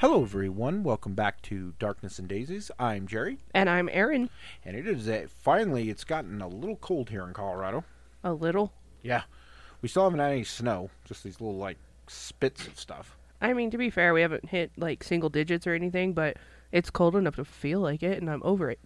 Hello, 0.00 0.22
everyone. 0.22 0.82
Welcome 0.82 1.12
back 1.14 1.42
to 1.42 1.74
Darkness 1.78 2.18
and 2.18 2.26
Daisies. 2.26 2.70
I'm 2.78 3.06
Jerry, 3.06 3.36
And 3.52 3.68
I'm 3.68 3.90
Aaron. 3.92 4.30
and 4.64 4.74
it 4.74 4.86
is 4.86 5.06
a, 5.06 5.26
finally 5.28 5.90
it's 5.90 6.04
gotten 6.04 6.40
a 6.40 6.48
little 6.48 6.76
cold 6.76 7.10
here 7.10 7.22
in 7.26 7.34
Colorado. 7.34 7.84
A 8.24 8.32
little. 8.32 8.72
Yeah, 9.02 9.24
we 9.82 9.90
still 9.90 10.04
haven't 10.04 10.20
had 10.20 10.32
any 10.32 10.44
snow, 10.44 10.88
just 11.04 11.22
these 11.22 11.38
little 11.38 11.58
like 11.58 11.76
spits 12.06 12.66
of 12.66 12.78
stuff. 12.78 13.18
I 13.42 13.52
mean, 13.52 13.70
to 13.72 13.76
be 13.76 13.90
fair, 13.90 14.14
we 14.14 14.22
haven't 14.22 14.46
hit 14.46 14.70
like 14.78 15.04
single 15.04 15.28
digits 15.28 15.66
or 15.66 15.74
anything, 15.74 16.14
but 16.14 16.38
it's 16.72 16.88
cold 16.88 17.14
enough 17.14 17.36
to 17.36 17.44
feel 17.44 17.80
like 17.80 18.02
it, 18.02 18.18
and 18.22 18.30
I'm 18.30 18.42
over 18.42 18.70
it. 18.70 18.80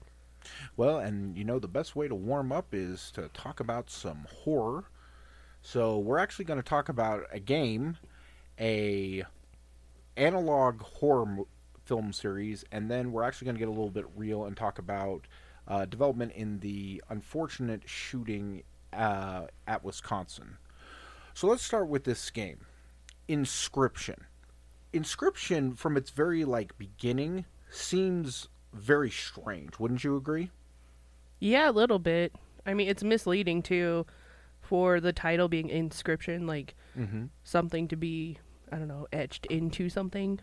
Well, 0.76 0.98
and 0.98 1.38
you 1.38 1.44
know 1.44 1.60
the 1.60 1.68
best 1.68 1.94
way 1.94 2.08
to 2.08 2.14
warm 2.16 2.50
up 2.50 2.74
is 2.74 3.12
to 3.12 3.28
talk 3.28 3.60
about 3.60 3.88
some 3.88 4.26
horror. 4.42 4.86
So 5.62 5.96
we're 5.96 6.18
actually 6.18 6.44
going 6.46 6.60
to 6.60 6.68
talk 6.68 6.88
about 6.88 7.26
a 7.30 7.38
game, 7.38 7.98
a 8.58 9.22
analog 10.16 10.80
horror 10.82 11.26
mo- 11.26 11.48
film 11.84 12.12
series, 12.12 12.64
and 12.72 12.90
then 12.90 13.12
we're 13.12 13.22
actually 13.22 13.46
going 13.46 13.56
to 13.56 13.58
get 13.58 13.68
a 13.68 13.72
little 13.72 13.90
bit 13.90 14.06
real 14.16 14.44
and 14.44 14.56
talk 14.56 14.78
about 14.78 15.26
uh, 15.68 15.84
development 15.84 16.32
in 16.32 16.60
the 16.60 17.02
unfortunate 17.10 17.82
shooting 17.86 18.62
uh, 18.92 19.46
at 19.66 19.84
Wisconsin. 19.84 20.56
So 21.34 21.46
let's 21.48 21.62
start 21.64 21.88
with 21.88 22.04
this 22.04 22.30
game, 22.30 22.60
Inscryption. 23.28 24.20
Inscryption, 24.92 25.76
from 25.76 25.96
its 25.96 26.10
very 26.10 26.44
like 26.44 26.78
beginning, 26.78 27.44
seems 27.70 28.48
very 28.72 29.10
strange. 29.10 29.78
Wouldn't 29.78 30.04
you 30.04 30.16
agree? 30.16 30.50
Yeah, 31.40 31.70
a 31.70 31.72
little 31.72 31.98
bit. 31.98 32.32
I 32.64 32.74
mean, 32.74 32.88
it's 32.88 33.02
misleading 33.02 33.62
too 33.62 34.06
for 34.60 35.00
the 35.00 35.12
title 35.12 35.48
being 35.48 35.68
inscription, 35.68 36.46
like 36.46 36.74
Mm-hmm. 36.96 37.24
something 37.42 37.88
to 37.88 37.96
be, 37.96 38.38
I 38.74 38.78
don't 38.78 38.88
know, 38.88 39.06
etched 39.12 39.46
into 39.46 39.88
something. 39.88 40.40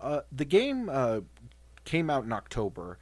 Uh, 0.00 0.22
the 0.32 0.46
game 0.46 0.88
uh, 0.90 1.20
came 1.84 2.08
out 2.08 2.24
in 2.24 2.32
October, 2.32 2.96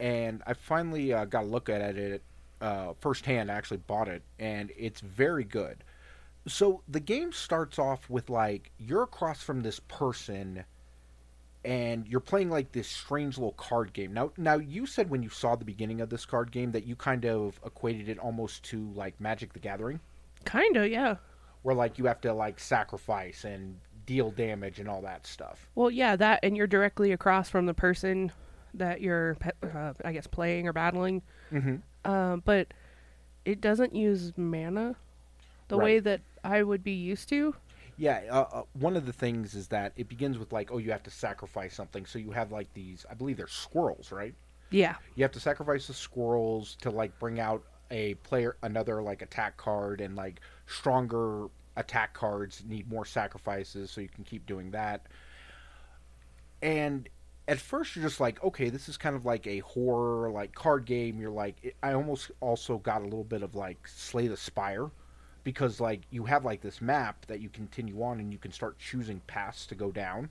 and 0.00 0.42
I 0.44 0.54
finally 0.54 1.12
uh, 1.12 1.24
got 1.24 1.44
a 1.44 1.46
look 1.46 1.68
at 1.68 1.80
it 1.96 2.24
uh, 2.60 2.94
firsthand. 2.98 3.48
I 3.48 3.54
actually 3.54 3.76
bought 3.76 4.08
it, 4.08 4.24
and 4.40 4.72
it's 4.76 5.00
very 5.00 5.44
good. 5.44 5.84
So 6.48 6.82
the 6.88 6.98
game 6.98 7.30
starts 7.30 7.78
off 7.78 8.10
with 8.10 8.28
like 8.28 8.72
you're 8.76 9.04
across 9.04 9.40
from 9.40 9.60
this 9.60 9.78
person, 9.78 10.64
and 11.64 12.08
you're 12.08 12.18
playing 12.18 12.50
like 12.50 12.72
this 12.72 12.88
strange 12.88 13.38
little 13.38 13.52
card 13.52 13.92
game. 13.92 14.12
Now, 14.12 14.32
now 14.36 14.56
you 14.56 14.84
said 14.84 15.10
when 15.10 15.22
you 15.22 15.28
saw 15.28 15.54
the 15.54 15.64
beginning 15.64 16.00
of 16.00 16.10
this 16.10 16.26
card 16.26 16.50
game 16.50 16.72
that 16.72 16.86
you 16.86 16.96
kind 16.96 17.24
of 17.24 17.60
equated 17.64 18.08
it 18.08 18.18
almost 18.18 18.64
to 18.64 18.90
like 18.96 19.20
Magic 19.20 19.52
the 19.52 19.60
Gathering, 19.60 20.00
Kinda, 20.44 20.88
yeah. 20.88 21.16
Where 21.62 21.74
like 21.74 21.98
you 21.98 22.06
have 22.06 22.20
to 22.22 22.32
like 22.32 22.58
sacrifice 22.58 23.44
and 23.44 23.76
deal 24.06 24.30
damage 24.30 24.80
and 24.80 24.88
all 24.88 25.02
that 25.02 25.26
stuff. 25.26 25.68
Well, 25.74 25.90
yeah, 25.90 26.16
that, 26.16 26.40
and 26.42 26.56
you're 26.56 26.66
directly 26.66 27.12
across 27.12 27.48
from 27.48 27.66
the 27.66 27.74
person 27.74 28.32
that 28.74 29.00
you're, 29.00 29.36
uh, 29.62 29.92
I 30.04 30.12
guess, 30.12 30.26
playing 30.26 30.66
or 30.66 30.72
battling. 30.72 31.22
Mm-hmm. 31.52 32.10
Um, 32.10 32.42
but 32.44 32.68
it 33.44 33.60
doesn't 33.60 33.94
use 33.94 34.32
mana 34.36 34.96
the 35.68 35.76
Right. 35.76 35.84
way 35.84 35.98
that 36.00 36.20
I 36.42 36.62
would 36.62 36.82
be 36.82 36.92
used 36.92 37.28
to. 37.28 37.54
Yeah, 37.96 38.22
uh, 38.30 38.46
uh, 38.52 38.62
one 38.72 38.96
of 38.96 39.04
the 39.06 39.12
things 39.12 39.54
is 39.54 39.68
that 39.68 39.92
it 39.96 40.08
begins 40.08 40.38
with 40.38 40.52
like, 40.52 40.72
oh, 40.72 40.78
you 40.78 40.90
have 40.90 41.02
to 41.02 41.10
sacrifice 41.10 41.74
something. 41.74 42.06
So 42.06 42.18
you 42.18 42.30
have 42.30 42.50
like 42.50 42.72
these, 42.72 43.04
I 43.10 43.14
believe 43.14 43.36
they're 43.36 43.46
squirrels, 43.46 44.10
right? 44.10 44.34
Yeah. 44.70 44.94
You 45.16 45.24
have 45.24 45.32
to 45.32 45.40
sacrifice 45.40 45.86
the 45.86 45.94
squirrels 45.94 46.76
to 46.80 46.90
like 46.90 47.16
bring 47.18 47.40
out 47.40 47.62
a 47.90 48.14
player, 48.14 48.56
another 48.62 49.02
like 49.02 49.22
attack 49.22 49.56
card, 49.56 50.00
and 50.00 50.16
like 50.16 50.40
stronger 50.66 51.46
attack 51.76 52.14
cards 52.14 52.62
need 52.66 52.90
more 52.90 53.04
sacrifices, 53.04 53.90
so 53.90 54.00
you 54.00 54.08
can 54.08 54.24
keep 54.24 54.46
doing 54.46 54.70
that. 54.72 55.06
And 56.62 57.08
at 57.48 57.58
first, 57.58 57.96
you're 57.96 58.04
just 58.04 58.20
like, 58.20 58.42
okay, 58.44 58.68
this 58.68 58.88
is 58.88 58.96
kind 58.96 59.16
of 59.16 59.24
like 59.24 59.46
a 59.46 59.58
horror 59.60 60.30
like 60.30 60.54
card 60.54 60.84
game. 60.84 61.20
You're 61.20 61.30
like, 61.30 61.74
I 61.82 61.94
almost 61.94 62.30
also 62.40 62.78
got 62.78 63.00
a 63.00 63.04
little 63.04 63.24
bit 63.24 63.42
of 63.42 63.54
like 63.54 63.86
Slay 63.88 64.28
the 64.28 64.36
Spire 64.36 64.90
because 65.44 65.80
like 65.80 66.02
you 66.10 66.24
have 66.24 66.44
like 66.44 66.60
this 66.60 66.80
map 66.80 67.26
that 67.26 67.40
you 67.40 67.48
continue 67.48 68.02
on 68.02 68.20
and 68.20 68.32
you 68.32 68.38
can 68.38 68.52
start 68.52 68.78
choosing 68.78 69.20
paths 69.26 69.66
to 69.66 69.74
go 69.74 69.90
down 69.90 70.28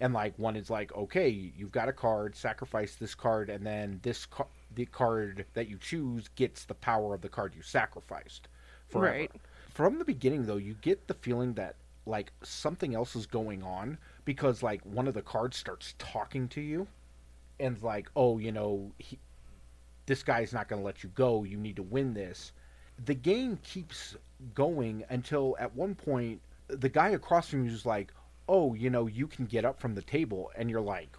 and 0.00 0.12
like 0.12 0.36
one 0.38 0.56
is 0.56 0.70
like 0.70 0.94
okay 0.94 1.28
you've 1.28 1.72
got 1.72 1.88
a 1.88 1.92
card 1.92 2.34
sacrifice 2.34 2.96
this 2.96 3.14
card 3.14 3.48
and 3.48 3.64
then 3.64 4.00
this 4.02 4.26
ca- 4.26 4.46
the 4.74 4.86
card 4.86 5.46
that 5.54 5.68
you 5.68 5.78
choose 5.78 6.28
gets 6.36 6.64
the 6.64 6.74
power 6.74 7.14
of 7.14 7.20
the 7.20 7.28
card 7.28 7.54
you 7.54 7.62
sacrificed 7.62 8.48
forever. 8.88 9.16
Right. 9.16 9.30
from 9.70 9.98
the 9.98 10.04
beginning 10.04 10.46
though 10.46 10.56
you 10.56 10.74
get 10.80 11.06
the 11.06 11.14
feeling 11.14 11.54
that 11.54 11.76
like 12.04 12.32
something 12.42 12.94
else 12.94 13.14
is 13.16 13.26
going 13.26 13.62
on 13.62 13.96
because 14.24 14.62
like 14.62 14.84
one 14.84 15.08
of 15.08 15.14
the 15.14 15.22
cards 15.22 15.56
starts 15.56 15.94
talking 15.98 16.48
to 16.48 16.60
you 16.60 16.86
and 17.60 17.80
like 17.82 18.10
oh 18.16 18.38
you 18.38 18.52
know 18.52 18.90
he, 18.98 19.18
this 20.06 20.22
guy's 20.22 20.52
not 20.52 20.68
going 20.68 20.80
to 20.80 20.84
let 20.84 21.02
you 21.02 21.10
go 21.14 21.44
you 21.44 21.56
need 21.56 21.76
to 21.76 21.82
win 21.82 22.12
this 22.12 22.52
the 23.04 23.14
game 23.14 23.58
keeps 23.62 24.16
going 24.54 25.04
until 25.08 25.56
at 25.58 25.74
one 25.74 25.94
point 25.94 26.40
the 26.68 26.88
guy 26.88 27.10
across 27.10 27.48
from 27.48 27.64
you 27.64 27.70
is 27.70 27.86
like, 27.86 28.12
"Oh, 28.48 28.74
you 28.74 28.90
know, 28.90 29.06
you 29.06 29.26
can 29.26 29.46
get 29.46 29.64
up 29.64 29.80
from 29.80 29.94
the 29.94 30.02
table," 30.02 30.50
and 30.56 30.70
you're 30.70 30.80
like, 30.80 31.16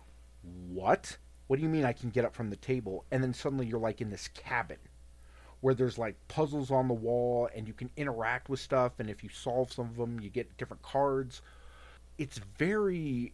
"What? 0.70 1.18
What 1.48 1.58
do 1.58 1.64
you 1.64 1.70
mean 1.70 1.86
I 1.86 1.94
can 1.94 2.10
get 2.10 2.26
up 2.26 2.36
from 2.36 2.50
the 2.50 2.56
table?" 2.56 3.06
And 3.12 3.24
then 3.24 3.34
suddenly 3.34 3.66
you're 3.66 3.80
like 3.80 4.02
in 4.02 4.10
this 4.10 4.28
cabin 4.30 4.78
where 5.62 5.74
there's 5.74 5.98
like 5.98 6.16
puzzles 6.28 6.72
on 6.72 6.88
the 6.88 6.94
wall 6.94 7.50
and 7.56 7.68
you 7.68 7.74
can 7.74 7.90
interact 7.96 8.50
with 8.50 8.60
stuff 8.60 9.00
and 9.00 9.10
if 9.10 9.24
you 9.24 9.30
solve 9.30 9.72
some 9.72 9.86
of 9.86 9.96
them 9.96 10.20
you 10.20 10.30
get 10.30 10.58
different 10.58 10.82
cards 10.82 11.42
it's 12.18 12.38
very 12.58 13.32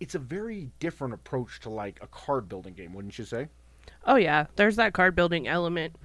it's 0.00 0.14
a 0.14 0.18
very 0.18 0.70
different 0.78 1.12
approach 1.12 1.60
to 1.60 1.68
like 1.68 1.98
a 2.00 2.06
card 2.06 2.48
building 2.48 2.72
game 2.72 2.94
wouldn't 2.94 3.18
you 3.18 3.26
say 3.26 3.46
Oh 4.04 4.16
yeah, 4.16 4.46
there's 4.56 4.76
that 4.76 4.92
card 4.92 5.14
building 5.14 5.48
element. 5.48 5.96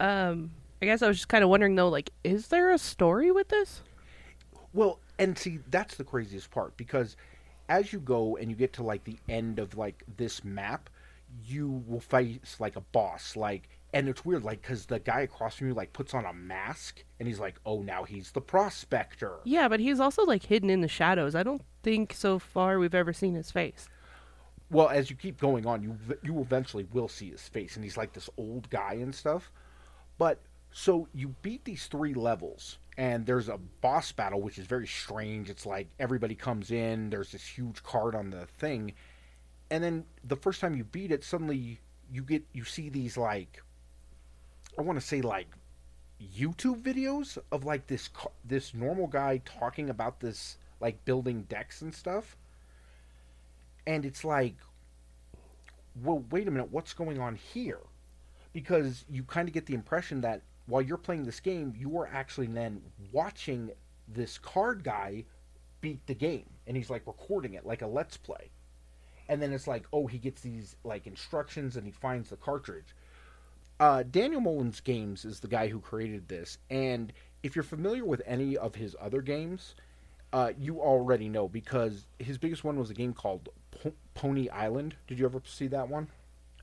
Um, 0.00 0.50
I 0.82 0.86
guess 0.86 1.02
I 1.02 1.08
was 1.08 1.18
just 1.18 1.28
kind 1.28 1.44
of 1.44 1.50
wondering 1.50 1.74
though, 1.74 1.88
like, 1.88 2.10
is 2.24 2.48
there 2.48 2.70
a 2.70 2.78
story 2.78 3.30
with 3.30 3.48
this? 3.48 3.82
Well, 4.72 4.98
and 5.18 5.38
see, 5.38 5.60
that's 5.70 5.94
the 5.96 6.04
craziest 6.04 6.50
part 6.50 6.76
because 6.76 7.16
as 7.68 7.92
you 7.92 8.00
go 8.00 8.36
and 8.36 8.50
you 8.50 8.56
get 8.56 8.72
to 8.74 8.82
like 8.82 9.04
the 9.04 9.16
end 9.28 9.58
of 9.58 9.76
like 9.76 10.02
this 10.16 10.42
map, 10.44 10.90
you 11.42 11.82
will 11.86 12.00
face 12.00 12.56
like 12.58 12.76
a 12.76 12.80
boss, 12.80 13.36
like, 13.36 13.68
and 13.92 14.08
it's 14.08 14.24
weird, 14.24 14.44
like, 14.44 14.62
because 14.62 14.86
the 14.86 14.98
guy 14.98 15.20
across 15.20 15.56
from 15.56 15.68
you 15.68 15.74
like 15.74 15.92
puts 15.92 16.14
on 16.14 16.24
a 16.24 16.32
mask 16.32 17.04
and 17.18 17.28
he's 17.28 17.40
like, 17.40 17.56
oh, 17.64 17.80
now 17.82 18.04
he's 18.04 18.32
the 18.32 18.40
prospector. 18.40 19.38
Yeah, 19.44 19.68
but 19.68 19.80
he's 19.80 20.00
also 20.00 20.24
like 20.24 20.44
hidden 20.44 20.70
in 20.70 20.80
the 20.80 20.88
shadows. 20.88 21.34
I 21.34 21.42
don't 21.42 21.62
think 21.82 22.12
so 22.12 22.38
far 22.38 22.78
we've 22.78 22.94
ever 22.94 23.12
seen 23.12 23.34
his 23.34 23.50
face. 23.50 23.88
Well, 24.70 24.88
as 24.88 25.10
you 25.10 25.16
keep 25.16 25.40
going 25.40 25.66
on, 25.66 25.82
you 25.82 25.96
you 26.22 26.40
eventually 26.40 26.86
will 26.92 27.08
see 27.08 27.30
his 27.30 27.46
face, 27.46 27.76
and 27.76 27.84
he's 27.84 27.96
like 27.96 28.12
this 28.12 28.30
old 28.36 28.68
guy 28.70 28.94
and 28.94 29.14
stuff. 29.14 29.52
But 30.18 30.40
so 30.72 31.06
you 31.14 31.34
beat 31.42 31.64
these 31.64 31.86
three 31.86 32.14
levels, 32.14 32.78
and 32.96 33.26
there's 33.26 33.48
a 33.48 33.58
boss 33.80 34.10
battle 34.10 34.40
which 34.40 34.58
is 34.58 34.66
very 34.66 34.86
strange. 34.86 35.50
It's 35.50 35.66
like 35.66 35.88
everybody 36.00 36.34
comes 36.34 36.70
in, 36.72 37.10
there's 37.10 37.30
this 37.30 37.46
huge 37.46 37.82
card 37.82 38.14
on 38.16 38.30
the 38.30 38.46
thing, 38.58 38.94
and 39.70 39.82
then 39.82 40.04
the 40.22 40.36
first 40.36 40.60
time 40.60 40.74
you 40.74 40.84
beat 40.84 41.10
it, 41.10 41.24
suddenly 41.24 41.80
you 42.12 42.22
get 42.22 42.44
you 42.52 42.64
see 42.64 42.88
these 42.88 43.16
like 43.16 43.62
I 44.78 44.82
want 44.82 45.00
to 45.00 45.06
say 45.06 45.20
like 45.20 45.48
YouTube 46.22 46.82
videos 46.82 47.38
of 47.50 47.64
like 47.64 47.86
this 47.86 48.10
this 48.44 48.74
normal 48.74 49.06
guy 49.06 49.40
talking 49.44 49.90
about 49.90 50.20
this 50.20 50.58
like 50.80 51.04
building 51.04 51.42
decks 51.48 51.82
and 51.82 51.94
stuff. 51.94 52.36
And 53.86 54.04
it's 54.04 54.24
like 54.24 54.56
well 56.02 56.24
wait 56.30 56.48
a 56.48 56.50
minute 56.50 56.70
what's 56.70 56.92
going 56.92 57.18
on 57.18 57.36
here? 57.36 57.80
Because 58.52 59.04
you 59.10 59.24
kind 59.24 59.48
of 59.48 59.54
get 59.54 59.66
the 59.66 59.74
impression 59.74 60.20
that 60.20 60.42
while 60.66 60.82
you're 60.82 60.96
playing 60.98 61.24
this 61.24 61.40
game 61.40 61.74
you 61.76 61.98
are 61.98 62.08
actually 62.08 62.46
then 62.46 62.82
watching 63.12 63.70
this 64.06 64.38
card 64.38 64.84
guy 64.84 65.24
beat 65.80 66.06
the 66.06 66.14
game. 66.14 66.50
And 66.66 66.76
he's 66.76 66.90
like 66.90 67.06
recording 67.06 67.54
it 67.54 67.66
like 67.66 67.82
a 67.82 67.86
let's 67.86 68.16
play 68.16 68.50
and 69.28 69.40
then 69.40 69.52
it's 69.52 69.66
like 69.66 69.86
oh 69.92 70.06
he 70.06 70.18
gets 70.18 70.42
these 70.42 70.76
like 70.84 71.06
instructions 71.06 71.76
and 71.76 71.86
he 71.86 71.92
finds 71.92 72.30
the 72.30 72.36
cartridge 72.36 72.94
uh, 73.80 74.02
daniel 74.10 74.40
mullins 74.40 74.80
games 74.80 75.24
is 75.24 75.40
the 75.40 75.48
guy 75.48 75.68
who 75.68 75.80
created 75.80 76.28
this 76.28 76.58
and 76.70 77.12
if 77.42 77.56
you're 77.56 77.62
familiar 77.62 78.04
with 78.04 78.22
any 78.26 78.56
of 78.56 78.74
his 78.74 78.96
other 79.00 79.20
games 79.20 79.74
uh, 80.32 80.52
you 80.58 80.80
already 80.80 81.28
know 81.28 81.48
because 81.48 82.06
his 82.18 82.38
biggest 82.38 82.64
one 82.64 82.78
was 82.78 82.90
a 82.90 82.94
game 82.94 83.12
called 83.12 83.48
po- 83.70 83.94
pony 84.14 84.48
island 84.48 84.96
did 85.06 85.18
you 85.18 85.24
ever 85.24 85.40
see 85.44 85.66
that 85.66 85.88
one 85.88 86.08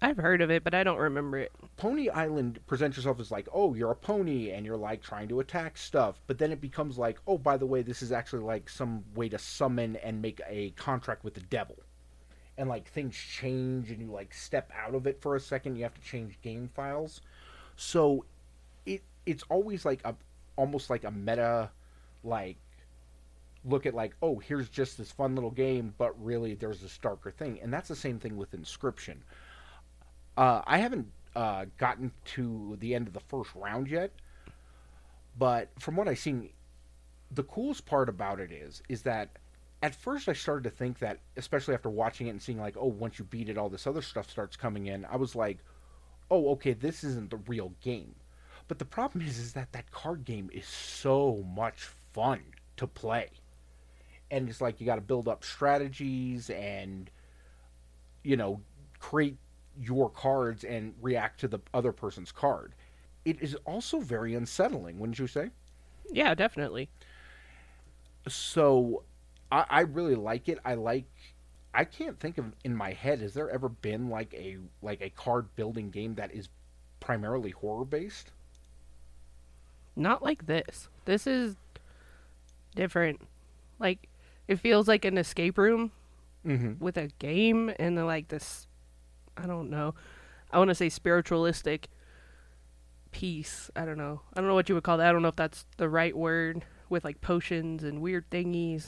I've 0.03 0.17
heard 0.17 0.41
of 0.41 0.49
it, 0.49 0.63
but 0.63 0.73
I 0.73 0.83
don't 0.83 0.97
remember 0.97 1.37
it. 1.37 1.51
Pony 1.77 2.09
Island 2.09 2.59
presents 2.65 2.97
yourself 2.97 3.19
as 3.19 3.29
like, 3.29 3.47
oh, 3.53 3.75
you're 3.75 3.91
a 3.91 3.95
pony 3.95 4.49
and 4.49 4.65
you're 4.65 4.75
like 4.75 5.03
trying 5.03 5.27
to 5.27 5.41
attack 5.41 5.77
stuff, 5.77 6.19
but 6.25 6.39
then 6.39 6.51
it 6.51 6.59
becomes 6.59 6.97
like, 6.97 7.19
oh, 7.27 7.37
by 7.37 7.55
the 7.55 7.67
way, 7.67 7.83
this 7.83 8.01
is 8.01 8.11
actually 8.11 8.41
like 8.41 8.67
some 8.67 9.03
way 9.13 9.29
to 9.29 9.37
summon 9.37 9.97
and 9.97 10.19
make 10.19 10.41
a 10.49 10.71
contract 10.71 11.23
with 11.23 11.35
the 11.35 11.41
devil. 11.41 11.77
And 12.61 12.69
like 12.69 12.87
things 12.87 13.15
change 13.15 13.89
and 13.89 13.99
you 13.99 14.11
like 14.11 14.31
step 14.35 14.71
out 14.77 14.93
of 14.93 15.07
it 15.07 15.19
for 15.19 15.35
a 15.35 15.39
second, 15.39 15.77
you 15.77 15.81
have 15.81 15.95
to 15.95 16.01
change 16.01 16.39
game 16.43 16.69
files. 16.75 17.21
So 17.75 18.23
it 18.85 19.01
it's 19.25 19.43
always 19.49 19.83
like 19.83 19.99
a 20.05 20.13
almost 20.57 20.91
like 20.91 21.03
a 21.03 21.09
meta 21.09 21.71
like 22.23 22.57
look 23.65 23.87
at 23.87 23.95
like, 23.95 24.15
oh, 24.21 24.37
here's 24.37 24.69
just 24.69 24.99
this 24.99 25.11
fun 25.11 25.33
little 25.33 25.49
game, 25.49 25.95
but 25.97 26.13
really 26.23 26.53
there's 26.53 26.81
this 26.81 26.99
darker 26.99 27.31
thing, 27.31 27.59
and 27.63 27.73
that's 27.73 27.87
the 27.87 27.95
same 27.95 28.19
thing 28.19 28.37
with 28.37 28.51
Inscryption. 28.51 29.17
Uh, 30.37 30.61
I 30.67 30.77
haven't 30.77 31.07
uh, 31.35 31.65
gotten 31.79 32.11
to 32.25 32.77
the 32.79 32.93
end 32.93 33.07
of 33.07 33.13
the 33.13 33.21
first 33.21 33.49
round 33.55 33.87
yet, 33.87 34.11
but 35.35 35.69
from 35.79 35.95
what 35.95 36.07
I've 36.07 36.19
seen, 36.19 36.49
the 37.31 37.43
coolest 37.43 37.87
part 37.87 38.07
about 38.07 38.39
it 38.39 38.51
is 38.51 38.83
is 38.87 39.01
that 39.01 39.29
at 39.81 39.95
first 39.95 40.29
I 40.29 40.33
started 40.33 40.63
to 40.69 40.75
think 40.75 40.99
that, 40.99 41.19
especially 41.37 41.73
after 41.73 41.89
watching 41.89 42.27
it 42.27 42.31
and 42.31 42.41
seeing 42.41 42.59
like, 42.59 42.75
oh, 42.77 42.87
once 42.87 43.17
you 43.17 43.25
beat 43.25 43.49
it, 43.49 43.57
all 43.57 43.69
this 43.69 43.87
other 43.87 44.01
stuff 44.01 44.29
starts 44.29 44.55
coming 44.55 44.87
in. 44.87 45.05
I 45.05 45.15
was 45.15 45.35
like, 45.35 45.57
oh, 46.29 46.51
okay, 46.51 46.73
this 46.73 47.03
isn't 47.03 47.29
the 47.29 47.37
real 47.37 47.73
game. 47.81 48.15
But 48.67 48.79
the 48.79 48.85
problem 48.85 49.25
is, 49.25 49.37
is 49.37 49.53
that 49.53 49.71
that 49.73 49.91
card 49.91 50.23
game 50.23 50.49
is 50.53 50.65
so 50.65 51.43
much 51.55 51.89
fun 52.13 52.41
to 52.77 52.87
play, 52.87 53.29
and 54.29 54.47
it's 54.47 54.61
like 54.61 54.79
you 54.79 54.85
got 54.85 54.95
to 54.95 55.01
build 55.01 55.27
up 55.27 55.43
strategies 55.43 56.49
and, 56.49 57.09
you 58.23 58.37
know, 58.37 58.61
create 58.99 59.37
your 59.79 60.09
cards 60.09 60.63
and 60.63 60.93
react 61.01 61.39
to 61.41 61.47
the 61.47 61.59
other 61.73 61.91
person's 61.91 62.31
card. 62.31 62.73
It 63.25 63.41
is 63.41 63.55
also 63.65 63.99
very 63.99 64.35
unsettling, 64.35 64.99
wouldn't 64.99 65.19
you 65.19 65.27
say? 65.27 65.49
Yeah, 66.11 66.33
definitely. 66.33 66.89
So, 68.27 69.03
I, 69.51 69.65
I 69.69 69.81
really 69.81 70.15
like 70.15 70.49
it. 70.49 70.59
I 70.65 70.75
like. 70.75 71.05
I 71.73 71.85
can't 71.85 72.19
think 72.19 72.37
of 72.37 72.45
in 72.63 72.75
my 72.75 72.91
head. 72.91 73.21
Has 73.21 73.33
there 73.33 73.49
ever 73.49 73.69
been 73.69 74.09
like 74.09 74.33
a 74.33 74.57
like 74.81 75.01
a 75.01 75.09
card 75.09 75.55
building 75.55 75.89
game 75.89 76.15
that 76.15 76.33
is 76.33 76.49
primarily 76.99 77.51
horror 77.51 77.85
based? 77.85 78.31
Not 79.95 80.23
like 80.23 80.47
this. 80.47 80.89
This 81.05 81.27
is 81.27 81.55
different. 82.75 83.21
Like 83.79 84.07
it 84.47 84.57
feels 84.57 84.87
like 84.87 85.05
an 85.05 85.17
escape 85.17 85.57
room 85.57 85.91
Mm-hmm. 86.45 86.83
with 86.83 86.97
a 86.97 87.09
game 87.19 87.71
and 87.77 88.03
like 88.07 88.29
this 88.29 88.65
I 89.37 89.45
don't 89.45 89.69
know. 89.69 89.93
I 90.51 90.57
want 90.57 90.69
to 90.69 90.75
say 90.75 90.89
spiritualistic 90.89 91.87
piece. 93.11 93.69
I 93.75 93.85
don't 93.85 93.97
know. 93.97 94.21
I 94.33 94.39
don't 94.39 94.47
know 94.49 94.55
what 94.55 94.67
you 94.67 94.73
would 94.75 94.83
call 94.83 94.97
that. 94.97 95.07
I 95.07 95.11
don't 95.11 95.21
know 95.21 95.27
if 95.27 95.35
that's 95.35 95.65
the 95.77 95.87
right 95.87 96.17
word 96.17 96.65
with 96.89 97.03
like 97.05 97.21
potions 97.21 97.83
and 97.83 98.01
weird 98.01 98.29
thingies. 98.31 98.87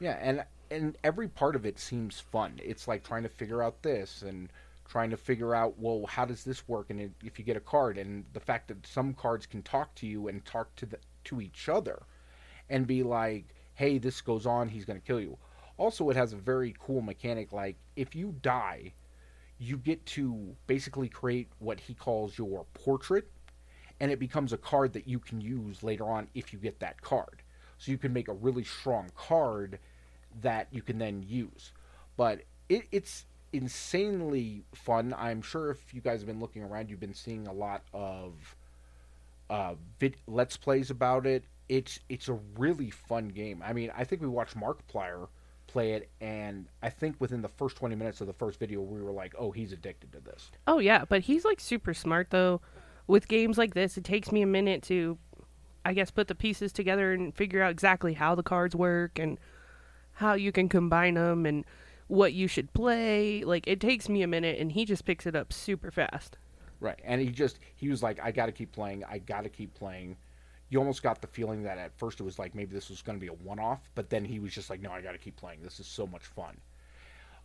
Yeah, 0.00 0.18
and 0.20 0.44
and 0.70 0.96
every 1.02 1.28
part 1.28 1.56
of 1.56 1.64
it 1.66 1.78
seems 1.78 2.20
fun. 2.20 2.60
It's 2.62 2.86
like 2.86 3.04
trying 3.04 3.22
to 3.22 3.28
figure 3.28 3.62
out 3.62 3.82
this 3.82 4.22
and 4.22 4.50
trying 4.88 5.10
to 5.10 5.16
figure 5.16 5.54
out 5.54 5.78
well 5.78 6.06
how 6.06 6.24
does 6.24 6.44
this 6.44 6.68
work? 6.68 6.90
And 6.90 7.14
if 7.24 7.38
you 7.38 7.44
get 7.44 7.56
a 7.56 7.60
card 7.60 7.98
and 7.98 8.24
the 8.32 8.40
fact 8.40 8.68
that 8.68 8.86
some 8.86 9.14
cards 9.14 9.46
can 9.46 9.62
talk 9.62 9.94
to 9.96 10.06
you 10.06 10.28
and 10.28 10.44
talk 10.44 10.74
to 10.76 10.86
the 10.86 10.98
to 11.24 11.40
each 11.40 11.68
other 11.68 12.02
and 12.70 12.86
be 12.86 13.02
like 13.02 13.46
hey 13.74 13.98
this 13.98 14.20
goes 14.20 14.46
on 14.46 14.68
he's 14.68 14.84
going 14.84 15.00
to 15.00 15.06
kill 15.06 15.20
you. 15.20 15.36
Also 15.76 16.08
it 16.10 16.16
has 16.16 16.32
a 16.32 16.36
very 16.36 16.74
cool 16.78 17.00
mechanic 17.00 17.52
like 17.52 17.76
if 17.96 18.14
you 18.14 18.34
die 18.42 18.92
you 19.58 19.76
get 19.76 20.04
to 20.06 20.54
basically 20.66 21.08
create 21.08 21.48
what 21.58 21.80
he 21.80 21.94
calls 21.94 22.38
your 22.38 22.64
portrait 22.74 23.28
and 24.00 24.12
it 24.12 24.20
becomes 24.20 24.52
a 24.52 24.58
card 24.58 24.92
that 24.92 25.08
you 25.08 25.18
can 25.18 25.40
use 25.40 25.82
later 25.82 26.04
on 26.08 26.28
if 26.34 26.52
you 26.52 26.58
get 26.58 26.78
that 26.78 27.00
card 27.00 27.42
so 27.78 27.90
you 27.90 27.98
can 27.98 28.12
make 28.12 28.28
a 28.28 28.32
really 28.34 28.64
strong 28.64 29.08
card 29.16 29.78
that 30.42 30.68
you 30.70 30.82
can 30.82 30.98
then 30.98 31.24
use 31.26 31.72
but 32.16 32.42
it, 32.68 32.84
it's 32.92 33.24
insanely 33.52 34.64
fun. 34.74 35.14
I'm 35.16 35.42
sure 35.42 35.70
if 35.70 35.94
you 35.94 36.00
guys 36.00 36.20
have 36.20 36.26
been 36.26 36.40
looking 36.40 36.62
around, 36.62 36.90
you've 36.90 37.00
been 37.00 37.14
seeing 37.14 37.46
a 37.46 37.52
lot 37.52 37.82
of 37.94 38.56
uh, 39.48 39.74
vid- 39.98 40.16
let's 40.26 40.56
plays 40.56 40.90
about 40.90 41.26
it. 41.26 41.44
It's 41.68 42.00
it's 42.08 42.28
a 42.28 42.38
really 42.56 42.90
fun 42.90 43.28
game. 43.28 43.62
I 43.64 43.72
mean, 43.72 43.90
I 43.96 44.04
think 44.04 44.22
we 44.22 44.28
watched 44.28 44.56
Markiplier 44.56 45.28
play 45.66 45.92
it, 45.92 46.08
and 46.20 46.66
I 46.82 46.88
think 46.88 47.16
within 47.18 47.42
the 47.42 47.48
first 47.48 47.76
20 47.76 47.94
minutes 47.94 48.20
of 48.20 48.26
the 48.26 48.32
first 48.32 48.58
video, 48.58 48.80
we 48.80 49.02
were 49.02 49.12
like, 49.12 49.34
"Oh, 49.38 49.50
he's 49.50 49.72
addicted 49.72 50.12
to 50.12 50.20
this." 50.20 50.50
Oh 50.66 50.78
yeah, 50.78 51.04
but 51.08 51.22
he's 51.22 51.44
like 51.44 51.60
super 51.60 51.94
smart 51.94 52.30
though. 52.30 52.60
With 53.06 53.28
games 53.28 53.56
like 53.56 53.72
this, 53.72 53.96
it 53.96 54.04
takes 54.04 54.32
me 54.32 54.42
a 54.42 54.46
minute 54.46 54.82
to 54.84 55.16
I 55.88 55.94
guess 55.94 56.10
put 56.10 56.28
the 56.28 56.34
pieces 56.34 56.70
together 56.70 57.14
and 57.14 57.34
figure 57.34 57.62
out 57.62 57.70
exactly 57.70 58.12
how 58.12 58.34
the 58.34 58.42
cards 58.42 58.76
work 58.76 59.18
and 59.18 59.38
how 60.12 60.34
you 60.34 60.52
can 60.52 60.68
combine 60.68 61.14
them 61.14 61.46
and 61.46 61.64
what 62.08 62.34
you 62.34 62.46
should 62.46 62.74
play. 62.74 63.42
Like 63.42 63.66
it 63.66 63.80
takes 63.80 64.06
me 64.06 64.20
a 64.20 64.26
minute 64.26 64.58
and 64.58 64.70
he 64.70 64.84
just 64.84 65.06
picks 65.06 65.24
it 65.24 65.34
up 65.34 65.50
super 65.50 65.90
fast. 65.90 66.36
Right, 66.78 66.98
and 67.02 67.22
he 67.22 67.28
just 67.28 67.58
he 67.74 67.88
was 67.88 68.02
like, 68.02 68.20
"I 68.22 68.32
got 68.32 68.46
to 68.46 68.52
keep 68.52 68.70
playing. 68.70 69.02
I 69.08 69.16
got 69.16 69.44
to 69.44 69.48
keep 69.48 69.72
playing." 69.72 70.18
You 70.68 70.78
almost 70.78 71.02
got 71.02 71.22
the 71.22 71.26
feeling 71.26 71.62
that 71.62 71.78
at 71.78 71.96
first 71.96 72.20
it 72.20 72.24
was 72.24 72.38
like 72.38 72.54
maybe 72.54 72.74
this 72.74 72.90
was 72.90 73.00
going 73.00 73.16
to 73.16 73.20
be 73.20 73.28
a 73.28 73.32
one-off, 73.32 73.88
but 73.94 74.10
then 74.10 74.26
he 74.26 74.40
was 74.40 74.52
just 74.52 74.68
like, 74.68 74.82
"No, 74.82 74.92
I 74.92 75.00
got 75.00 75.12
to 75.12 75.18
keep 75.18 75.36
playing. 75.36 75.62
This 75.62 75.80
is 75.80 75.86
so 75.86 76.06
much 76.06 76.26
fun." 76.26 76.58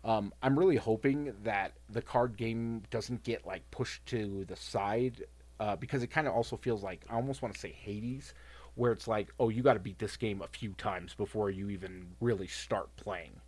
Um, 0.03 0.33
I'm 0.43 0.59
really 0.59 0.75
hoping 0.75 1.33
that 1.43 1.77
the 1.89 2.01
card 2.01 2.35
game 2.35 2.83
doesn't 2.91 3.23
get 3.23 3.47
like 3.47 3.71
pushed 3.71 4.05
to 4.07 4.43
the 4.49 4.57
side 4.57 5.23
uh, 5.59 5.75
because 5.75 6.03
it 6.03 6.07
kind 6.07 6.27
of 6.27 6.33
also 6.33 6.57
feels 6.57 6.83
like 6.83 7.05
I 7.09 7.15
almost 7.15 7.41
want 7.41 7.53
to 7.53 7.59
say 7.59 7.71
Hades, 7.71 8.33
where 8.75 8.91
it's 8.91 9.07
like, 9.07 9.33
"Oh, 9.39 9.49
you 9.49 9.63
got 9.63 9.73
to 9.73 9.79
beat 9.79 9.99
this 9.99 10.17
game 10.17 10.41
a 10.41 10.47
few 10.47 10.73
times 10.73 11.13
before 11.15 11.49
you 11.49 11.69
even 11.69 12.07
really 12.21 12.47
start 12.47 12.95
playing." 12.95 13.41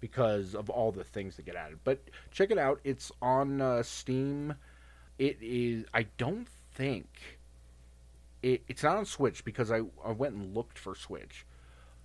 Because 0.00 0.56
of 0.56 0.68
all 0.68 0.90
the 0.90 1.04
things 1.04 1.36
that 1.36 1.46
get 1.46 1.54
added, 1.54 1.78
but 1.84 2.00
check 2.32 2.50
it 2.50 2.58
out. 2.58 2.80
It's 2.82 3.12
on 3.22 3.60
uh, 3.60 3.84
Steam 3.84 4.54
it 5.18 5.38
is 5.40 5.84
i 5.94 6.04
don't 6.16 6.48
think 6.74 7.38
it, 8.42 8.62
it's 8.66 8.82
not 8.82 8.96
on 8.96 9.04
switch 9.04 9.44
because 9.44 9.70
I, 9.70 9.82
I 10.04 10.10
went 10.10 10.34
and 10.34 10.54
looked 10.54 10.78
for 10.78 10.94
switch 10.94 11.46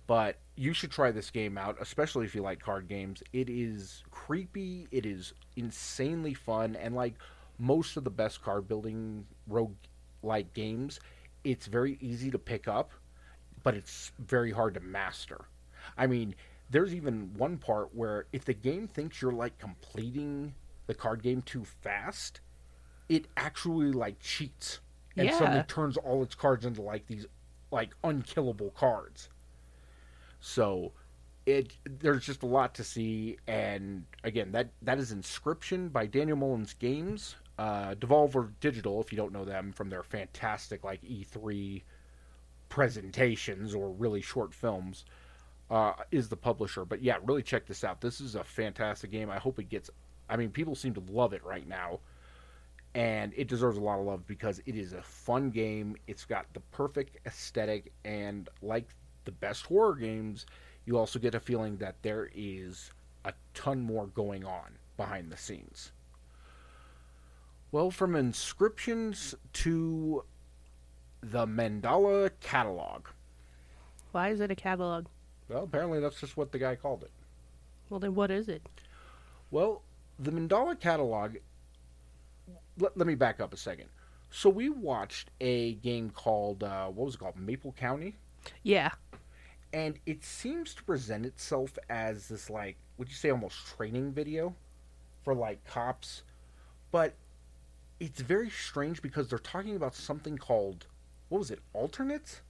but 0.06 0.36
you 0.56 0.72
should 0.72 0.90
try 0.90 1.10
this 1.10 1.30
game 1.30 1.58
out 1.58 1.76
especially 1.80 2.26
if 2.26 2.34
you 2.34 2.42
like 2.42 2.60
card 2.60 2.86
games 2.88 3.22
it 3.32 3.48
is 3.48 4.04
creepy 4.10 4.86
it 4.90 5.04
is 5.04 5.32
insanely 5.56 6.34
fun 6.34 6.76
and 6.76 6.94
like 6.94 7.14
most 7.58 7.96
of 7.96 8.04
the 8.04 8.10
best 8.10 8.42
card 8.42 8.68
building 8.68 9.26
rogue 9.46 9.74
like 10.22 10.52
games 10.54 11.00
it's 11.44 11.66
very 11.66 11.98
easy 12.00 12.30
to 12.30 12.38
pick 12.38 12.68
up 12.68 12.92
but 13.62 13.74
it's 13.74 14.12
very 14.18 14.50
hard 14.52 14.74
to 14.74 14.80
master 14.80 15.46
i 15.96 16.06
mean 16.06 16.34
there's 16.70 16.94
even 16.94 17.32
one 17.34 17.56
part 17.56 17.94
where 17.94 18.26
if 18.32 18.44
the 18.44 18.54
game 18.54 18.86
thinks 18.86 19.22
you're 19.22 19.32
like 19.32 19.58
completing 19.58 20.54
the 20.86 20.94
card 20.94 21.22
game 21.22 21.42
too 21.42 21.64
fast 21.64 22.40
it 23.08 23.26
actually 23.36 23.92
like 23.92 24.18
cheats 24.20 24.80
and 25.16 25.28
Yeah. 25.28 25.38
suddenly 25.38 25.62
turns 25.62 25.96
all 25.96 26.22
its 26.22 26.34
cards 26.34 26.64
into 26.64 26.82
like 26.82 27.06
these 27.06 27.26
like 27.70 27.90
unkillable 28.04 28.70
cards. 28.70 29.28
So 30.40 30.92
it 31.46 31.72
there's 31.84 32.24
just 32.26 32.42
a 32.42 32.46
lot 32.46 32.74
to 32.74 32.84
see 32.84 33.38
and 33.46 34.04
again 34.24 34.52
that 34.52 34.70
that 34.82 34.98
is 34.98 35.12
Inscryption 35.14 35.90
by 35.92 36.06
Daniel 36.06 36.36
Mullins 36.36 36.74
Games. 36.74 37.36
Uh 37.58 37.94
Devolver 37.94 38.52
Digital, 38.60 39.00
if 39.00 39.12
you 39.12 39.16
don't 39.16 39.32
know 39.32 39.44
them 39.44 39.72
from 39.72 39.90
their 39.90 40.02
fantastic 40.02 40.84
like 40.84 41.02
E3 41.02 41.82
presentations 42.68 43.74
or 43.74 43.90
really 43.90 44.20
short 44.20 44.54
films, 44.54 45.04
uh, 45.70 45.94
is 46.10 46.28
the 46.28 46.36
publisher. 46.36 46.84
But 46.84 47.02
yeah, 47.02 47.18
really 47.24 47.42
check 47.42 47.66
this 47.66 47.84
out. 47.84 48.00
This 48.00 48.20
is 48.20 48.34
a 48.34 48.44
fantastic 48.44 49.10
game. 49.10 49.30
I 49.30 49.38
hope 49.38 49.58
it 49.58 49.68
gets 49.68 49.90
I 50.28 50.36
mean 50.36 50.50
people 50.50 50.74
seem 50.74 50.94
to 50.94 51.02
love 51.08 51.32
it 51.32 51.44
right 51.44 51.66
now 51.66 52.00
and 52.94 53.32
it 53.36 53.48
deserves 53.48 53.76
a 53.76 53.80
lot 53.80 53.98
of 53.98 54.06
love 54.06 54.26
because 54.26 54.60
it 54.66 54.74
is 54.74 54.92
a 54.92 55.02
fun 55.02 55.50
game. 55.50 55.96
It's 56.06 56.24
got 56.24 56.52
the 56.54 56.60
perfect 56.72 57.18
aesthetic, 57.26 57.92
and 58.04 58.48
like 58.62 58.88
the 59.24 59.32
best 59.32 59.66
horror 59.66 59.94
games, 59.94 60.46
you 60.84 60.96
also 60.98 61.18
get 61.18 61.34
a 61.34 61.40
feeling 61.40 61.76
that 61.78 62.02
there 62.02 62.30
is 62.34 62.90
a 63.24 63.32
ton 63.54 63.80
more 63.82 64.06
going 64.06 64.44
on 64.44 64.78
behind 64.96 65.30
the 65.30 65.36
scenes. 65.36 65.92
Well, 67.70 67.90
from 67.90 68.12
Inscryptions 68.12 69.34
to 69.54 70.24
the 71.20 71.46
Mandela 71.46 72.30
catalog. 72.40 73.06
Why 74.12 74.30
is 74.30 74.40
it 74.40 74.50
a 74.50 74.54
catalog? 74.54 75.06
Well, 75.48 75.64
apparently 75.64 76.00
that's 76.00 76.20
just 76.20 76.36
what 76.36 76.52
the 76.52 76.58
guy 76.58 76.76
called 76.76 77.02
it. 77.02 77.10
Well, 77.90 78.00
then 78.00 78.14
what 78.14 78.30
is 78.30 78.48
it? 78.48 78.62
Well, 79.50 79.82
the 80.18 80.30
Mandela 80.30 80.78
catalog. 80.78 81.36
Let, 82.78 82.96
let 82.96 83.06
me 83.06 83.14
back 83.14 83.40
up 83.40 83.52
a 83.52 83.56
second. 83.56 83.88
So 84.30 84.48
we 84.50 84.68
watched 84.70 85.30
a 85.40 85.74
game 85.74 86.10
called 86.10 86.62
uh, 86.62 86.86
what 86.86 87.06
was 87.06 87.14
it 87.14 87.18
called? 87.18 87.36
Maple 87.38 87.72
County, 87.72 88.14
Yeah. 88.62 88.90
and 89.72 89.98
it 90.04 90.22
seems 90.22 90.74
to 90.74 90.82
present 90.84 91.24
itself 91.24 91.78
as 91.88 92.28
this 92.28 92.50
like, 92.50 92.76
would 92.98 93.08
you 93.08 93.14
say 93.14 93.30
almost 93.30 93.66
training 93.76 94.12
video 94.12 94.54
for 95.24 95.34
like 95.34 95.64
cops, 95.66 96.22
but 96.92 97.14
it's 98.00 98.20
very 98.20 98.50
strange 98.50 99.02
because 99.02 99.28
they're 99.28 99.38
talking 99.38 99.76
about 99.76 99.94
something 99.94 100.38
called 100.38 100.86
what 101.28 101.38
was 101.38 101.50
it? 101.50 101.60
Alternates? 101.74 102.40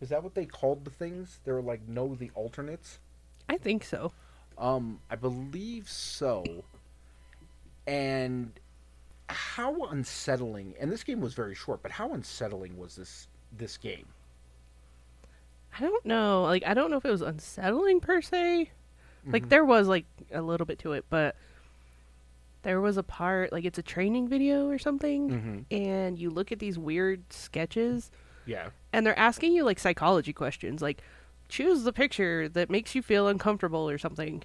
Is 0.00 0.10
that 0.10 0.22
what 0.22 0.34
they 0.34 0.46
called 0.46 0.84
the 0.84 0.90
things? 0.90 1.40
They 1.44 1.50
were 1.50 1.62
like, 1.62 1.80
no, 1.88 2.14
the 2.14 2.30
alternates. 2.36 3.00
I 3.48 3.56
think 3.56 3.82
so. 3.82 4.12
Um, 4.56 5.00
I 5.10 5.16
believe 5.16 5.88
so. 5.88 6.44
And 7.86 8.52
how 9.28 9.84
unsettling! 9.86 10.74
And 10.78 10.92
this 10.92 11.02
game 11.04 11.20
was 11.20 11.34
very 11.34 11.54
short, 11.54 11.82
but 11.82 11.90
how 11.92 12.12
unsettling 12.12 12.76
was 12.76 12.96
this 12.96 13.28
this 13.56 13.76
game? 13.76 14.06
I 15.76 15.80
don't 15.80 16.04
know. 16.04 16.42
Like 16.42 16.64
I 16.66 16.74
don't 16.74 16.90
know 16.90 16.96
if 16.98 17.04
it 17.04 17.10
was 17.10 17.22
unsettling 17.22 18.00
per 18.00 18.20
se. 18.22 18.70
Like 19.26 19.46
Mhm. 19.46 19.48
there 19.48 19.64
was 19.64 19.88
like 19.88 20.06
a 20.32 20.42
little 20.42 20.66
bit 20.66 20.78
to 20.80 20.92
it, 20.92 21.04
but 21.10 21.34
there 22.62 22.80
was 22.80 22.96
a 22.96 23.02
part 23.02 23.52
like 23.52 23.64
it's 23.64 23.78
a 23.78 23.82
training 23.82 24.28
video 24.28 24.68
or 24.68 24.78
something 24.78 25.30
Mhm. 25.30 25.64
and 25.70 26.18
you 26.18 26.30
look 26.30 26.50
at 26.52 26.58
these 26.58 26.78
weird 26.78 27.32
sketches 27.32 28.10
Yeah. 28.46 28.70
and 28.92 29.06
they're 29.06 29.18
asking 29.18 29.52
you 29.52 29.64
like 29.64 29.78
psychology 29.78 30.32
questions 30.32 30.82
like 30.82 31.02
choose 31.48 31.84
the 31.84 31.92
picture 31.92 32.48
that 32.48 32.68
makes 32.70 32.94
you 32.94 33.02
feel 33.02 33.26
uncomfortable 33.28 33.88
or 33.88 33.96
something. 33.96 34.42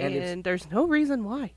And 0.00 0.14
And, 0.14 0.44
there's 0.44 0.68
no 0.70 0.84
reason 0.86 1.24
why. 1.24 1.52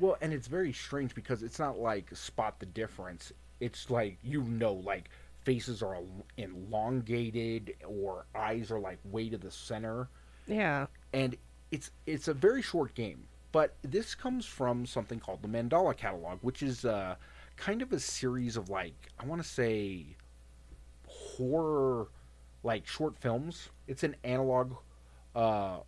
Well, 0.00 0.16
and 0.20 0.32
it's 0.32 0.46
very 0.48 0.72
strange 0.72 1.14
because 1.14 1.42
it's 1.42 1.58
not 1.58 1.78
like 1.78 2.14
spot 2.16 2.58
the 2.58 2.66
difference. 2.66 3.32
It's 3.60 3.88
like 3.90 4.18
you 4.22 4.42
know, 4.42 4.72
like 4.72 5.10
faces 5.44 5.82
are 5.82 5.96
elongated 6.38 7.74
or 7.86 8.26
eyes 8.34 8.70
are 8.70 8.80
like 8.80 8.98
way 9.04 9.28
to 9.28 9.38
the 9.38 9.50
center, 9.50 10.08
Yeah. 10.46 10.86
and 11.12 11.36
it's 11.70 11.90
it's 12.06 12.28
a 12.28 12.34
very 12.34 12.62
short 12.62 12.94
game. 12.94 13.26
But 13.52 13.74
this 13.82 14.14
comes 14.14 14.46
from 14.46 14.86
something 14.86 15.18
called 15.18 15.42
the 15.42 15.48
Mandela 15.48 15.96
Catalog, 15.96 16.38
which 16.42 16.62
is 16.62 16.84
uh, 16.84 17.16
kind 17.56 17.82
of 17.82 17.92
a 17.92 17.98
series 17.98 18.56
of 18.56 18.68
like 18.68 18.94
I 19.18 19.24
want 19.24 19.42
to 19.42 19.48
say 19.48 20.16
horror, 21.06 22.08
like 22.62 22.86
short 22.86 23.16
films. 23.18 23.70
It's 23.88 24.04
an 24.04 24.14
analog 24.22 24.74
uh, 25.34 25.78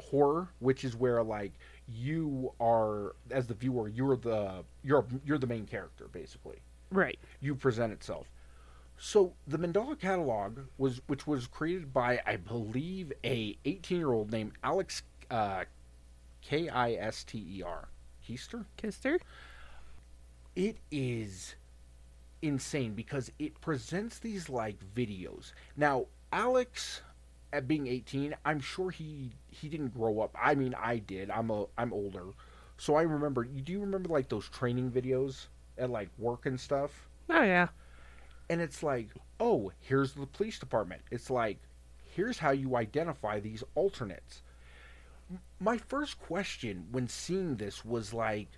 horror, 0.00 0.48
which 0.60 0.84
is 0.84 0.96
where 0.96 1.22
like 1.22 1.52
you 1.88 2.52
are 2.60 3.14
as 3.30 3.46
the 3.46 3.54
viewer, 3.54 3.88
you're 3.88 4.16
the 4.16 4.64
you're 4.82 5.06
you're 5.24 5.38
the 5.38 5.46
main 5.46 5.66
character 5.66 6.08
basically. 6.12 6.58
Right. 6.90 7.18
You 7.40 7.54
present 7.54 7.92
itself. 7.92 8.26
So 8.98 9.34
the 9.46 9.58
Mandela 9.58 9.98
catalog 9.98 10.60
was, 10.78 11.00
which 11.06 11.26
was 11.26 11.46
created 11.46 11.92
by, 11.92 12.20
I 12.26 12.36
believe, 12.36 13.12
a 13.24 13.58
18 13.64 13.98
year 13.98 14.12
old 14.12 14.32
named 14.32 14.52
Alex 14.62 15.02
uh, 15.30 15.64
K 16.46 16.68
I 16.68 16.92
S 16.92 17.24
T 17.24 17.38
E 17.58 17.62
R 17.62 17.88
Keister. 18.26 18.66
Kister? 18.78 19.18
It 20.56 20.78
is 20.90 21.54
insane 22.42 22.94
because 22.94 23.30
it 23.38 23.60
presents 23.60 24.18
these 24.18 24.48
like 24.48 24.78
videos. 24.94 25.52
Now, 25.76 26.06
Alex, 26.32 27.02
at 27.52 27.68
being 27.68 27.86
18, 27.86 28.34
I'm 28.44 28.60
sure 28.60 28.90
he 28.90 29.32
he 29.48 29.68
didn't 29.68 29.94
grow 29.94 30.20
up. 30.20 30.34
I 30.40 30.54
mean, 30.54 30.74
I 30.74 30.98
did. 30.98 31.30
I'm 31.30 31.50
a 31.50 31.66
I'm 31.78 31.92
older, 31.92 32.26
so 32.78 32.96
I 32.96 33.02
remember. 33.02 33.44
You 33.44 33.62
do 33.62 33.72
you 33.72 33.80
remember 33.80 34.10
like 34.10 34.28
those 34.28 34.48
training 34.48 34.90
videos 34.92 35.48
at 35.78 35.90
like 35.90 36.10
work 36.18 36.46
and 36.46 36.60
stuff? 36.60 37.08
Oh 37.30 37.42
yeah. 37.42 37.68
and 38.48 38.60
it's 38.60 38.82
like, 38.82 39.08
oh, 39.40 39.72
here's 39.80 40.12
the 40.14 40.26
police 40.26 40.58
department. 40.58 41.02
It's 41.10 41.30
like, 41.30 41.58
here's 42.14 42.38
how 42.38 42.50
you 42.52 42.76
identify 42.76 43.40
these 43.40 43.62
alternates. 43.74 44.42
My 45.58 45.78
first 45.78 46.18
question 46.18 46.86
when 46.90 47.08
seeing 47.08 47.56
this 47.56 47.84
was 47.84 48.12
like, 48.12 48.48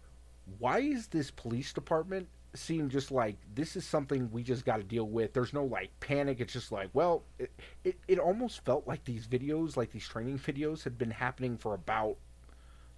why 0.59 0.81
is 0.81 1.09
this 1.09 1.31
police 1.31 1.73
department 1.73 2.29
seem 2.55 2.89
just 2.89 3.11
like 3.13 3.37
this 3.55 3.77
is 3.77 3.85
something 3.85 4.31
we 4.31 4.43
just 4.43 4.65
got 4.65 4.79
to 4.79 4.83
deal 4.83 5.07
with? 5.09 5.33
There's 5.33 5.53
no 5.53 5.65
like 5.65 5.91
panic. 6.01 6.41
It's 6.41 6.53
just 6.53 6.73
like, 6.73 6.91
well, 6.93 7.25
it, 7.39 7.53
it, 7.85 7.99
it 8.09 8.19
almost 8.19 8.65
felt 8.65 8.87
like 8.87 9.05
these 9.05 9.27
videos, 9.27 9.77
like 9.77 9.93
these 9.93 10.07
training 10.07 10.39
videos, 10.39 10.85
had 10.85 10.99
been 10.99 11.11
happening 11.11 11.57
for 11.57 11.75
about 11.75 12.17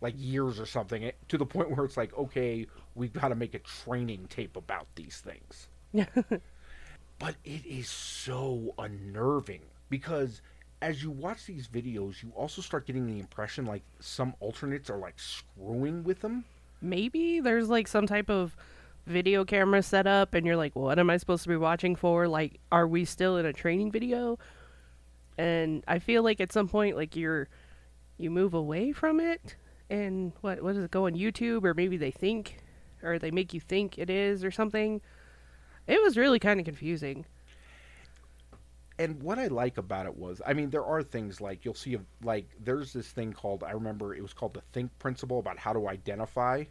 like 0.00 0.14
years 0.16 0.58
or 0.58 0.66
something 0.66 1.04
eh, 1.04 1.12
to 1.28 1.36
the 1.36 1.46
point 1.46 1.70
where 1.70 1.84
it's 1.84 1.96
like, 1.96 2.16
okay, 2.16 2.66
we've 2.94 3.12
got 3.12 3.28
to 3.28 3.34
make 3.34 3.54
a 3.54 3.58
training 3.60 4.26
tape 4.28 4.56
about 4.56 4.86
these 4.94 5.20
things 5.20 5.68
but 7.18 7.34
it 7.44 7.66
is 7.66 7.88
so 7.88 8.74
unnerving 8.78 9.62
because 9.88 10.40
as 10.82 11.02
you 11.02 11.10
watch 11.10 11.46
these 11.46 11.68
videos, 11.68 12.22
you 12.22 12.32
also 12.34 12.62
start 12.62 12.86
getting 12.86 13.06
the 13.06 13.18
impression 13.18 13.66
like 13.66 13.82
some 14.00 14.34
alternates 14.40 14.88
are 14.88 14.96
like 14.96 15.18
screwing 15.18 16.04
with 16.04 16.20
them. 16.20 16.44
Maybe 16.80 17.40
there's 17.40 17.68
like 17.68 17.86
some 17.86 18.06
type 18.06 18.30
of 18.30 18.56
video 19.06 19.44
camera 19.44 19.82
set 19.82 20.06
up 20.06 20.34
and 20.34 20.46
you're 20.46 20.56
like, 20.56 20.74
what 20.74 20.98
am 20.98 21.10
I 21.10 21.18
supposed 21.18 21.42
to 21.42 21.48
be 21.48 21.56
watching 21.56 21.96
for? 21.96 22.28
Like, 22.28 22.60
are 22.72 22.86
we 22.86 23.04
still 23.04 23.36
in 23.36 23.44
a 23.44 23.52
training 23.52 23.90
video? 23.90 24.38
And 25.36 25.84
I 25.86 25.98
feel 25.98 26.22
like 26.22 26.40
at 26.40 26.52
some 26.52 26.68
point, 26.68 26.96
like 26.96 27.16
you're, 27.16 27.48
you 28.16 28.30
move 28.30 28.54
away 28.54 28.92
from 28.92 29.20
it 29.20 29.56
and 29.90 30.32
what, 30.40 30.62
what 30.62 30.74
does 30.74 30.84
it 30.84 30.90
go 30.90 31.06
on 31.06 31.14
YouTube 31.14 31.64
or 31.64 31.74
maybe 31.74 31.96
they 31.96 32.10
think, 32.10 32.58
or 33.02 33.18
they 33.18 33.30
make 33.30 33.52
you 33.52 33.60
think 33.60 33.98
it 33.98 34.08
is 34.08 34.44
or 34.44 34.50
something. 34.50 35.00
It 35.86 36.02
was 36.02 36.16
really 36.16 36.38
kind 36.38 36.60
of 36.60 36.64
confusing. 36.64 37.26
And 39.00 39.22
what 39.22 39.38
I 39.38 39.46
like 39.46 39.78
about 39.78 40.04
it 40.04 40.14
was, 40.14 40.42
I 40.46 40.52
mean, 40.52 40.68
there 40.68 40.84
are 40.84 41.02
things 41.02 41.40
like 41.40 41.64
you'll 41.64 41.72
see, 41.72 41.96
like 42.22 42.50
there's 42.62 42.92
this 42.92 43.08
thing 43.08 43.32
called 43.32 43.64
I 43.64 43.70
remember 43.70 44.14
it 44.14 44.20
was 44.20 44.34
called 44.34 44.52
the 44.52 44.60
think 44.72 44.90
principle 44.98 45.38
about 45.38 45.58
how 45.58 45.72
to 45.72 45.88
identify. 45.88 46.64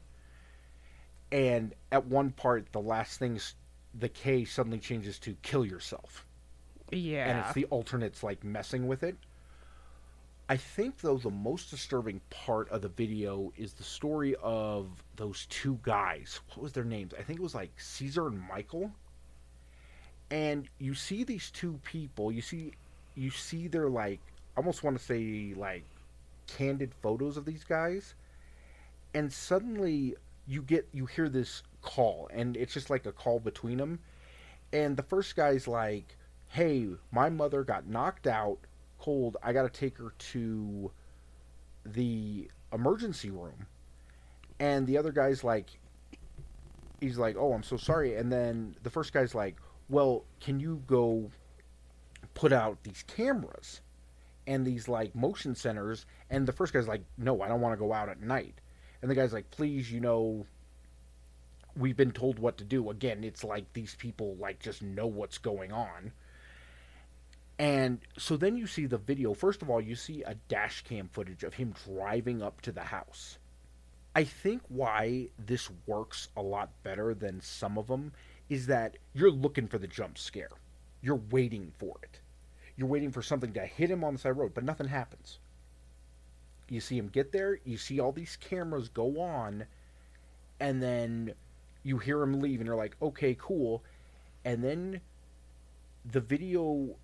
And 1.32 1.74
at 1.92 2.06
one 2.06 2.30
part, 2.30 2.72
the 2.72 2.82
last 2.82 3.18
thing's 3.18 3.56
the 3.96 4.10
K 4.10 4.46
suddenly 4.46 4.78
changes 4.78 5.18
to 5.20 5.36
kill 5.42 5.66
yourself. 5.66 6.24
Yeah, 6.92 7.28
and 7.30 7.40
it's 7.40 7.54
the 7.54 7.66
alternates 7.66 8.22
like 8.22 8.44
messing 8.44 8.88
with 8.88 9.02
it. 9.02 9.18
I 10.48 10.58
think 10.58 11.00
though 11.00 11.18
the 11.18 11.32
most 11.32 11.72
disturbing 11.72 12.22
part 12.30 12.70
of 12.70 12.84
the 12.84 12.90
video 12.90 13.52
is 13.58 13.74
the 13.74 13.84
story 13.84 14.36
of 14.44 14.88
those 15.16 15.48
two 15.48 15.80
guys. 15.82 16.42
What 16.50 16.62
was 16.62 16.74
their 16.74 16.84
names? 16.84 17.16
I 17.18 17.24
think 17.24 17.40
it 17.40 17.44
was 17.44 17.56
like 17.56 17.72
Caesar 17.80 18.28
and 18.28 18.40
Michael. 18.40 18.92
And 20.32 20.68
you 20.78 20.94
see 20.94 21.24
these 21.24 21.50
two 21.50 21.80
people, 21.84 22.32
you 22.32 22.42
see 22.42 22.74
you 23.16 23.32
see 23.32 23.68
their 23.68 23.90
like 23.90 24.20
almost 24.56 24.84
want 24.84 24.98
to 24.98 25.04
say 25.04 25.54
like 25.56 25.84
candid 26.48 26.94
photos 27.02 27.38
of 27.38 27.46
these 27.46 27.64
guys. 27.64 28.14
And 29.14 29.32
suddenly 29.32 30.16
you 30.48 30.62
get 30.62 30.88
you 30.94 31.06
hear 31.06 31.30
this 31.30 31.64
call 31.82 32.30
and 32.34 32.58
it's 32.58 32.74
just 32.74 32.90
like 32.90 33.06
a 33.06 33.12
call 33.12 33.40
between 33.40 33.78
them. 33.78 34.00
And 34.72 34.96
the 34.96 35.04
first 35.04 35.36
guy's 35.36 35.68
like 35.68 36.16
hey, 36.50 36.88
my 37.12 37.30
mother 37.30 37.64
got 37.64 37.88
knocked 37.88 38.28
out 38.28 38.58
cold. 39.00 39.38
I 39.42 39.54
got 39.54 39.64
to 39.64 39.70
take 39.70 39.98
her 39.98 40.14
to 40.18 40.92
the 41.86 42.50
emergency 42.74 43.30
room. 43.30 43.68
And 44.60 44.86
the 44.86 44.98
other 44.98 45.12
guy's 45.12 45.44
like, 45.44 45.68
he's 47.00 47.18
like, 47.18 47.38
oh, 47.38 47.54
I'm 47.54 47.64
so 47.64 47.78
sorry. 47.78 48.16
And 48.16 48.32
then 48.32 48.76
the 48.84 48.90
first 48.90 49.14
guy's 49.14 49.34
like, 49.34 49.56
well, 49.90 50.26
can 50.40 50.60
you 50.60 50.84
go 50.88 51.32
put 52.34 52.54
out 52.54 52.84
these 52.84 53.04
cameras 53.08 53.82
and 54.48 54.66
these 54.66 54.88
like 54.88 55.16
motion 55.16 55.56
centers? 55.56 56.06
And 56.30 56.48
the 56.48 56.54
first 56.54 56.74
guy's 56.74 56.88
like, 56.88 57.04
no, 57.18 57.42
I 57.42 57.48
don't 57.48 57.62
want 57.62 57.74
to 57.74 57.86
go 57.86 57.92
out 57.92 58.10
at 58.10 58.22
night. 58.22 58.56
And 59.02 59.10
the 59.10 59.16
guy's 59.16 59.34
like, 59.34 59.50
please, 59.52 59.92
you 59.92 60.00
know, 60.00 60.46
we've 61.76 61.98
been 61.98 62.12
told 62.12 62.40
what 62.40 62.58
to 62.58 62.64
do. 62.64 62.90
Again, 62.90 63.24
it's 63.24 63.44
like 63.44 63.74
these 63.74 63.96
people 63.96 64.36
like 64.40 64.60
just 64.60 64.82
know 64.82 65.08
what's 65.08 65.38
going 65.38 65.72
on. 65.72 66.12
And 67.58 68.00
so 68.18 68.38
then 68.38 68.56
you 68.56 68.68
see 68.68 68.86
the 68.86 68.98
video. 68.98 69.34
First 69.34 69.62
of 69.62 69.70
all, 69.70 69.82
you 69.82 69.96
see 69.96 70.24
a 70.24 70.36
dash 70.48 70.84
cam 70.84 71.10
footage 71.10 71.44
of 71.44 71.56
him 71.56 71.74
driving 71.86 72.42
up 72.42 72.62
to 72.62 72.72
the 72.72 72.82
house. 72.82 73.38
I 74.16 74.24
think 74.24 74.62
why 74.70 75.30
this 75.38 75.70
works 75.86 76.30
a 76.36 76.42
lot 76.42 76.72
better 76.84 77.14
than 77.14 77.42
some 77.42 77.78
of 77.78 77.88
them 77.88 78.14
is 78.50 78.68
that 78.68 78.98
you're 79.14 79.32
looking 79.32 79.68
for 79.68 79.78
the 79.78 79.88
jump 79.88 80.18
scare. 80.18 80.50
You're 81.02 81.22
waiting 81.32 81.72
for 81.78 81.96
it. 82.04 82.20
You're 82.76 82.88
waiting 82.88 83.12
for 83.12 83.22
something 83.22 83.54
to 83.54 83.66
hit 83.66 83.92
him 83.92 84.04
on 84.04 84.14
the 84.14 84.20
side 84.20 84.32
the 84.32 84.34
road, 84.34 84.54
but 84.54 84.64
nothing 84.64 84.88
happens. 84.88 85.40
You 86.70 86.82
see 86.82 86.98
him 86.98 87.10
get 87.10 87.32
there, 87.32 87.60
you 87.64 87.78
see 87.78 88.00
all 88.00 88.12
these 88.12 88.38
cameras 88.38 88.90
go 88.90 89.20
on, 89.20 89.66
and 90.60 90.82
then 90.82 91.34
you 91.84 91.98
hear 91.98 92.22
him 92.22 92.40
leave, 92.40 92.60
and 92.60 92.68
you're 92.68 92.76
like, 92.76 92.96
okay, 93.02 93.36
cool. 93.40 93.84
And 94.46 94.64
then 94.64 95.02
the 96.06 96.22
video 96.22 96.96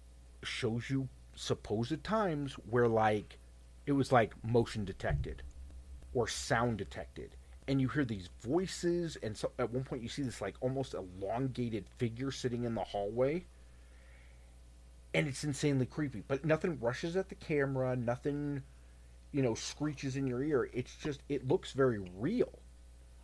shows 0.44 0.90
you 0.90 1.10
supposed 1.36 2.04
times 2.04 2.54
where 2.70 2.88
like 2.88 3.38
it 3.86 3.92
was 3.92 4.12
like 4.12 4.34
motion 4.44 4.86
detected 4.86 5.44
or 6.14 6.28
sound 6.28 6.78
detected 6.78 7.36
and 7.68 7.82
you 7.82 7.88
hear 7.88 8.06
these 8.06 8.30
voices 8.42 9.18
and 9.24 9.36
so 9.36 9.52
at 9.60 9.72
one 9.72 9.84
point 9.84 10.02
you 10.02 10.10
see 10.10 10.22
this 10.22 10.42
like 10.42 10.56
almost 10.62 10.94
elongated 10.94 11.86
figure 11.98 12.32
sitting 12.32 12.64
in 12.64 12.76
the 12.76 12.84
hallway 12.84 13.44
and 15.14 15.28
it's 15.28 15.44
insanely 15.44 15.86
creepy 15.86 16.24
but 16.28 16.46
nothing 16.46 16.78
rushes 16.80 17.16
at 17.16 17.30
the 17.30 17.36
camera 17.36 17.96
nothing 17.96 18.62
you 19.32 19.42
know 19.42 19.56
screeches 19.56 20.16
in 20.16 20.28
your 20.28 20.44
ear 20.44 20.70
it's 20.74 20.96
just 20.96 21.22
it 21.30 21.48
looks 21.48 21.72
very 21.72 22.00
real 22.18 22.60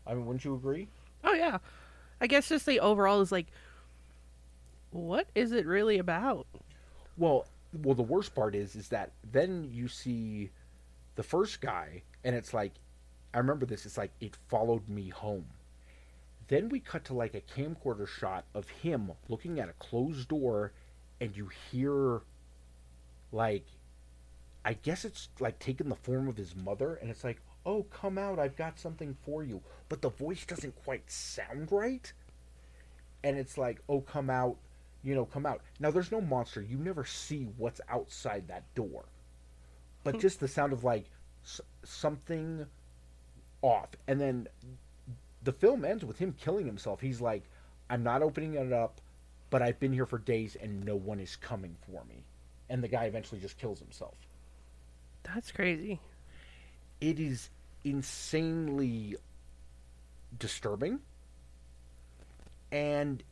i 0.08 0.14
mean 0.14 0.26
wouldn't 0.26 0.44
you 0.44 0.56
agree 0.56 0.88
Oh 1.24 1.34
yeah. 1.34 1.60
I 2.20 2.28
guess 2.28 2.50
just 2.50 2.66
the 2.66 2.80
overall 2.80 3.22
is 3.22 3.32
like 3.32 3.48
what 4.92 5.28
is 5.36 5.52
it 5.52 5.66
really 5.66 5.98
about? 6.00 6.48
Well, 7.18 7.46
well, 7.84 7.96
the 7.96 8.04
worst 8.04 8.36
part 8.36 8.56
is, 8.56 8.76
is 8.76 8.90
that 8.90 9.12
then 9.32 9.70
you 9.72 9.88
see 9.88 10.52
the 11.16 11.24
first 11.24 11.62
guy, 11.62 12.04
and 12.26 12.36
it's 12.36 12.54
like, 12.54 12.74
I 13.34 13.38
remember 13.40 13.66
this. 13.66 13.86
It's 13.86 13.98
like 13.98 14.12
it 14.20 14.38
followed 14.50 14.88
me 14.88 15.10
home. 15.10 15.46
Then 16.48 16.70
we 16.70 16.80
cut 16.80 17.06
to 17.06 17.14
like 17.14 17.34
a 17.34 17.42
camcorder 17.42 18.08
shot 18.08 18.46
of 18.54 18.68
him 18.68 19.12
looking 19.30 19.60
at 19.60 19.70
a 19.70 19.74
closed 19.74 20.28
door, 20.28 20.74
and 21.20 21.36
you 21.36 21.50
hear 21.72 22.22
like 23.32 23.66
I 24.64 24.74
guess 24.74 25.06
it's 25.06 25.30
like 25.40 25.60
taking 25.60 25.90
the 25.90 25.96
form 25.96 26.28
of 26.28 26.38
his 26.38 26.56
mother, 26.56 26.96
and 26.96 27.10
it's 27.10 27.24
like, 27.24 27.42
oh, 27.66 27.84
come 27.84 28.18
out, 28.18 28.40
I've 28.40 28.56
got 28.56 28.80
something 28.80 29.16
for 29.24 29.44
you. 29.44 29.62
But 29.90 30.02
the 30.02 30.10
voice 30.10 30.46
doesn't 30.46 30.84
quite 30.84 31.10
sound 31.10 31.72
right. 31.72 32.12
And 33.24 33.38
it's 33.38 33.58
like, 33.58 33.82
oh, 33.88 34.02
come 34.02 34.30
out, 34.30 34.58
you 35.04 35.16
know, 35.16 35.26
come 35.26 35.46
out. 35.46 35.62
Now, 35.80 35.92
there's 35.92 36.12
no 36.12 36.22
monster. 36.22 36.62
You 36.62 36.78
never 36.78 37.06
see 37.06 37.48
what's 37.58 37.82
outside 37.90 38.48
that 38.48 38.74
door. 38.76 39.06
But 40.04 40.16
hmm. 40.16 40.22
just 40.22 40.40
the 40.40 40.48
sound 40.48 40.74
of 40.74 40.84
like 40.84 41.06
s- 41.44 41.62
something 41.84 42.66
off. 43.62 43.90
And 44.08 44.20
then 44.20 44.48
the 45.44 45.52
film 45.52 45.86
ends 45.86 46.06
with 46.06 46.18
him 46.18 46.36
killing 46.40 46.66
himself. 46.66 47.02
He's 47.02 47.22
like, 47.22 47.44
I'm 47.90 48.04
not 48.04 48.22
opening 48.22 48.56
it 48.56 48.74
up, 48.74 49.02
but 49.50 49.62
I've 49.62 49.80
been 49.80 49.94
here 49.94 50.06
for 50.06 50.18
days 50.18 50.56
and 50.62 50.84
no 50.86 50.96
one 50.96 51.20
is 51.20 51.36
coming 51.36 51.76
for 51.90 52.04
me. 52.06 52.24
And 52.70 52.84
the 52.84 52.88
guy 52.88 53.06
eventually 53.06 53.42
just 53.42 53.58
kills 53.58 53.80
himself. 53.80 54.16
That's 55.24 55.52
crazy. 55.52 56.00
It 57.00 57.20
is 57.20 57.50
insanely 57.84 59.16
disturbing. 60.38 61.00
And 62.72 63.24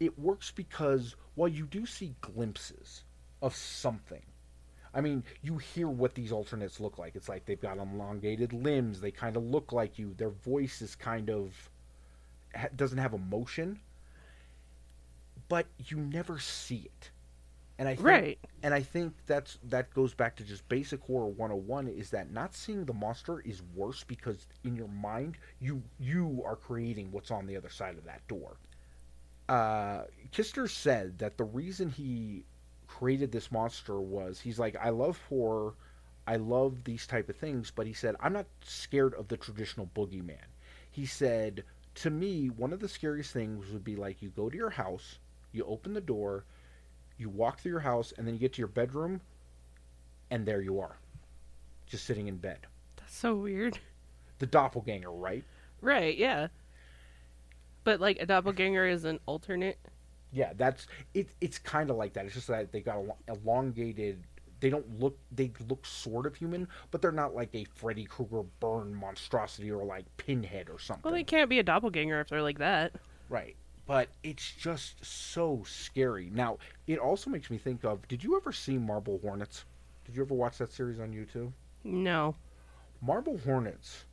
it 0.00 0.18
works 0.18 0.50
because 0.50 1.14
while 1.34 1.48
you 1.48 1.66
do 1.66 1.86
see 1.86 2.14
glimpses 2.20 3.04
of 3.40 3.54
something, 3.54 4.22
I 4.94 5.00
mean, 5.00 5.24
you 5.42 5.58
hear 5.58 5.88
what 5.88 6.14
these 6.14 6.32
alternates 6.32 6.80
look 6.80 6.98
like. 6.98 7.14
It's 7.16 7.28
like 7.28 7.44
they've 7.46 7.60
got 7.60 7.78
elongated 7.78 8.52
limbs. 8.52 9.00
They 9.00 9.10
kind 9.10 9.36
of 9.36 9.44
look 9.44 9.72
like 9.72 9.98
you. 9.98 10.14
Their 10.14 10.30
voice 10.30 10.80
is 10.82 10.94
kind 10.94 11.30
of 11.30 11.70
doesn't 12.76 12.98
have 12.98 13.12
emotion, 13.14 13.80
but 15.48 15.66
you 15.78 15.98
never 15.98 16.38
see 16.38 16.82
it. 16.86 17.10
And 17.78 17.88
I 17.88 17.94
think, 17.96 18.06
Right. 18.06 18.38
and 18.62 18.74
I 18.74 18.82
think 18.82 19.14
that's 19.26 19.58
that 19.64 19.92
goes 19.94 20.14
back 20.14 20.36
to 20.36 20.44
just 20.44 20.68
basic 20.68 21.00
horror 21.02 21.28
101 21.28 21.88
is 21.88 22.10
that 22.10 22.30
not 22.30 22.54
seeing 22.54 22.84
the 22.84 22.92
monster 22.92 23.40
is 23.40 23.62
worse 23.74 24.04
because 24.04 24.46
in 24.64 24.74
your 24.76 24.88
mind 24.88 25.38
you 25.60 25.82
you 25.98 26.42
are 26.44 26.56
creating 26.56 27.10
what's 27.12 27.30
on 27.30 27.46
the 27.46 27.56
other 27.56 27.70
side 27.70 27.96
of 27.96 28.04
that 28.04 28.26
door. 28.28 28.56
Uh, 29.48 30.04
Kister 30.32 30.68
said 30.68 31.18
that 31.18 31.36
the 31.38 31.44
reason 31.44 31.90
he 31.90 32.44
created 32.98 33.30
this 33.30 33.52
monster 33.52 34.00
was 34.00 34.40
he's 34.40 34.58
like 34.58 34.76
I 34.76 34.90
love 34.90 35.20
horror, 35.28 35.74
I 36.26 36.36
love 36.36 36.82
these 36.84 37.06
type 37.06 37.28
of 37.28 37.36
things, 37.36 37.70
but 37.74 37.86
he 37.86 37.92
said 37.92 38.16
I'm 38.20 38.32
not 38.32 38.46
scared 38.64 39.14
of 39.14 39.28
the 39.28 39.36
traditional 39.36 39.88
boogeyman. 39.94 40.48
He 40.90 41.06
said 41.06 41.64
to 41.96 42.10
me 42.10 42.48
one 42.48 42.72
of 42.72 42.80
the 42.80 42.88
scariest 42.88 43.32
things 43.32 43.70
would 43.72 43.84
be 43.84 43.94
like 43.94 44.20
you 44.20 44.30
go 44.30 44.50
to 44.50 44.56
your 44.56 44.70
house, 44.70 45.18
you 45.52 45.64
open 45.64 45.92
the 45.92 46.00
door, 46.00 46.44
you 47.18 47.28
walk 47.28 47.60
through 47.60 47.72
your 47.72 47.80
house, 47.80 48.12
and 48.16 48.26
then 48.26 48.34
you 48.34 48.40
get 48.40 48.54
to 48.54 48.60
your 48.60 48.68
bedroom, 48.68 49.20
and 50.30 50.44
there 50.44 50.60
you 50.60 50.80
are, 50.80 50.96
just 51.86 52.04
sitting 52.04 52.26
in 52.26 52.36
bed. 52.36 52.58
That's 52.96 53.16
so 53.16 53.36
weird. 53.36 53.78
The 54.40 54.46
doppelganger, 54.46 55.10
right? 55.10 55.44
Right, 55.80 56.16
yeah. 56.16 56.48
But 57.84 58.00
like 58.00 58.18
a 58.20 58.26
doppelganger 58.26 58.86
is 58.86 59.04
an 59.04 59.20
alternate. 59.26 59.78
Yeah, 60.32 60.52
that's 60.56 60.86
it. 61.14 61.28
It's 61.40 61.58
kind 61.58 61.90
of 61.90 61.96
like 61.96 62.12
that. 62.14 62.26
It's 62.26 62.34
just 62.34 62.48
that 62.48 62.72
they 62.72 62.80
got 62.80 62.96
elo- 62.96 63.16
elongated. 63.28 64.22
They 64.60 64.70
don't 64.70 64.98
look. 64.98 65.18
They 65.32 65.52
look 65.68 65.86
sort 65.86 66.26
of 66.26 66.34
human, 66.34 66.68
but 66.90 67.00
they're 67.00 67.12
not 67.12 67.34
like 67.34 67.50
a 67.54 67.64
Freddy 67.64 68.04
Krueger 68.04 68.42
burn 68.60 68.94
monstrosity 68.94 69.70
or 69.70 69.84
like 69.84 70.04
Pinhead 70.16 70.68
or 70.68 70.78
something. 70.78 71.02
Well, 71.04 71.14
they 71.14 71.24
can't 71.24 71.48
be 71.48 71.58
a 71.58 71.62
doppelganger 71.62 72.20
if 72.20 72.28
they're 72.28 72.42
like 72.42 72.58
that. 72.58 72.92
Right. 73.28 73.56
But 73.86 74.08
it's 74.22 74.52
just 74.52 75.02
so 75.02 75.62
scary. 75.66 76.30
Now, 76.30 76.58
it 76.86 76.98
also 76.98 77.30
makes 77.30 77.50
me 77.50 77.56
think 77.56 77.84
of 77.84 78.06
did 78.06 78.22
you 78.22 78.36
ever 78.36 78.52
see 78.52 78.76
Marble 78.76 79.18
Hornets? 79.22 79.64
Did 80.04 80.16
you 80.16 80.22
ever 80.22 80.34
watch 80.34 80.58
that 80.58 80.72
series 80.72 81.00
on 81.00 81.12
YouTube? 81.12 81.52
No. 81.84 82.34
Marble 83.00 83.38
Hornets 83.38 84.04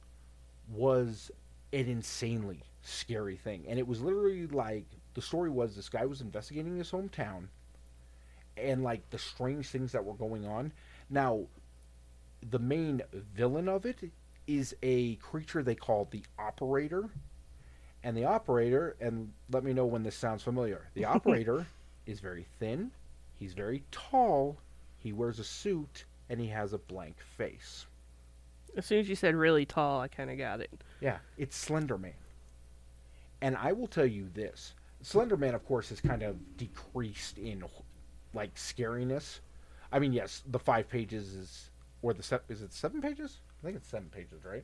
was 0.70 1.32
an 1.74 1.88
insanely 1.88 2.62
scary 2.82 3.36
thing. 3.36 3.66
And 3.68 3.78
it 3.78 3.88
was 3.88 4.02
literally 4.02 4.48
like 4.48 4.86
the 5.16 5.22
story 5.22 5.50
was 5.50 5.76
this 5.76 5.90
guy 5.90 6.06
was 6.06 6.22
investigating 6.22 6.78
his 6.78 6.92
hometown 6.92 7.48
and 8.58 8.84
like 8.84 9.10
the 9.10 9.18
strange 9.18 9.68
things 9.70 9.92
that 9.94 10.06
were 10.06 10.14
going 10.14 10.46
on. 10.46 10.72
Now, 11.10 11.46
the 12.50 12.60
main 12.60 13.02
villain 13.34 13.68
of 13.68 13.86
it 13.86 14.00
is 14.46 14.76
a 14.84 15.16
creature 15.16 15.64
they 15.64 15.76
call 15.76 16.08
the 16.12 16.24
Operator. 16.38 17.10
And 18.04 18.16
the 18.16 18.26
Operator, 18.26 18.96
and 19.00 19.32
let 19.52 19.64
me 19.64 19.74
know 19.74 19.86
when 19.86 20.04
this 20.04 20.16
sounds 20.16 20.44
familiar. 20.44 20.90
The 20.94 21.06
Operator 21.06 21.66
is 22.06 22.20
very 22.20 22.46
thin, 22.60 22.92
he's 23.40 23.54
very 23.54 23.84
tall, 23.92 24.58
he 24.98 25.12
wears 25.12 25.40
a 25.40 25.44
suit, 25.44 26.06
and 26.30 26.40
he 26.40 26.48
has 26.48 26.74
a 26.74 26.78
blank 26.78 27.16
face. 27.38 27.88
As 28.78 28.86
soon 28.86 29.00
as 29.00 29.10
you 29.10 29.16
said 29.16 29.36
really 29.36 29.66
tall, 29.66 30.02
I 30.02 30.08
kind 30.08 30.30
of 30.30 30.38
got 30.38 30.60
it. 30.60 30.70
Yeah, 31.00 31.18
it's 31.38 31.56
Slender 31.56 31.98
Man. 31.98 32.14
And 33.42 33.56
I 33.56 33.72
will 33.72 33.88
tell 33.88 34.06
you 34.06 34.30
this 34.34 34.74
Slender 35.06 35.38
Man, 35.38 35.54
of 35.54 35.64
course, 35.68 35.90
has 35.90 36.02
kind 36.02 36.24
of 36.24 36.58
decreased 36.58 37.38
in 37.38 37.64
like 38.34 38.56
scariness. 38.56 39.40
I 39.92 40.00
mean, 40.00 40.14
yes, 40.14 40.42
the 40.48 40.58
five 40.58 40.90
pages 40.90 41.36
is, 41.36 41.70
or 42.02 42.12
the 42.16 42.24
se- 42.24 42.40
is 42.50 42.64
it 42.64 42.74
seven 42.74 43.04
pages? 43.04 43.38
I 43.62 43.68
think 43.68 43.78
it's 43.78 43.88
seven 43.88 44.10
pages, 44.10 44.44
right? 44.44 44.64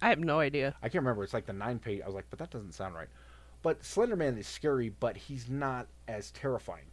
I 0.00 0.08
have 0.08 0.18
no 0.18 0.40
idea. 0.40 0.74
I 0.82 0.88
can't 0.88 1.04
remember. 1.04 1.24
It's 1.24 1.34
like 1.34 1.44
the 1.44 1.52
nine 1.52 1.78
page. 1.78 2.00
I 2.02 2.06
was 2.06 2.14
like, 2.14 2.24
but 2.30 2.38
that 2.38 2.48
doesn't 2.48 2.72
sound 2.72 2.94
right. 2.94 3.10
But 3.62 3.84
Slender 3.84 4.16
Man 4.16 4.38
is 4.38 4.46
scary, 4.46 4.88
but 4.88 5.14
he's 5.14 5.50
not 5.50 5.88
as 6.08 6.30
terrifying. 6.30 6.86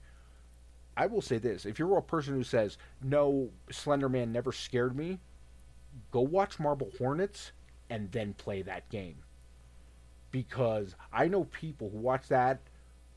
I 0.98 1.06
will 1.06 1.22
say 1.22 1.38
this: 1.38 1.66
if 1.66 1.80
you're 1.80 1.98
a 1.98 2.02
person 2.02 2.34
who 2.34 2.44
says 2.44 2.78
no, 3.02 3.50
Slender 3.72 4.10
Man 4.10 4.34
never 4.34 4.52
scared 4.52 4.98
me, 4.98 5.20
go 6.12 6.20
watch 6.20 6.60
Marble 6.60 6.92
Hornets 6.98 7.54
and 7.90 8.12
then 8.12 8.34
play 8.34 8.62
that 8.62 8.90
game. 8.90 9.20
Because 10.32 10.96
I 11.14 11.30
know 11.30 11.46
people 11.46 11.90
who 11.90 12.00
watch 12.00 12.28
that, 12.28 12.60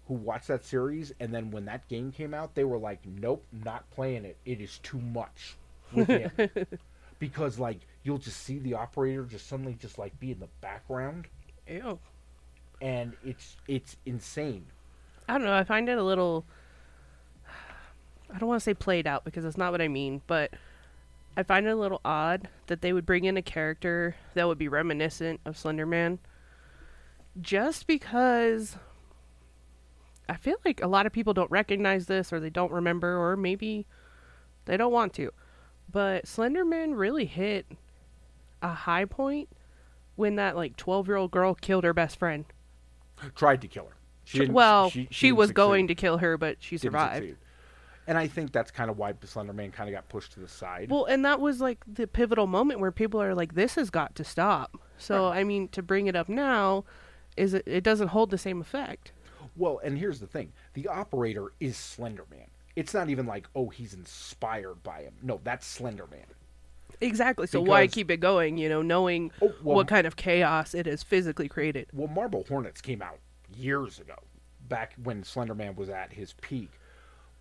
who 0.08 0.14
watch 0.14 0.46
that 0.46 0.64
series, 0.64 1.12
and 1.20 1.34
then 1.34 1.50
when 1.50 1.64
that 1.66 1.88
game 1.88 2.12
came 2.12 2.34
out, 2.34 2.54
they 2.54 2.64
were 2.64 2.78
like, 2.78 3.00
"Nope, 3.04 3.44
not 3.52 3.88
playing 3.90 4.24
it. 4.24 4.36
It 4.44 4.60
is 4.60 4.78
too 4.78 4.98
much." 4.98 5.56
With 5.92 6.08
him. 6.08 6.30
because 7.18 7.58
like 7.58 7.78
you'll 8.02 8.18
just 8.18 8.42
see 8.42 8.58
the 8.58 8.74
operator 8.74 9.24
just 9.24 9.46
suddenly 9.46 9.74
just 9.80 9.98
like 9.98 10.18
be 10.20 10.32
in 10.32 10.38
the 10.38 10.48
background 10.60 11.26
Ew. 11.66 11.98
and 12.82 13.14
it's 13.24 13.56
it's 13.68 13.96
insane 14.04 14.66
I 15.28 15.34
don't 15.34 15.44
know. 15.44 15.56
I 15.56 15.64
find 15.64 15.88
it 15.88 15.98
a 15.98 16.02
little. 16.02 16.44
I 18.32 18.38
don't 18.38 18.48
want 18.48 18.60
to 18.60 18.64
say 18.64 18.74
played 18.74 19.06
out 19.06 19.24
because 19.24 19.44
that's 19.44 19.56
not 19.56 19.72
what 19.72 19.80
I 19.80 19.88
mean, 19.88 20.22
but 20.26 20.52
I 21.36 21.42
find 21.42 21.66
it 21.66 21.70
a 21.70 21.76
little 21.76 22.00
odd 22.04 22.48
that 22.66 22.80
they 22.80 22.92
would 22.92 23.06
bring 23.06 23.24
in 23.24 23.36
a 23.36 23.42
character 23.42 24.16
that 24.34 24.46
would 24.46 24.58
be 24.58 24.68
reminiscent 24.68 25.40
of 25.44 25.56
slenderman 25.56 26.18
just 27.40 27.86
because 27.86 28.76
I 30.28 30.36
feel 30.36 30.56
like 30.64 30.82
a 30.82 30.86
lot 30.88 31.06
of 31.06 31.12
people 31.12 31.32
don't 31.34 31.50
recognize 31.50 32.06
this 32.06 32.32
or 32.32 32.40
they 32.40 32.50
don't 32.50 32.72
remember 32.72 33.16
or 33.16 33.36
maybe 33.36 33.86
they 34.64 34.76
don't 34.76 34.92
want 34.92 35.12
to. 35.14 35.30
But 35.90 36.24
Slenderman 36.24 36.96
really 36.98 37.26
hit 37.26 37.66
a 38.62 38.68
high 38.72 39.04
point 39.04 39.48
when 40.16 40.36
that 40.36 40.56
like 40.56 40.76
12-year-old 40.76 41.30
girl 41.30 41.54
killed 41.54 41.84
her 41.84 41.92
best 41.94 42.18
friend. 42.18 42.44
tried 43.34 43.60
to 43.62 43.68
kill 43.68 43.84
her 43.86 43.96
she 44.24 44.40
didn't- 44.40 44.54
well, 44.54 44.90
she, 44.90 45.04
didn't 45.04 45.36
was 45.36 45.48
succeed. 45.48 45.54
going 45.54 45.86
to 45.88 45.94
kill 45.94 46.18
her, 46.18 46.36
but 46.36 46.56
she 46.60 46.76
survived. 46.78 47.36
and 48.08 48.18
i 48.18 48.26
think 48.26 48.50
that's 48.50 48.70
kind 48.72 48.90
of 48.90 48.98
why 48.98 49.12
Slenderman 49.12 49.72
kind 49.72 49.88
of 49.88 49.94
got 49.94 50.08
pushed 50.08 50.32
to 50.32 50.40
the 50.40 50.48
side 50.48 50.90
Well, 50.90 51.04
and 51.04 51.24
that 51.24 51.40
was 51.40 51.60
like 51.60 51.84
the 51.86 52.06
pivotal 52.08 52.46
moment 52.48 52.80
where 52.80 52.90
people 52.90 53.22
are 53.22 53.34
like, 53.34 53.54
"This 53.54 53.76
has 53.76 53.90
got 53.90 54.14
to 54.16 54.24
stop." 54.24 54.76
So, 54.98 55.26
I 55.28 55.44
mean, 55.44 55.68
to 55.68 55.82
bring 55.82 56.06
it 56.08 56.16
up 56.16 56.28
now, 56.28 56.84
is 57.36 57.52
it, 57.54 57.62
it 57.66 57.84
doesn't 57.84 58.08
hold 58.08 58.30
the 58.30 58.38
same 58.38 58.60
effect. 58.60 59.12
Well 59.56 59.80
and 59.84 59.98
here's 59.98 60.20
the 60.20 60.26
thing 60.26 60.52
the 60.74 60.86
operator 60.88 61.52
is 61.60 61.76
slender 61.76 62.24
man 62.30 62.46
it's 62.76 62.92
not 62.94 63.08
even 63.08 63.26
like 63.26 63.46
oh 63.54 63.68
he's 63.68 63.94
inspired 63.94 64.82
by 64.82 65.02
him 65.02 65.14
no 65.22 65.40
that's 65.44 65.66
slender 65.66 66.06
man 66.10 66.26
Exactly. 67.00 67.46
So 67.46 67.60
why 67.60 67.88
keep 67.88 68.10
it 68.10 68.20
going? 68.20 68.56
You 68.56 68.70
know, 68.70 68.80
knowing 68.80 69.30
Oh, 69.42 69.52
well- 69.62 69.76
what 69.76 69.86
kind 69.88 70.06
of 70.06 70.16
chaos 70.16 70.72
it 70.72 70.86
has 70.86 71.02
physically 71.02 71.46
created. 71.48 71.88
well 71.92 72.08
marble 72.08 72.44
hornets 72.48 72.80
came 72.80 73.02
out 73.02 73.18
years 73.54 74.00
ago 74.00 74.14
back 74.68 74.94
when 75.02 75.22
slender 75.22 75.54
man 75.54 75.76
was 75.76 75.90
at 75.90 76.12
his 76.12 76.32
peak 76.40 76.70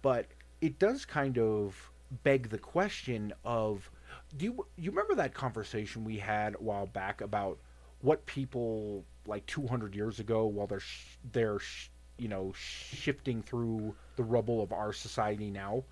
but 0.02 0.26
it 0.62 0.78
does 0.78 1.06
kind 1.06 1.38
of 1.40 1.90
beg 2.24 2.50
the 2.50 2.58
question 2.58 3.34
of 3.46 3.90
do 4.36 4.46
you 4.46 4.66
you 4.78 4.92
remember 4.92 5.16
that 5.16 5.34
conversation 5.34 6.04
we 6.04 6.18
had 6.18 6.56
a 6.56 6.58
while 6.62 6.86
back 6.88 7.22
about 7.22 7.58
what 8.02 8.26
people 8.26 9.06
like 9.26 9.46
200 9.48 9.96
years 9.96 10.20
ago 10.20 10.46
while 10.46 10.68
they're 10.68 10.80
sh- 10.82 11.18
they're 11.32 11.60
sh- 11.60 11.88
you 12.18 12.28
know 12.28 12.52
shifting 12.56 13.42
through 13.42 13.96
the 14.16 14.24
rubble 14.24 14.62
of 14.62 14.72
our 14.72 14.92
society 14.94 15.50
now 15.50 15.84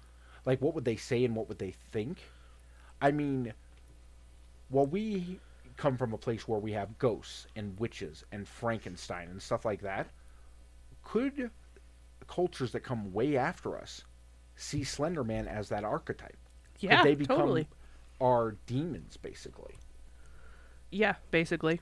like 0.46 0.62
what 0.62 0.74
would 0.74 0.86
they 0.86 0.96
say 0.96 1.24
and 1.26 1.36
what 1.36 1.48
would 1.48 1.60
they 1.60 1.72
think 1.72 2.32
i 3.02 3.12
mean 3.12 3.54
while 4.70 4.86
we 4.86 5.42
come 5.78 5.98
from 5.98 6.14
a 6.14 6.18
place 6.18 6.48
where 6.48 6.60
we 6.60 6.72
have 6.74 6.98
ghosts 6.98 7.48
and 7.56 7.80
witches 7.80 8.24
and 8.32 8.48
frankenstein 8.48 9.30
and 9.30 9.42
stuff 9.42 9.66
like 9.66 9.82
that 9.82 10.12
could 11.04 11.52
cultures 12.28 12.72
that 12.72 12.82
come 12.82 13.12
way 13.14 13.36
after 13.38 13.78
us 13.78 14.04
see 14.56 14.82
slenderman 14.82 15.48
as 15.48 15.70
that 15.70 15.84
archetype 15.84 16.38
Yeah, 16.80 16.90
Could 16.90 17.02
they 17.02 17.16
become 17.16 17.66
totally. 17.66 17.70
our 18.22 18.58
demons, 18.66 19.18
basically? 19.18 19.80
Yeah, 20.92 21.16
basically. 21.32 21.82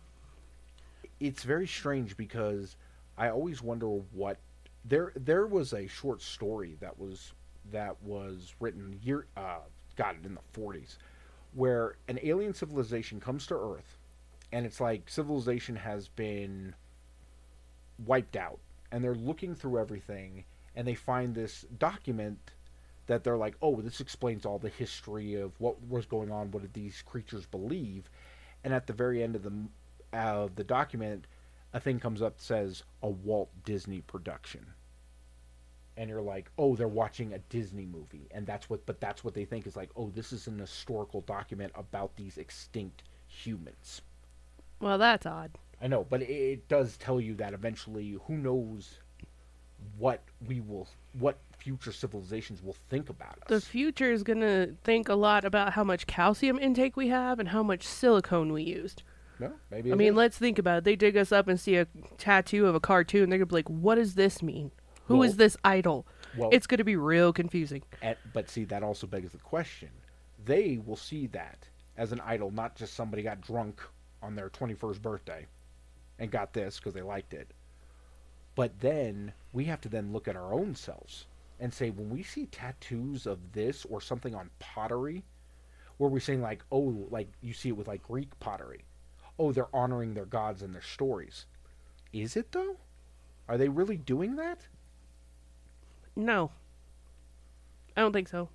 It's 1.19 1.43
very 1.43 1.67
strange 1.67 2.17
because 2.17 2.75
I 3.21 3.29
always 3.29 3.61
wonder 3.61 3.85
what 3.85 4.37
there 4.83 5.11
there 5.15 5.45
was 5.45 5.73
a 5.73 5.85
short 5.85 6.23
story 6.23 6.75
that 6.79 6.97
was 6.97 7.33
that 7.71 8.01
was 8.01 8.55
written 8.59 8.99
year 9.03 9.27
uh 9.37 9.59
got 9.95 10.15
it 10.15 10.25
in 10.25 10.33
the 10.33 10.59
40s 10.59 10.97
where 11.53 11.97
an 12.07 12.17
alien 12.23 12.55
civilization 12.55 13.19
comes 13.19 13.45
to 13.45 13.53
earth 13.53 13.99
and 14.51 14.65
it's 14.65 14.81
like 14.81 15.07
civilization 15.07 15.75
has 15.75 16.07
been 16.07 16.73
wiped 18.07 18.35
out 18.35 18.57
and 18.91 19.03
they're 19.03 19.13
looking 19.13 19.53
through 19.53 19.77
everything 19.79 20.43
and 20.75 20.87
they 20.87 20.95
find 20.95 21.35
this 21.35 21.63
document 21.77 22.39
that 23.05 23.23
they're 23.23 23.37
like 23.37 23.53
oh 23.61 23.79
this 23.81 24.01
explains 24.01 24.47
all 24.47 24.57
the 24.57 24.69
history 24.69 25.35
of 25.35 25.51
what 25.59 25.75
was 25.87 26.07
going 26.07 26.31
on 26.31 26.49
what 26.49 26.63
did 26.63 26.73
these 26.73 27.03
creatures 27.03 27.45
believe? 27.45 28.09
And 28.63 28.73
at 28.73 28.87
the 28.87 28.93
very 28.93 29.21
end 29.21 29.35
of 29.35 29.43
the 29.43 29.53
uh, 30.11 30.47
the 30.55 30.63
document 30.63 31.27
a 31.73 31.79
thing 31.79 31.99
comes 31.99 32.21
up 32.21 32.37
that 32.37 32.43
says 32.43 32.83
a 33.01 33.09
Walt 33.09 33.49
Disney 33.65 34.01
production 34.01 34.65
and 35.97 36.09
you're 36.09 36.21
like 36.21 36.49
oh 36.57 36.75
they're 36.75 36.87
watching 36.87 37.33
a 37.33 37.39
Disney 37.39 37.85
movie 37.85 38.27
and 38.31 38.45
that's 38.47 38.69
what 38.69 38.85
but 38.85 38.99
that's 39.01 39.23
what 39.23 39.33
they 39.33 39.45
think 39.45 39.67
is 39.67 39.75
like 39.75 39.89
oh 39.95 40.09
this 40.09 40.31
is 40.33 40.47
an 40.47 40.59
historical 40.59 41.21
document 41.21 41.71
about 41.75 42.15
these 42.15 42.37
extinct 42.37 43.03
humans 43.27 44.01
Well, 44.79 44.97
that's 44.97 45.25
odd. 45.25 45.51
I 45.81 45.87
know, 45.87 46.05
but 46.09 46.21
it, 46.21 46.29
it 46.29 46.67
does 46.67 46.97
tell 46.97 47.19
you 47.21 47.33
that 47.35 47.53
eventually, 47.53 48.17
who 48.27 48.35
knows 48.37 48.99
what 49.97 50.21
we 50.47 50.59
will, 50.61 50.87
what 51.17 51.37
future 51.57 51.91
civilizations 51.91 52.61
will 52.63 52.75
think 52.89 53.09
about 53.09 53.37
us. 53.41 53.47
The 53.47 53.61
future 53.61 54.11
is 54.11 54.23
going 54.23 54.41
to 54.41 54.75
think 54.83 55.09
a 55.09 55.15
lot 55.15 55.43
about 55.45 55.73
how 55.73 55.83
much 55.83 56.07
calcium 56.07 56.59
intake 56.59 56.95
we 56.95 57.07
have 57.07 57.39
and 57.39 57.49
how 57.49 57.63
much 57.63 57.83
silicone 57.87 58.51
we 58.53 58.63
used. 58.63 59.03
No, 59.41 59.53
maybe. 59.69 59.91
I 59.91 59.95
mean, 59.95 60.09
is. 60.09 60.15
let's 60.15 60.37
think 60.37 60.57
about 60.59 60.77
it. 60.79 60.83
They 60.85 60.95
dig 60.95 61.17
us 61.17 61.31
up 61.31 61.47
and 61.47 61.59
see 61.59 61.75
a 61.75 61.87
tattoo 62.17 62.67
of 62.67 62.75
a 62.75 62.79
cartoon. 62.79 63.29
They're 63.29 63.39
going 63.39 63.47
to 63.47 63.53
be 63.53 63.55
like, 63.55 63.69
what 63.69 63.95
does 63.95 64.15
this 64.15 64.41
mean? 64.41 64.71
Who 65.05 65.23
is 65.23 65.31
Well- 65.31 65.37
this 65.37 65.57
idol? 65.63 66.07
well, 66.37 66.49
it's 66.53 66.67
going 66.67 66.77
to 66.77 66.83
be 66.85 66.95
real 66.95 67.33
confusing. 67.33 67.83
at, 68.01 68.17
but 68.33 68.49
see, 68.49 68.63
that 68.65 68.83
also 68.83 69.07
begs 69.07 69.31
the 69.31 69.37
question. 69.39 69.89
They 70.45 70.79
will 70.85 70.95
see 70.95 71.27
that 71.27 71.67
as 71.97 72.11
an 72.11 72.21
idol, 72.21 72.51
not 72.51 72.75
just 72.75 72.93
somebody 72.93 73.23
got 73.23 73.41
drunk 73.41 73.81
on 74.23 74.35
their 74.35 74.49
21st 74.49 75.01
birthday 75.01 75.45
and 76.19 76.31
got 76.31 76.53
this 76.53 76.77
because 76.77 76.93
they 76.93 77.01
liked 77.01 77.33
it. 77.33 77.51
But 78.55 78.79
then 78.79 79.33
we 79.53 79.65
have 79.65 79.81
to 79.81 79.89
then 79.89 80.13
look 80.13 80.27
at 80.27 80.35
our 80.35 80.53
own 80.53 80.75
selves 80.75 81.25
and 81.59 81.73
say, 81.73 81.89
when 81.89 82.09
we 82.09 82.23
see 82.23 82.45
tattoos 82.47 83.25
of 83.25 83.51
this 83.53 83.85
or 83.85 84.01
something 84.01 84.33
on 84.35 84.49
pottery, 84.59 85.23
where 85.97 86.09
we're 86.09 86.19
saying 86.19 86.41
like, 86.41 86.63
oh, 86.71 87.07
like 87.11 87.27
you 87.41 87.53
see 87.53 87.69
it 87.69 87.77
with 87.77 87.87
like 87.87 88.01
Greek 88.03 88.27
pottery, 88.39 88.81
oh, 89.41 89.51
they're 89.51 89.75
honoring 89.75 90.13
their 90.13 90.25
gods 90.25 90.61
and 90.61 90.73
their 90.73 90.81
stories. 90.81 91.45
Is 92.13 92.35
it 92.37 92.51
though? 92.51 92.77
Are 93.47 93.57
they 93.57 93.69
really 93.69 93.97
doing 93.97 94.35
that? 94.35 94.67
No. 96.15 96.51
I 97.97 98.01
don't 98.01 98.13
think 98.13 98.27
so. 98.29 98.49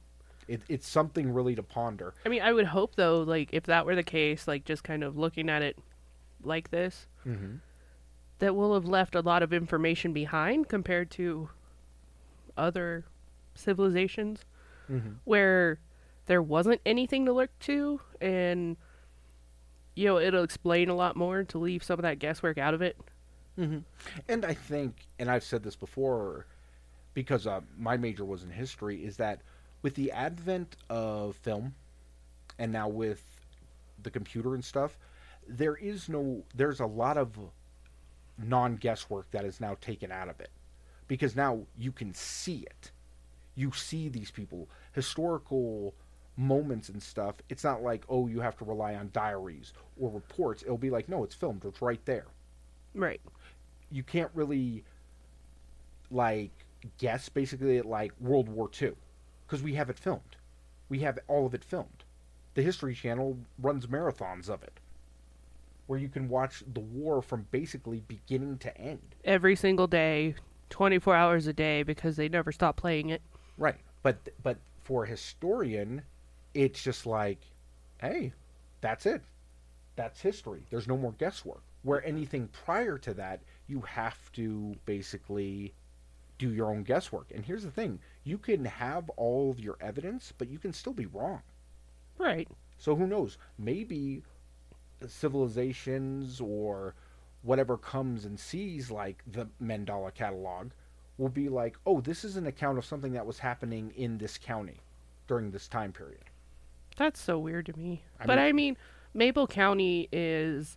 It, 0.49 0.63
it's 0.69 0.87
something 0.89 1.33
really 1.33 1.55
to 1.57 1.63
ponder. 1.63 2.15
I 2.25 2.29
mean, 2.29 2.41
I 2.41 2.53
would 2.53 2.67
hope, 2.67 2.95
though, 2.95 3.23
like, 3.23 3.49
if 3.53 3.65
that 3.65 3.85
were 3.85 3.97
the 3.97 4.05
case, 4.05 4.47
like, 4.47 4.65
just 4.65 4.85
kind 4.85 5.03
of 5.03 5.19
looking 5.19 5.51
at 5.51 5.61
it 5.63 5.77
like 6.45 6.71
this, 6.71 7.07
Mm-hmm. 7.27 7.57
that 8.39 8.55
will 8.55 8.75
have 8.75 8.85
left 8.87 9.17
a 9.17 9.21
lot 9.21 9.43
of 9.43 9.53
information 9.53 10.13
behind 10.13 10.69
compared 10.69 11.11
to 11.13 11.49
other 12.57 13.05
civilizations 13.55 14.45
Mm-hmm. 14.91 15.15
where 15.25 15.81
there 16.27 16.41
wasn't 16.43 16.81
anything 16.87 17.27
to 17.27 17.33
look 17.33 17.51
to 17.61 18.01
and 18.21 18.77
you 19.97 20.07
know 20.07 20.19
it'll 20.21 20.45
explain 20.45 20.89
a 20.89 20.95
lot 20.95 21.17
more 21.17 21.43
to 21.43 21.59
leave 21.59 21.83
some 21.83 21.99
of 21.99 22.03
that 22.03 22.21
guesswork 22.21 22.59
out 22.59 22.75
of 22.75 22.83
it. 22.83 22.97
Mm-hmm. 23.59 23.79
And 24.29 24.45
I 24.45 24.55
think, 24.55 25.07
and 25.19 25.31
I've 25.31 25.43
said 25.43 25.63
this 25.63 25.77
before, 25.77 26.47
because 27.15 27.47
uh, 27.47 27.63
my 27.79 27.97
major 27.97 28.25
was 28.25 28.45
in 28.45 28.51
history, 28.51 29.03
is 29.05 29.17
that 29.17 29.41
with 29.83 29.95
the 29.95 30.13
advent 30.13 30.77
of 30.91 31.37
film, 31.37 31.75
and 32.59 32.71
now 32.71 32.89
with 32.89 33.23
the 34.03 34.11
computer 34.11 34.55
and 34.55 34.65
stuff, 34.65 34.99
there 35.49 35.77
is 35.77 36.09
no, 36.09 36.43
there's 36.55 36.81
a 36.81 36.87
lot 36.87 37.17
of 37.17 37.31
non 38.39 38.77
guesswork 38.77 39.31
that 39.31 39.45
is 39.45 39.61
now 39.61 39.77
taken 39.81 40.13
out 40.13 40.29
of 40.29 40.39
it, 40.41 40.51
because 41.09 41.35
now 41.35 41.61
you 41.79 41.93
can 41.93 42.13
see 42.13 42.59
it, 42.59 42.91
you 43.55 43.73
see 43.73 44.11
these 44.11 44.31
people, 44.31 44.69
historical 44.93 45.95
moments 46.37 46.89
and 46.89 47.03
stuff. 47.03 47.37
It's 47.49 47.65
not 47.65 47.83
like 47.83 48.05
oh 48.09 48.27
you 48.27 48.41
have 48.41 48.57
to 48.59 48.65
rely 48.65 48.95
on 48.95 49.11
diaries 49.13 49.73
or 49.99 50.11
reports. 50.11 50.63
It'll 50.63 50.77
be 50.79 50.91
like 50.91 51.09
no, 51.09 51.25
it's 51.25 51.35
filmed. 51.35 51.65
It's 51.65 51.83
right 51.83 52.05
there 52.05 52.27
right 52.95 53.21
you 53.91 54.03
can't 54.03 54.31
really 54.35 54.83
like 56.11 56.51
guess 56.99 57.29
basically 57.29 57.79
at 57.79 57.85
like 57.85 58.13
World 58.21 58.49
War 58.49 58.71
II 58.81 58.93
because 59.47 59.63
we 59.63 59.75
have 59.75 59.91
it 59.91 59.99
filmed. 59.99 60.37
We 60.89 61.01
have 61.01 61.19
all 61.29 61.47
of 61.47 61.55
it 61.55 61.65
filmed. 61.65 62.05
The 62.55 62.63
History 62.63 62.95
Channel 62.95 63.39
runs 63.61 63.87
marathons 63.87 64.49
of 64.49 64.63
it 64.63 64.81
where 65.87 65.99
you 65.99 66.09
can 66.09 66.29
watch 66.29 66.65
the 66.73 66.81
war 66.81 67.23
from 67.23 67.47
basically 67.51 68.03
beginning 68.09 68.59
to 68.59 68.77
end. 68.79 69.15
every 69.25 69.55
single 69.55 69.87
day 69.87 70.35
24 70.71 71.15
hours 71.15 71.47
a 71.47 71.53
day 71.53 71.83
because 71.85 72.17
they 72.17 72.29
never 72.29 72.51
stop 72.51 72.77
playing 72.77 73.09
it 73.11 73.23
Right. 73.59 73.77
But 74.03 74.17
but 74.43 74.59
for 74.83 75.05
a 75.05 75.09
historian, 75.09 76.03
it's 76.57 76.83
just 76.83 77.05
like, 77.05 77.39
hey, 77.99 78.33
that's 78.81 79.05
it. 79.05 79.23
That's 79.95 80.21
history. 80.21 80.65
There's 80.71 80.89
no 80.89 80.97
more 80.97 81.13
guesswork. 81.13 81.63
Where 81.83 82.01
mm-hmm. 82.01 82.17
anything 82.17 82.49
prior 82.65 82.97
to 82.99 83.13
that, 83.15 83.43
you 83.67 83.83
have 83.83 84.33
to 84.33 84.75
basically 84.87 85.75
do 86.39 86.53
your 86.53 86.71
own 86.71 86.83
guesswork. 86.83 87.31
And 87.35 87.45
here's 87.45 87.63
the 87.63 87.71
thing, 87.71 87.99
you 88.25 88.39
can 88.39 88.65
have 88.65 89.11
all 89.11 89.51
of 89.51 89.61
your 89.61 89.77
evidence, 89.81 90.33
but 90.37 90.49
you 90.49 90.59
can 90.59 90.73
still 90.73 90.93
be 90.95 91.07
wrong. 91.07 91.43
right 92.19 92.49
So 92.79 92.97
who 92.97 93.07
knows? 93.07 93.37
Maybe 93.59 94.23
civilizations 95.07 96.41
or 96.41 96.95
whatever 97.43 97.77
comes 97.77 98.25
and 98.25 98.41
sees 98.41 98.91
like 98.91 99.23
the 99.27 99.47
Mandela 99.63 100.13
catalog 100.13 100.71
will 101.19 101.29
be 101.29 101.49
like, 101.49 101.77
"Oh, 101.87 102.01
this 102.01 102.25
is 102.25 102.37
an 102.37 102.47
account 102.47 102.79
of 102.79 102.85
something 102.85 103.13
that 103.13 103.27
was 103.27 103.39
happening 103.39 103.91
in 103.91 104.19
this 104.19 104.39
county 104.39 104.81
during 105.27 105.51
this 105.51 105.69
time 105.69 105.93
period." 105.93 106.25
That's 106.97 107.21
so 107.21 107.39
weird 107.39 107.67
to 107.67 107.77
me 107.77 108.03
I 108.21 108.27
but 108.27 108.37
mean- 108.39 108.47
i 108.47 108.53
mean 108.53 108.77
maple 109.15 109.47
county 109.47 110.09
is 110.13 110.77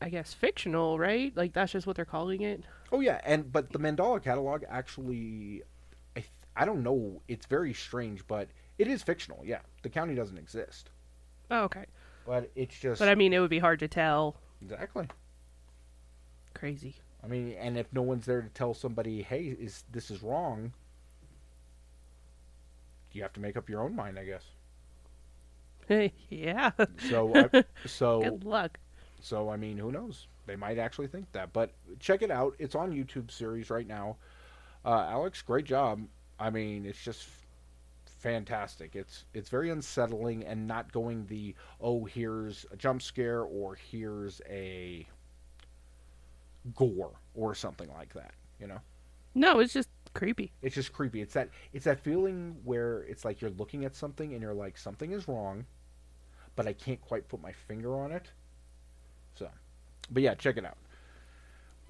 i 0.00 0.08
guess 0.08 0.32
fictional 0.34 0.98
right 0.98 1.34
like 1.36 1.52
that's 1.52 1.72
just 1.72 1.86
what 1.86 1.96
they're 1.96 2.04
calling 2.04 2.42
it 2.42 2.62
Oh 2.92 3.00
yeah, 3.00 3.20
and 3.24 3.50
but 3.50 3.72
the 3.72 3.78
Mandela 3.80 4.22
catalog 4.22 4.62
actually 4.68 5.62
I 6.16 6.20
th- 6.20 6.30
I 6.54 6.64
don't 6.64 6.84
know, 6.84 7.22
it's 7.26 7.44
very 7.46 7.72
strange, 7.74 8.24
but 8.28 8.48
it 8.78 8.86
is 8.86 9.02
fictional. 9.02 9.40
Yeah. 9.44 9.60
The 9.82 9.88
county 9.88 10.14
doesn't 10.14 10.38
exist. 10.38 10.90
oh 11.50 11.64
okay 11.64 11.86
But 12.24 12.50
it's 12.54 12.78
just 12.78 13.00
but 13.00 13.08
i 13.08 13.14
mean 13.16 13.32
it 13.32 13.40
would 13.40 13.50
be 13.50 13.58
hard 13.58 13.80
to 13.80 13.88
tell 13.88 14.36
Exactly. 14.62 15.08
crazy 16.54 16.94
I 17.22 17.26
mean, 17.26 17.52
and 17.58 17.78
if 17.78 17.90
no 17.92 18.02
one's 18.02 18.26
there 18.26 18.42
to 18.42 18.50
tell 18.50 18.74
somebody, 18.74 19.22
"Hey, 19.22 19.44
is 19.46 19.82
this 19.90 20.10
is 20.10 20.22
wrong?" 20.22 20.74
You 23.14 23.22
have 23.22 23.32
to 23.34 23.40
make 23.40 23.56
up 23.56 23.68
your 23.68 23.82
own 23.82 23.94
mind, 23.96 24.18
I 24.18 24.24
guess. 24.24 24.44
yeah 26.30 26.70
So, 27.10 27.32
I, 27.34 27.64
so, 27.86 28.22
good 28.22 28.44
luck 28.44 28.78
so 29.24 29.48
I 29.48 29.56
mean, 29.56 29.78
who 29.78 29.90
knows? 29.90 30.26
They 30.46 30.54
might 30.54 30.78
actually 30.78 31.06
think 31.06 31.32
that. 31.32 31.52
But 31.52 31.72
check 31.98 32.20
it 32.20 32.30
out. 32.30 32.54
It's 32.58 32.74
on 32.74 32.92
YouTube 32.92 33.30
series 33.30 33.70
right 33.70 33.86
now. 33.86 34.16
Uh, 34.84 35.06
Alex, 35.08 35.40
great 35.40 35.64
job. 35.64 36.02
I 36.38 36.50
mean, 36.50 36.84
it's 36.84 37.02
just 37.02 37.26
fantastic. 38.04 38.94
It's 38.94 39.24
it's 39.32 39.48
very 39.48 39.70
unsettling 39.70 40.44
and 40.44 40.66
not 40.66 40.92
going 40.92 41.26
the 41.26 41.54
oh 41.80 42.04
here's 42.04 42.66
a 42.70 42.76
jump 42.76 43.00
scare 43.00 43.42
or 43.42 43.76
here's 43.76 44.42
a 44.48 45.06
gore 46.74 47.12
or 47.34 47.54
something 47.54 47.90
like 47.94 48.12
that. 48.12 48.34
You 48.60 48.66
know. 48.66 48.80
no 49.34 49.58
it's 49.58 49.72
just 49.72 49.88
creepy 50.14 50.52
It's 50.62 50.74
just 50.74 50.92
creepy. 50.92 51.20
It's 51.20 51.34
that 51.34 51.50
it's 51.72 51.84
that 51.84 52.00
feeling 52.00 52.56
where 52.64 53.02
it's 53.02 53.24
like 53.24 53.40
you're 53.40 53.50
looking 53.50 53.84
at 53.84 53.94
something 53.94 54.32
and 54.32 54.40
you're 54.40 54.54
like 54.54 54.78
something 54.78 55.12
is 55.12 55.28
wrong, 55.28 55.66
but 56.56 56.66
I 56.66 56.72
can't 56.72 57.00
quite 57.00 57.28
put 57.28 57.42
my 57.42 57.52
finger 57.52 57.96
on 57.96 58.12
it. 58.12 58.30
So, 59.34 59.48
but 60.10 60.22
yeah, 60.22 60.34
check 60.34 60.56
it 60.56 60.64
out. 60.64 60.78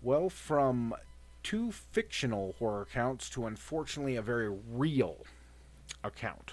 Well, 0.03 0.29
from 0.29 0.95
two 1.43 1.71
fictional 1.71 2.55
horror 2.59 2.83
accounts 2.83 3.29
to 3.31 3.47
unfortunately 3.47 4.17
a 4.17 4.23
very 4.23 4.51
real 4.51 5.25
account. 6.03 6.53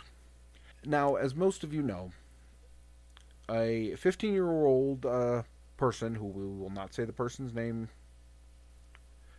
Now, 0.86 1.16
as 1.16 1.36
most 1.36 1.64
of 1.64 1.74
you 1.74 1.82
know, 1.82 2.12
a 3.50 3.96
15 3.96 4.34
year 4.34 4.50
old 4.50 5.06
uh, 5.06 5.44
person, 5.78 6.16
who 6.16 6.26
we 6.26 6.46
will 6.46 6.70
not 6.70 6.94
say 6.94 7.06
the 7.06 7.14
person's 7.14 7.54
name 7.54 7.90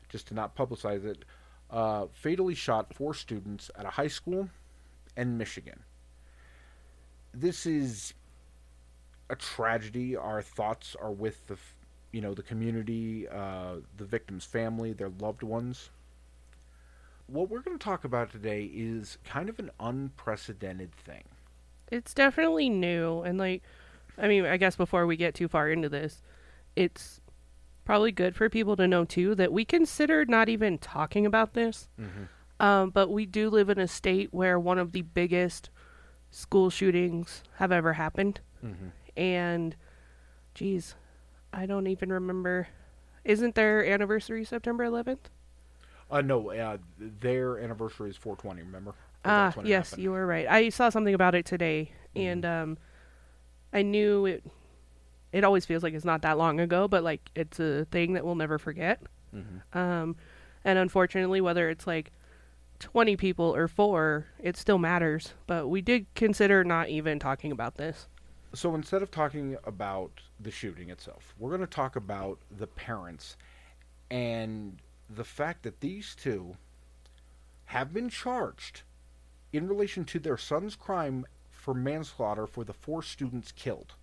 just 0.09 0.29
to 0.29 0.35
not 0.35 0.57
publicize 0.57 1.05
it, 1.05 1.25
uh, 1.73 2.07
fatally 2.13 2.55
shot 2.55 2.95
four 2.95 3.15
students 3.15 3.71
at 3.77 3.87
a 3.87 3.91
high 3.91 4.09
school 4.09 4.49
in 5.17 5.39
Michigan. 5.39 5.81
This 7.33 7.65
is 7.65 8.13
a 9.31 9.37
tragedy. 9.37 10.15
Our 10.15 10.43
thoughts 10.43 10.95
are 11.01 11.11
with 11.11 11.47
the, 11.47 11.57
you 12.13 12.21
know, 12.21 12.35
the 12.35 12.43
community, 12.43 13.27
uh, 13.27 13.77
the 13.97 14.05
victim's 14.05 14.45
family, 14.45 14.93
their 14.93 15.11
loved 15.19 15.43
ones. 15.43 15.89
What 17.27 17.49
we're 17.49 17.61
going 17.61 17.79
to 17.79 17.83
talk 17.83 18.05
about 18.05 18.31
today 18.31 18.71
is 18.75 19.17
kind 19.25 19.49
of 19.49 19.59
an 19.59 19.71
unprecedented 19.81 20.93
thing. 20.95 21.25
It's 21.91 22.13
definitely 22.13 22.69
new, 22.69 23.23
and 23.23 23.39
like, 23.39 23.63
I 24.19 24.29
mean, 24.29 24.45
I 24.45 24.59
guess 24.59 24.77
before 24.77 25.07
we 25.07 25.17
get 25.17 25.35
too 25.35 25.49
far 25.49 25.71
into 25.71 25.89
this, 25.89 26.23
it's 26.77 27.22
probably 27.85 28.13
good 28.13 28.35
for 28.37 28.49
people 28.49 28.77
to 28.77 28.87
know 28.87 29.05
too 29.05 29.35
that 29.35 29.53
we 29.53 29.65
considered 29.65 30.29
not 30.31 30.49
even 30.49 30.79
talking 30.79 31.27
about 31.27 31.55
this. 31.55 31.89
Um, 32.61 32.91
but 32.91 33.09
we 33.11 33.27
do 33.27 33.51
live 33.51 33.69
in 33.71 33.79
a 33.79 33.89
state 33.89 34.29
where 34.33 34.59
one 34.59 34.79
of 34.79 34.93
the 34.93 35.03
biggest 35.03 35.69
school 36.31 36.71
shootings 36.71 37.43
have 37.57 37.73
ever 37.73 37.95
happened. 37.95 38.41
And, 39.17 39.75
geez, 40.55 40.95
I 41.53 41.67
don't 41.67 41.87
even 41.89 42.13
remember. 42.13 42.69
Isn't 43.25 43.55
their 43.57 43.85
anniversary 43.85 44.45
September 44.45 44.85
11th? 44.87 45.19
Uh, 46.11 46.21
no, 46.21 46.51
uh, 46.53 46.77
their 46.99 47.59
anniversary 47.59 48.11
is 48.11 48.17
420. 48.17 48.63
remember? 48.63 48.95
Ah, 49.25 49.53
yes, 49.65 49.91
happened. 49.91 50.03
you 50.05 50.11
were 50.13 50.27
right. 50.27 50.47
I 50.49 50.69
saw 50.69 50.89
something 50.91 51.15
about 51.15 51.35
it 51.35 51.45
today, 51.47 51.93
and 52.15 52.45
um, 52.45 52.79
I 53.73 53.83
knew 53.83 54.27
it. 54.27 54.45
It 55.33 55.45
always 55.45 55.65
feels 55.65 55.83
like 55.83 55.95
it's 55.95 56.05
not 56.05 56.23
that 56.23 56.39
long 56.39 56.61
ago, 56.61 56.87
but 56.89 57.03
like 57.03 57.31
it's 57.35 57.59
a 57.59 57.87
thing 57.87 58.13
that 58.13 58.25
we'll 58.25 58.35
never 58.35 58.59
forget. 58.59 59.01
Mhm. 59.35 59.77
Um, 59.77 60.17
and 60.65 60.79
unfortunately, 60.79 61.41
whether 61.41 61.71
it's 61.71 61.87
like 61.87 62.13
twenty 62.79 63.17
people 63.17 63.55
or 63.55 63.67
four, 63.69 64.27
it 64.39 64.57
still 64.57 64.79
matters. 64.79 65.33
But 65.47 65.69
we 65.69 65.81
did 65.81 66.07
consider 66.15 66.65
not 66.65 66.89
even 66.91 67.19
talking 67.19 67.51
about 67.53 67.77
this. 67.77 68.09
So 68.55 68.75
instead 68.75 69.01
of 69.03 69.11
talking 69.11 69.57
about 69.65 70.11
the 70.39 70.51
shooting 70.51 70.91
itself, 70.91 71.35
we're 71.39 71.49
going 71.51 71.63
to 71.63 71.67
talk 71.67 71.97
about 71.97 72.39
the 72.51 72.67
parents 72.67 73.37
and 74.11 74.79
the 75.09 75.25
fact 75.25 75.63
that 75.63 75.81
these 75.81 76.15
two 76.15 76.57
have 77.67 77.95
been 77.95 78.11
charged 78.11 78.83
in 79.55 79.67
relation 79.67 80.05
to 80.05 80.19
their 80.19 80.37
son's 80.37 80.77
crime 80.77 81.25
for 81.51 81.73
manslaughter 81.73 82.47
for 82.47 82.63
the 82.65 82.75
four 82.75 83.03
students 83.03 83.53
killed. 83.53 83.95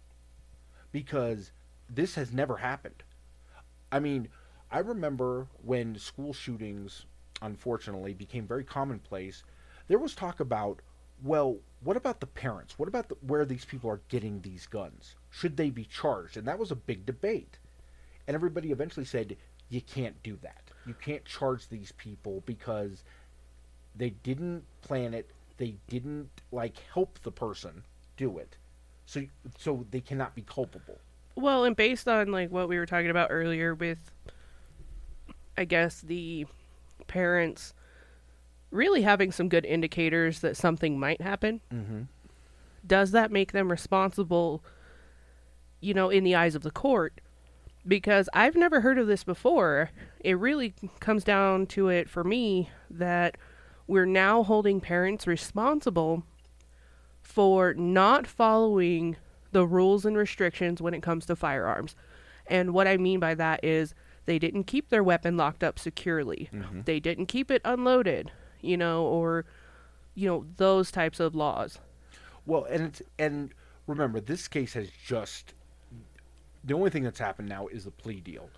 Because 0.91 1.51
this 1.89 2.15
has 2.15 2.31
never 2.31 2.57
happened. 2.57 3.03
I 3.91 3.99
mean, 3.99 4.29
I 4.71 4.79
remember 4.79 5.47
when 5.63 5.97
school 5.97 6.33
shootings, 6.33 7.05
unfortunately, 7.41 8.13
became 8.13 8.45
very 8.47 8.63
commonplace, 8.63 9.43
there 9.87 9.97
was 9.97 10.13
talk 10.13 10.39
about, 10.39 10.81
well, 11.23 11.57
what 11.81 11.97
about 11.97 12.19
the 12.19 12.27
parents? 12.27 12.77
What 12.77 12.87
about 12.87 13.09
the, 13.09 13.15
where 13.21 13.45
these 13.45 13.65
people 13.65 13.89
are 13.89 14.01
getting 14.09 14.41
these 14.41 14.67
guns? 14.67 15.15
Should 15.31 15.57
they 15.57 15.69
be 15.69 15.85
charged? 15.85 16.37
And 16.37 16.47
that 16.47 16.59
was 16.59 16.71
a 16.71 16.75
big 16.75 17.05
debate. 17.05 17.57
And 18.27 18.35
everybody 18.35 18.71
eventually 18.71 19.05
said, 19.05 19.37
you 19.69 19.81
can't 19.81 20.21
do 20.23 20.37
that. 20.41 20.61
You 20.85 20.93
can't 20.93 21.25
charge 21.25 21.67
these 21.67 21.91
people 21.93 22.43
because 22.45 23.03
they 23.95 24.11
didn't 24.11 24.63
plan 24.81 25.13
it. 25.13 25.31
They 25.57 25.75
didn't 25.87 26.29
like 26.51 26.75
help 26.93 27.19
the 27.23 27.31
person 27.31 27.83
do 28.17 28.37
it. 28.37 28.55
So 29.09 29.23
so 29.57 29.85
they 29.89 30.01
cannot 30.01 30.35
be 30.35 30.43
culpable. 30.43 30.99
Well, 31.35 31.63
and 31.63 31.75
based 31.75 32.07
on 32.07 32.31
like 32.31 32.51
what 32.51 32.69
we 32.69 32.77
were 32.77 32.85
talking 32.85 33.09
about 33.09 33.29
earlier 33.31 33.73
with 33.73 34.11
I 35.57 35.65
guess 35.65 36.01
the 36.01 36.45
parents 37.07 37.73
really 38.71 39.01
having 39.01 39.31
some 39.31 39.49
good 39.49 39.65
indicators 39.65 40.41
that 40.41 40.55
something 40.55 40.99
might 40.99 41.21
happen, 41.21 41.59
Mm-hmm. 41.73 42.01
does 42.85 43.09
that 43.11 43.31
make 43.31 43.51
them 43.51 43.71
responsible 43.71 44.63
you 45.81 45.93
know 45.95 46.09
in 46.11 46.23
the 46.23 46.35
eyes 46.35 46.53
of 46.53 46.61
the 46.61 46.71
court? 46.71 47.19
Because 47.87 48.29
I've 48.33 48.55
never 48.55 48.81
heard 48.81 48.99
of 48.99 49.07
this 49.07 49.23
before. 49.23 49.89
It 50.19 50.37
really 50.37 50.75
comes 50.99 51.23
down 51.23 51.65
to 51.67 51.89
it 51.89 52.09
for 52.09 52.23
me 52.23 52.69
that 52.91 53.37
we're 53.87 54.05
now 54.05 54.43
holding 54.43 54.79
parents 54.81 55.25
responsible 55.25 56.23
for 57.29 57.75
not 57.75 58.25
following 58.25 59.15
the 59.51 59.63
rules 59.67 60.03
and 60.03 60.17
restrictions 60.17 60.81
when 60.81 60.95
it 60.95 61.03
comes 61.03 61.27
to 61.27 61.35
firearms. 61.35 61.95
And 62.47 62.73
what 62.73 62.87
I 62.87 62.97
mean 62.97 63.19
by 63.19 63.35
that 63.35 63.63
is 63.63 63.93
they 64.25 64.39
didn't 64.39 64.63
keep 64.63 64.89
their 64.89 65.03
weapon 65.03 65.37
locked 65.37 65.63
up 65.63 65.77
securely. 65.77 66.49
Mhm. 66.51 66.85
They 66.85 66.99
didn't 66.99 67.27
keep 67.27 67.51
it 67.51 67.61
unloaded, 67.63 68.31
you 68.61 68.77
know, 68.77 69.05
or 69.05 69.45
you 70.15 70.27
know, 70.27 70.43
those 70.57 70.91
types 70.91 71.19
of 71.19 71.35
laws. 71.35 71.79
Well, 72.47 72.63
and 72.65 72.85
it's 72.87 73.01
and 73.19 73.53
remember, 73.85 74.19
this 74.19 74.47
case 74.47 74.73
has 74.73 74.89
just 74.89 75.53
the 76.63 76.73
only 76.73 76.89
thing 76.89 77.03
that's 77.03 77.19
happened 77.19 77.47
now 77.47 77.67
is 77.67 77.85
the 77.85 77.91
plea 77.91 78.19
deal. 78.21 78.49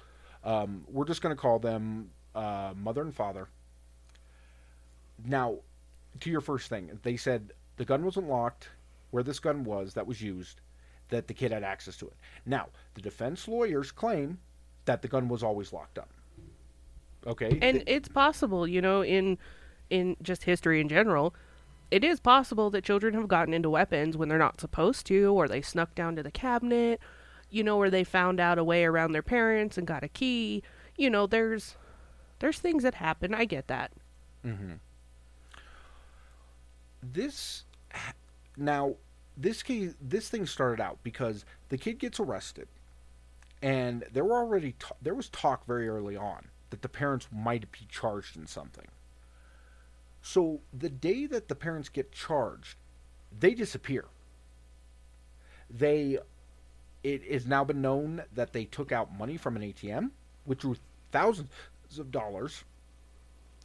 Um, 0.46 0.86
we're 0.88 1.06
just 1.06 1.22
going 1.22 1.36
to 1.36 1.40
call 1.40 1.60
them 1.60 2.12
uh, 2.34 2.74
mother 2.76 3.02
and 3.02 3.14
father. 3.14 3.50
Now, 5.24 5.58
to 6.22 6.30
your 6.30 6.42
first 6.42 6.70
thing, 6.70 6.98
they 7.04 7.18
said 7.18 7.52
the 7.82 7.86
gun 7.86 8.06
wasn't 8.06 8.30
locked. 8.30 8.70
Where 9.10 9.24
this 9.24 9.40
gun 9.40 9.64
was 9.64 9.96
that 9.96 10.06
was 10.06 10.22
used, 10.22 10.62
that 11.10 11.28
the 11.28 11.34
kid 11.34 11.52
had 11.52 11.64
access 11.64 11.98
to 11.98 12.06
it. 12.06 12.14
Now, 12.46 12.68
the 12.94 13.02
defense 13.02 13.48
lawyers 13.48 13.92
claim 13.92 14.38
that 14.86 15.02
the 15.02 15.08
gun 15.08 15.28
was 15.28 15.42
always 15.42 15.74
locked 15.74 15.98
up. 15.98 16.12
Okay, 17.26 17.58
And 17.60 17.84
it's 17.88 18.08
possible, 18.08 18.68
you 18.68 18.82
know, 18.82 19.04
in 19.04 19.40
in 19.90 20.16
just 20.22 20.44
history 20.44 20.80
in 20.80 20.90
general, 20.90 21.34
it 21.90 22.04
is 22.04 22.20
possible 22.20 22.70
that 22.70 22.84
children 22.84 23.16
have 23.16 23.28
gotten 23.28 23.52
into 23.52 23.72
weapons 23.72 24.16
when 24.16 24.30
they're 24.30 24.38
not 24.38 24.62
supposed 24.62 25.08
to 25.08 25.34
or 25.34 25.48
they 25.48 25.62
snuck 25.64 25.96
down 25.96 26.16
to 26.18 26.24
the 26.24 26.32
cabinet, 26.32 27.00
you 27.50 27.64
know, 27.64 27.78
or 27.78 27.90
they 27.90 28.04
found 28.04 28.40
out 28.40 28.60
a 28.60 28.64
way 28.64 28.86
around 28.86 29.12
their 29.12 29.24
parents 29.24 29.76
and 29.76 29.88
got 29.88 30.04
a 30.04 30.08
key. 30.08 30.62
You 30.98 31.10
know, 31.10 31.26
there's 31.26 31.78
there's 32.38 32.60
things 32.60 32.84
that 32.84 32.94
happen. 32.94 33.34
I 33.34 33.46
get 33.46 33.68
that. 33.70 33.92
Mm-hmm. 34.46 34.74
This 37.02 37.64
now 38.62 38.96
this 39.38 39.64
case 39.64 39.96
this 40.02 40.30
thing 40.30 40.46
started 40.46 40.82
out 40.82 41.00
because 41.04 41.46
the 41.70 41.78
kid 41.78 42.00
gets 42.00 42.20
arrested, 42.20 42.68
and 43.62 44.06
there 44.12 44.26
were 44.26 44.38
already 44.38 44.76
ta- 44.78 44.96
there 45.02 45.16
was 45.16 45.30
talk 45.30 45.66
very 45.66 45.88
early 45.88 46.16
on 46.16 46.48
that 46.70 46.82
the 46.82 46.90
parents 46.90 47.28
might 47.32 47.72
be 47.72 47.86
charged 47.90 48.38
in 48.38 48.48
something. 48.48 48.88
So 50.22 50.62
the 50.72 50.90
day 50.90 51.26
that 51.26 51.48
the 51.48 51.56
parents 51.56 51.90
get 51.90 52.12
charged, 52.12 52.78
they 53.38 53.54
disappear. 53.54 54.06
They 55.70 56.20
it 57.04 57.24
has 57.32 57.48
now 57.48 57.64
been 57.64 57.82
known 57.82 58.24
that 58.34 58.54
they 58.54 58.66
took 58.66 58.92
out 58.92 59.18
money 59.18 59.38
from 59.38 59.56
an 59.56 59.64
ATM, 59.64 60.12
which 60.46 60.64
was 60.64 60.80
thousands 61.12 61.50
of 61.98 62.12
dollars 62.12 62.64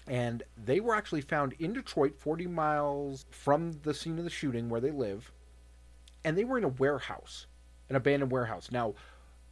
and 0.07 0.43
they 0.57 0.81
were 0.81 0.95
actually 0.95 1.21
found 1.21 1.55
in 1.59 1.73
Detroit, 1.73 2.15
40 2.19 2.47
miles 2.47 3.27
from 3.31 3.73
the 3.83 3.95
scene 3.95 4.19
of 4.19 4.25
the 4.25 4.31
shooting 4.31 4.69
where 4.69 4.81
they 4.81 4.93
live, 4.93 5.33
and 6.25 6.39
they 6.39 6.45
were 6.45 6.59
in 6.59 6.65
a 6.65 6.69
warehouse, 6.69 7.47
an 7.89 7.97
abandoned 7.97 8.31
warehouse. 8.31 8.71
Now, 8.71 8.95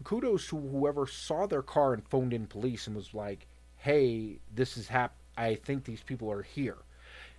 kudos 0.04 0.48
to 0.48 0.58
whoever 0.58 1.06
saw 1.06 1.46
their 1.46 1.62
car 1.62 1.92
and 1.92 2.06
phoned 2.08 2.32
in 2.32 2.46
police 2.46 2.86
and 2.86 2.94
was 2.94 3.14
like, 3.14 3.46
"Hey, 3.76 4.38
this 4.52 4.76
is 4.76 4.88
hap. 4.88 5.16
I 5.36 5.56
think 5.56 5.84
these 5.84 6.02
people 6.02 6.30
are 6.30 6.42
here." 6.42 6.78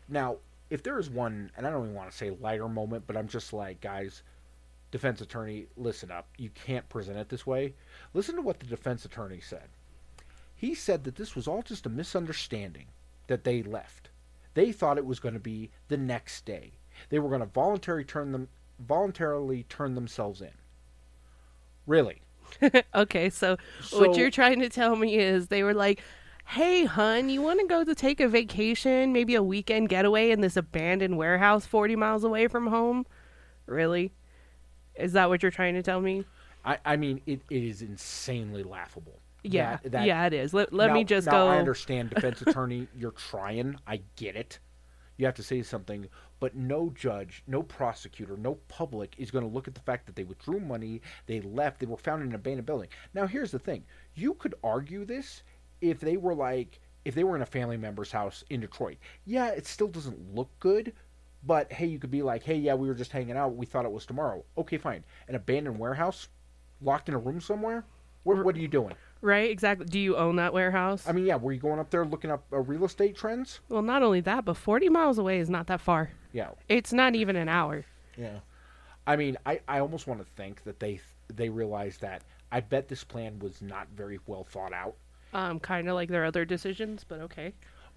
Now, 0.09 0.37
if 0.69 0.83
there 0.83 0.99
is 0.99 1.09
one, 1.09 1.51
and 1.55 1.65
I 1.65 1.69
don't 1.69 1.83
even 1.83 1.95
want 1.95 2.11
to 2.11 2.17
say 2.17 2.31
lighter 2.31 2.67
moment, 2.67 3.05
but 3.07 3.15
I'm 3.15 3.27
just 3.27 3.53
like, 3.53 3.81
guys, 3.81 4.23
defense 4.91 5.21
attorney, 5.21 5.67
listen 5.77 6.11
up. 6.11 6.27
You 6.37 6.49
can't 6.49 6.89
present 6.89 7.17
it 7.17 7.29
this 7.29 7.45
way. 7.45 7.75
Listen 8.13 8.35
to 8.35 8.41
what 8.41 8.59
the 8.59 8.65
defense 8.65 9.05
attorney 9.05 9.39
said. 9.39 9.69
He 10.55 10.73
said 10.73 11.03
that 11.03 11.15
this 11.15 11.35
was 11.35 11.47
all 11.47 11.61
just 11.61 11.85
a 11.85 11.89
misunderstanding 11.89 12.87
that 13.27 13.43
they 13.43 13.63
left. 13.63 14.09
They 14.53 14.71
thought 14.71 14.97
it 14.97 15.05
was 15.05 15.19
going 15.19 15.33
to 15.33 15.39
be 15.39 15.69
the 15.87 15.97
next 15.97 16.45
day. 16.45 16.71
They 17.09 17.19
were 17.19 17.29
going 17.29 17.41
to 17.41 17.47
voluntarily 17.47 18.05
turn 18.05 18.31
them 18.31 18.47
voluntarily 18.79 19.63
turn 19.69 19.95
themselves 19.95 20.41
in. 20.41 20.51
Really? 21.87 22.21
okay, 22.95 23.29
so, 23.29 23.57
So- 23.81 23.99
what 23.99 24.17
you're 24.17 24.31
trying 24.31 24.59
to 24.59 24.69
tell 24.69 24.95
me 24.95 25.17
is 25.17 25.47
they 25.47 25.63
were 25.63 25.73
like, 25.73 26.01
"Hey, 26.45 26.85
hun, 26.85 27.29
you 27.29 27.41
want 27.41 27.59
to 27.61 27.67
go 27.67 27.83
to 27.83 27.95
take 27.95 28.19
a 28.19 28.27
vacation, 28.27 29.13
maybe 29.13 29.35
a 29.35 29.43
weekend 29.43 29.89
getaway 29.89 30.31
in 30.31 30.41
this 30.41 30.57
abandoned 30.57 31.17
warehouse 31.17 31.65
40 31.65 31.95
miles 31.95 32.23
away 32.23 32.47
from 32.47 32.67
home?" 32.67 33.05
Really? 33.65 34.11
Is 34.95 35.13
that 35.13 35.29
what 35.29 35.41
you're 35.41 35.51
trying 35.51 35.73
to 35.75 35.83
tell 35.83 36.01
me? 36.01 36.25
I, 36.63 36.77
I 36.85 36.95
mean, 36.95 37.21
it, 37.25 37.41
it 37.49 37.63
is 37.63 37.81
insanely 37.81 38.63
laughable. 38.63 39.19
Yeah, 39.53 39.77
That- 39.83 39.91
that- 39.91 40.05
yeah, 40.05 40.25
it 40.25 40.33
is. 40.33 40.53
Let, 40.53 40.73
let 40.73 40.87
Now- 40.87 40.93
me 40.93 41.03
just 41.03 41.25
now, 41.27 41.31
go. 41.31 41.47
I 41.47 41.57
understand, 41.57 42.09
defense 42.11 42.41
attorney, 42.41 42.87
you're 42.97 43.11
trying. 43.11 43.77
I 43.87 44.01
get 44.15 44.35
it. 44.35 44.59
You 45.17 45.25
have 45.25 45.35
to 45.35 45.43
say 45.43 45.61
something, 45.61 46.07
but 46.41 46.55
no 46.55 46.91
judge, 46.93 47.41
no 47.47 47.63
prosecutor, 47.63 48.35
no 48.35 48.55
public 48.67 49.15
is 49.17 49.31
going 49.31 49.45
to 49.47 49.49
look 49.53 49.67
at 49.67 49.73
the 49.73 49.79
fact 49.81 50.05
that 50.07 50.15
they 50.17 50.25
withdrew 50.25 50.59
money, 50.59 51.01
they 51.25 51.39
left, 51.39 51.79
they 51.79 51.85
were 51.85 51.95
found 51.95 52.21
in 52.21 52.29
an 52.29 52.35
abandoned 52.35 52.65
building. 52.65 52.89
Now, 53.13 53.25
here's 53.25 53.51
the 53.51 53.59
thing: 53.59 53.85
you 54.15 54.33
could 54.33 54.55
argue 54.63 55.05
this 55.05 55.43
if 55.79 56.01
they 56.01 56.17
were 56.17 56.35
like, 56.35 56.79
if 57.05 57.15
they 57.15 57.23
were 57.23 57.35
in 57.37 57.41
a 57.41 57.45
family 57.45 57.77
member's 57.77 58.11
house 58.11 58.43
in 58.49 58.59
Detroit. 58.59 58.97
Yeah, 59.25 59.49
it 59.51 59.65
still 59.67 59.87
doesn't 59.87 60.35
look 60.35 60.49
good, 60.59 60.91
But 61.43 61.71
hey, 61.71 61.85
you 61.85 61.99
could 61.99 62.09
be 62.11 62.23
like, 62.23 62.41
hey, 62.43 62.55
yeah, 62.55 62.73
we 62.73 62.87
were 62.87 62.95
just 62.95 63.11
hanging 63.11 63.37
out. 63.37 63.55
We 63.55 63.67
thought 63.67 63.85
it 63.85 63.91
was 63.91 64.05
tomorrow. 64.05 64.43
Okay, 64.57 64.77
fine. 64.79 65.03
An 65.29 65.35
abandoned 65.35 65.77
warehouse, 65.79 66.27
locked 66.81 67.07
in 67.07 67.13
a 67.15 67.19
room 67.19 67.39
somewhere. 67.39 67.85
What, 68.23 68.43
what 68.43 68.55
are 68.55 68.59
you 68.59 68.67
doing? 68.67 68.95
Right? 69.25 69.49
Exactly. 69.49 69.87
Do 69.87 69.97
you 69.97 70.15
own 70.17 70.35
that 70.35 70.53
warehouse? 70.53 71.03
I 71.07 71.11
mean, 71.11 71.25
yeah, 71.25 71.35
were 71.35 71.51
you 71.51 71.59
going 71.59 71.79
up 71.79 71.89
there 71.89 72.05
looking 72.05 72.29
up 72.29 72.45
uh, 72.53 72.59
real 72.59 72.85
estate 72.85 73.15
trends? 73.15 73.59
well, 73.69 73.81
not 73.81 74.03
only 74.03 74.21
that, 74.21 74.45
but 74.45 74.55
40 74.55 74.89
miles 74.89 75.17
away 75.17 75.39
is 75.39 75.49
not 75.49 75.65
that 75.67 75.81
far. 75.81 76.11
Yeah, 76.31 76.49
It's 76.69 76.93
not 76.93 77.15
even 77.15 77.35
an 77.35 77.49
hour. 77.49 77.85
yeah. 78.15 78.39
I 79.07 79.15
mean, 79.15 79.37
I, 79.45 79.59
I 79.67 79.79
almost 79.79 80.07
want 80.07 80.19
to 80.19 80.27
think 80.35 80.63
that 80.63 80.79
they 80.79 80.99
they 81.33 81.49
realized 81.49 82.01
that. 82.01 82.21
I 82.51 82.59
bet 82.59 82.87
this 82.87 83.03
plan 83.03 83.39
was 83.39 83.61
not 83.61 83.87
very 83.95 84.19
well 84.27 84.43
thought 84.43 84.73
out. 84.73 84.95
Um, 85.33 85.59
kind 85.59 85.89
of 85.89 85.95
like 85.95 86.09
their 86.09 86.25
other 86.25 86.45
decisions, 86.45 87.03
but 87.07 87.19
okay. 87.21 87.53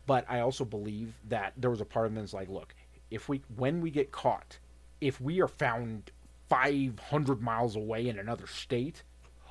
But 0.07 0.25
I 0.29 0.41
also 0.41 0.65
believe 0.65 1.15
that 1.29 1.53
there 1.57 1.71
was 1.71 1.81
a 1.81 1.85
part 1.85 2.07
of 2.07 2.15
them 2.15 2.23
that's 2.23 2.33
like, 2.35 2.49
look, 2.49 2.75
if 3.11 3.29
we 3.29 3.43
when 3.57 3.81
we 3.83 3.91
get 3.91 4.13
caught, 4.13 4.59
if 5.01 5.21
we 5.21 5.41
are 5.43 5.49
found 5.49 6.11
500 6.49 7.43
miles 7.43 7.77
away 7.77 8.09
in 8.09 8.19
another 8.19 8.47
state, 8.47 9.03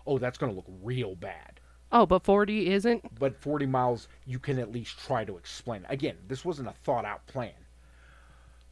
oh, 0.05 0.17
that's 0.17 0.37
going 0.37 0.51
to 0.51 0.55
look 0.55 0.67
real 0.83 1.15
bad. 1.15 1.59
Oh, 1.91 2.05
but 2.05 2.23
40 2.23 2.69
isn't? 2.71 3.19
But 3.19 3.41
40 3.41 3.65
miles, 3.65 4.07
you 4.25 4.39
can 4.39 4.59
at 4.59 4.71
least 4.71 4.99
try 4.99 5.23
to 5.23 5.37
explain. 5.37 5.85
Again, 5.89 6.17
this 6.27 6.43
wasn't 6.43 6.67
a 6.67 6.73
thought 6.73 7.05
out 7.05 7.25
plan. 7.27 7.53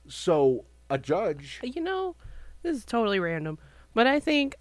So 0.07 0.65
a 0.89 0.97
judge, 0.97 1.59
uh, 1.63 1.67
You 1.67 1.81
know, 1.81 2.15
this 2.61 2.77
is 2.77 2.85
totally 2.85 3.19
random, 3.19 3.57
but 3.93 4.05
I 4.05 4.19
think, 4.19 4.55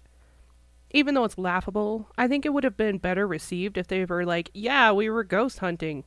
even 0.91 1.13
though 1.13 1.25
it's 1.25 1.37
laughable, 1.37 2.09
I 2.17 2.27
think 2.27 2.45
it 2.45 2.53
would 2.53 2.63
have 2.63 2.77
been 2.77 2.97
better 2.97 3.27
received 3.27 3.77
if 3.77 3.87
they 3.87 4.05
were 4.05 4.25
like, 4.25 4.49
yeah, 4.53 4.91
we 4.91 5.09
were 5.09 5.23
ghost 5.23 5.59
hunting. 5.59 6.03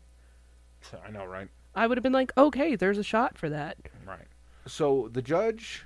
I 1.07 1.11
know, 1.11 1.25
right? 1.27 1.49
I 1.75 1.87
would 1.87 1.99
have 1.99 2.03
been 2.03 2.13
like, 2.13 2.33
okay, 2.37 2.75
there's 2.75 2.99
a 2.99 3.05
shot 3.05 3.37
for 3.37 3.49
that. 3.51 3.77
Right. 4.07 4.27
So 4.67 5.09
the 5.13 5.23
judge 5.23 5.85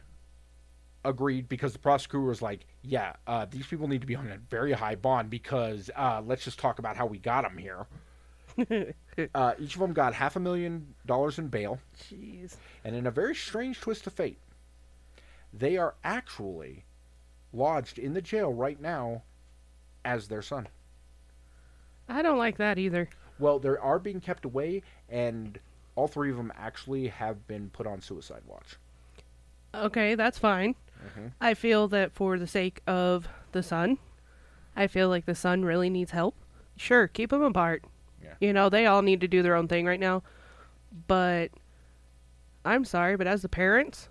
agreed 1.04 1.48
because 1.48 1.72
the 1.72 1.78
prosecutor 1.78 2.24
was 2.24 2.42
like, 2.42 2.66
"Yeah, 2.82 3.14
uh, 3.26 3.46
these 3.50 3.66
people 3.66 3.88
need 3.88 4.00
to 4.00 4.06
be 4.06 4.16
on 4.16 4.28
a 4.28 4.38
very 4.38 4.72
high 4.72 4.94
bond 4.94 5.30
because 5.30 5.90
uh, 5.96 6.22
let's 6.24 6.44
just 6.44 6.58
talk 6.58 6.78
about 6.78 6.96
how 6.96 7.06
we 7.06 7.18
got 7.18 7.42
them 7.42 7.58
here." 7.58 7.86
uh, 9.34 9.54
each 9.58 9.74
of 9.74 9.80
them 9.80 9.92
got 9.92 10.14
half 10.14 10.36
a 10.36 10.40
million 10.40 10.94
dollars 11.06 11.38
in 11.38 11.48
bail, 11.48 11.78
Jeez. 11.98 12.56
and 12.84 12.94
in 12.94 13.06
a 13.06 13.10
very 13.10 13.34
strange 13.34 13.80
twist 13.80 14.06
of 14.06 14.12
fate, 14.12 14.38
they 15.52 15.76
are 15.76 15.94
actually 16.04 16.84
lodged 17.52 17.98
in 17.98 18.14
the 18.14 18.22
jail 18.22 18.52
right 18.52 18.80
now 18.80 19.22
as 20.04 20.28
their 20.28 20.42
son. 20.42 20.68
I 22.08 22.22
don't 22.22 22.38
like 22.38 22.58
that 22.58 22.78
either. 22.78 23.08
Well, 23.38 23.58
they 23.58 23.70
are 23.70 23.98
being 23.98 24.20
kept 24.20 24.44
away, 24.44 24.82
and 25.08 25.58
all 25.94 26.08
three 26.08 26.30
of 26.30 26.36
them 26.36 26.52
actually 26.56 27.08
have 27.08 27.46
been 27.46 27.70
put 27.70 27.86
on 27.86 28.00
suicide 28.00 28.42
watch. 28.46 28.76
Okay, 29.74 30.14
that's 30.14 30.38
fine. 30.38 30.74
Mhm. 31.02 31.32
I 31.40 31.54
feel 31.54 31.88
that 31.88 32.12
for 32.12 32.38
the 32.38 32.46
sake 32.46 32.80
of 32.86 33.28
the 33.52 33.62
son, 33.62 33.98
I 34.76 34.86
feel 34.86 35.08
like 35.08 35.26
the 35.26 35.34
son 35.34 35.64
really 35.64 35.90
needs 35.90 36.12
help. 36.12 36.34
Sure, 36.76 37.06
keep 37.08 37.30
them 37.30 37.42
apart. 37.42 37.84
Yeah. 38.22 38.34
You 38.40 38.52
know, 38.52 38.68
they 38.68 38.86
all 38.86 39.02
need 39.02 39.20
to 39.20 39.28
do 39.28 39.42
their 39.42 39.54
own 39.54 39.68
thing 39.68 39.84
right 39.86 40.00
now. 40.00 40.22
But 41.06 41.50
I'm 42.64 42.84
sorry, 42.84 43.16
but 43.16 43.26
as 43.26 43.42
the 43.42 43.48
parents, 43.48 44.08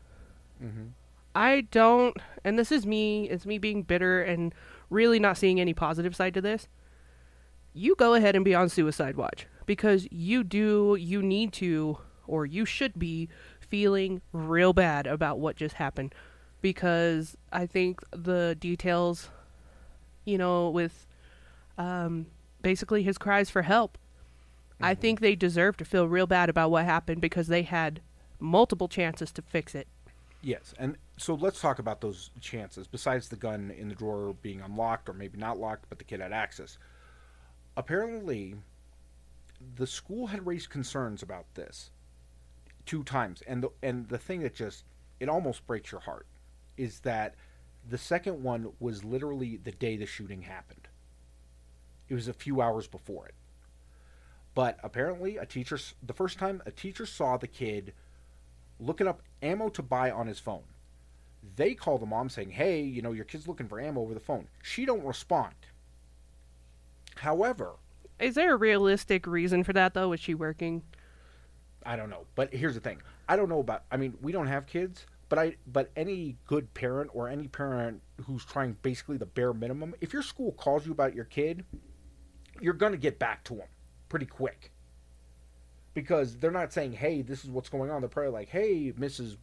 Mm-hmm. 0.64 0.88
I 1.34 1.62
don't, 1.72 2.16
and 2.44 2.60
this 2.60 2.72
is 2.72 2.86
me, 2.86 3.28
it's 3.30 3.46
me 3.48 3.58
being 3.58 3.82
bitter 3.82 4.22
and 4.22 4.54
really 4.92 5.18
not 5.18 5.38
seeing 5.38 5.60
any 5.60 5.74
positive 5.74 6.16
side 6.16 6.34
to 6.36 6.42
this. 6.42 6.68
You 7.74 7.96
go 7.96 8.14
ahead 8.14 8.36
and 8.36 8.46
be 8.46 8.54
on 8.54 8.70
suicide 8.70 9.16
watch 9.16 9.48
because 9.66 10.08
you 10.12 10.44
do, 10.44 10.96
you 11.00 11.24
need 11.24 11.52
to, 11.54 11.98
or 12.28 12.46
you 12.46 12.66
should 12.66 13.00
be 13.00 13.28
feeling 13.60 14.22
real 14.34 14.74
bad 14.74 15.08
about 15.08 15.40
what 15.40 15.56
just 15.56 15.76
happened 15.76 16.14
because 16.62 17.36
I 17.52 17.66
think 17.66 18.02
the 18.12 18.56
details, 18.60 19.30
you 20.26 20.38
know, 20.38 20.70
with 20.70 21.08
um, 21.78 22.28
basically 22.62 23.04
his 23.04 23.18
cries 23.18 23.50
for 23.50 23.64
help, 23.64 23.98
I 24.84 24.96
think 24.96 25.20
they 25.20 25.36
deserve 25.36 25.78
to 25.78 25.86
feel 25.86 26.08
real 26.08 26.28
bad 26.28 26.50
about 26.50 26.72
what 26.72 26.86
happened 26.86 27.22
because 27.22 27.48
they 27.48 27.64
had 27.64 28.02
multiple 28.40 28.88
chances 28.88 29.32
to 29.34 29.42
fix 29.42 29.76
it. 29.76 29.88
Yes, 30.42 30.74
and 30.80 30.98
so 31.18 31.36
let's 31.36 31.62
talk 31.62 31.78
about 31.78 32.02
those 32.02 32.32
chances. 32.40 32.88
Besides 32.88 33.30
the 33.30 33.36
gun 33.36 33.72
in 33.78 33.90
the 33.90 33.96
drawer 33.96 34.36
being 34.42 34.62
unlocked 34.62 35.08
or 35.08 35.14
maybe 35.14 35.38
not 35.38 35.60
locked, 35.60 35.86
but 35.88 36.00
the 36.00 36.04
kid 36.04 36.20
had 36.20 36.34
access. 36.34 36.80
Apparently, 37.78 38.56
the 39.76 39.86
school 39.86 40.28
had 40.28 40.48
raised 40.48 40.72
concerns 40.72 41.22
about 41.22 41.46
this 41.54 41.92
two 42.88 43.04
times, 43.04 43.44
and 43.46 43.62
the 43.62 43.70
and 43.84 44.10
the 44.10 44.18
thing 44.18 44.42
that 44.42 44.56
just 44.56 44.84
it 45.20 45.30
almost 45.30 45.68
breaks 45.68 45.92
your 45.92 46.02
heart 46.02 46.26
is 46.78 47.02
that 47.02 47.36
the 47.88 47.98
second 47.98 48.44
one 48.44 48.72
was 48.80 49.04
literally 49.04 49.58
the 49.58 49.72
day 49.72 49.98
the 49.98 50.06
shooting 50.06 50.44
happened. 50.44 50.88
It 52.10 52.14
was 52.14 52.28
a 52.28 52.34
few 52.34 52.62
hours 52.62 52.88
before 52.88 53.28
it. 53.28 53.36
But 54.54 54.78
apparently, 54.84 55.38
a 55.38 55.46
teacher, 55.46 55.80
the 56.04 56.14
first 56.14 56.38
time 56.38 56.62
a 56.66 56.72
teacher 56.72 57.06
saw 57.06 57.38
the 57.38 57.48
kid 57.48 57.94
looking 58.80 59.08
up 59.08 59.22
ammo 59.42 59.70
to 59.70 59.82
buy 59.82 60.12
on 60.12 60.28
his 60.28 60.40
phone. 60.40 60.64
They 61.56 61.74
call 61.74 61.98
the 61.98 62.06
mom 62.06 62.30
saying, 62.30 62.52
"Hey, 62.52 62.82
you 62.82 63.02
know, 63.02 63.14
your 63.14 63.26
kid's 63.26 63.48
looking 63.48 63.68
for 63.68 63.80
ammo 63.80 64.02
over 64.02 64.14
the 64.14 64.20
phone." 64.20 64.48
She 64.62 64.86
don't 64.86 65.04
respond. 65.04 65.56
However, 67.18 67.74
Is 68.20 68.36
there 68.36 68.54
a 68.54 68.58
realistic 68.58 69.26
reason 69.26 69.64
for 69.64 69.74
that 69.74 69.94
though? 69.96 70.10
Was 70.10 70.20
she 70.20 70.36
working? 70.36 70.84
I 71.84 71.96
don't 71.96 72.10
know. 72.10 72.26
But 72.36 72.54
here's 72.54 72.76
the 72.76 72.80
thing. 72.82 73.02
I 73.28 73.36
don't 73.36 73.50
know 73.50 73.60
about 73.60 73.84
I 73.92 73.98
mean, 73.98 74.18
we 74.22 74.32
don't 74.32 74.48
have 74.48 74.68
kids, 74.68 75.06
but 75.32 75.40
I 75.40 75.56
but 75.66 75.92
any 75.96 76.36
good 76.46 76.74
parent 76.74 77.10
or 77.14 77.30
any 77.30 77.48
parent 77.48 78.02
who's 78.26 78.44
trying 78.44 78.76
basically 78.82 79.16
the 79.16 79.26
bare 79.26 79.54
minimum, 79.54 79.96
if 80.02 80.12
your 80.12 80.24
school 80.24 80.52
calls 80.52 80.86
you 80.86 80.92
about 80.92 81.16
your 81.16 81.24
kid, 81.24 81.64
you're 82.60 82.74
going 82.74 82.92
to 82.92 82.98
get 82.98 83.18
back 83.18 83.46
to 83.46 83.56
them 83.56 83.68
pretty 84.10 84.26
quick. 84.26 84.74
Because 85.94 86.36
they're 86.36 86.52
not 86.52 86.74
saying, 86.74 86.92
"Hey, 86.92 87.22
this 87.22 87.46
is 87.46 87.50
what's 87.50 87.70
going 87.70 87.90
on." 87.90 88.02
They're 88.02 88.10
probably 88.10 88.34
like, 88.34 88.50
"Hey, 88.50 88.92
Mrs. 88.92 89.38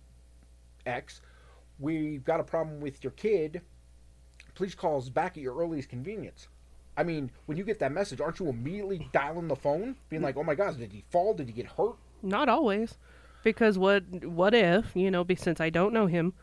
X, 0.85 1.23
we've 1.79 2.23
got 2.23 2.39
a 2.39 2.45
problem 2.45 2.81
with 2.81 3.03
your 3.03 3.13
kid. 3.13 3.63
Please 4.55 4.75
call 4.75 4.99
us 4.99 5.09
back 5.09 5.39
at 5.39 5.43
your 5.43 5.57
earliest 5.57 5.89
convenience." 5.89 6.49
I 6.99 7.03
mean, 7.03 7.31
when 7.47 7.57
you 7.57 7.65
get 7.65 7.79
that 7.79 7.93
message, 7.93 8.21
aren't 8.21 8.41
you 8.41 8.51
immediately 8.51 9.09
dialing 9.13 9.49
the 9.49 9.57
phone, 9.57 9.97
being 10.11 10.21
mm. 10.21 10.27
like, 10.27 10.37
"Oh 10.37 10.45
my 10.45 10.55
gosh, 10.55 10.75
did 10.75 10.93
he 10.93 11.05
fall? 11.09 11.33
Did 11.33 11.47
he 11.47 11.55
get 11.55 11.67
hurt?" 11.67 11.97
Not 12.23 12.51
always, 12.51 12.99
because 13.43 13.79
what 13.79 14.05
what 14.25 14.55
if 14.55 14.95
you 14.95 15.11
know? 15.11 15.25
be- 15.25 15.35
Since 15.37 15.61
I 15.61 15.71
don't 15.71 15.93
know 15.93 16.07
him, 16.07 16.35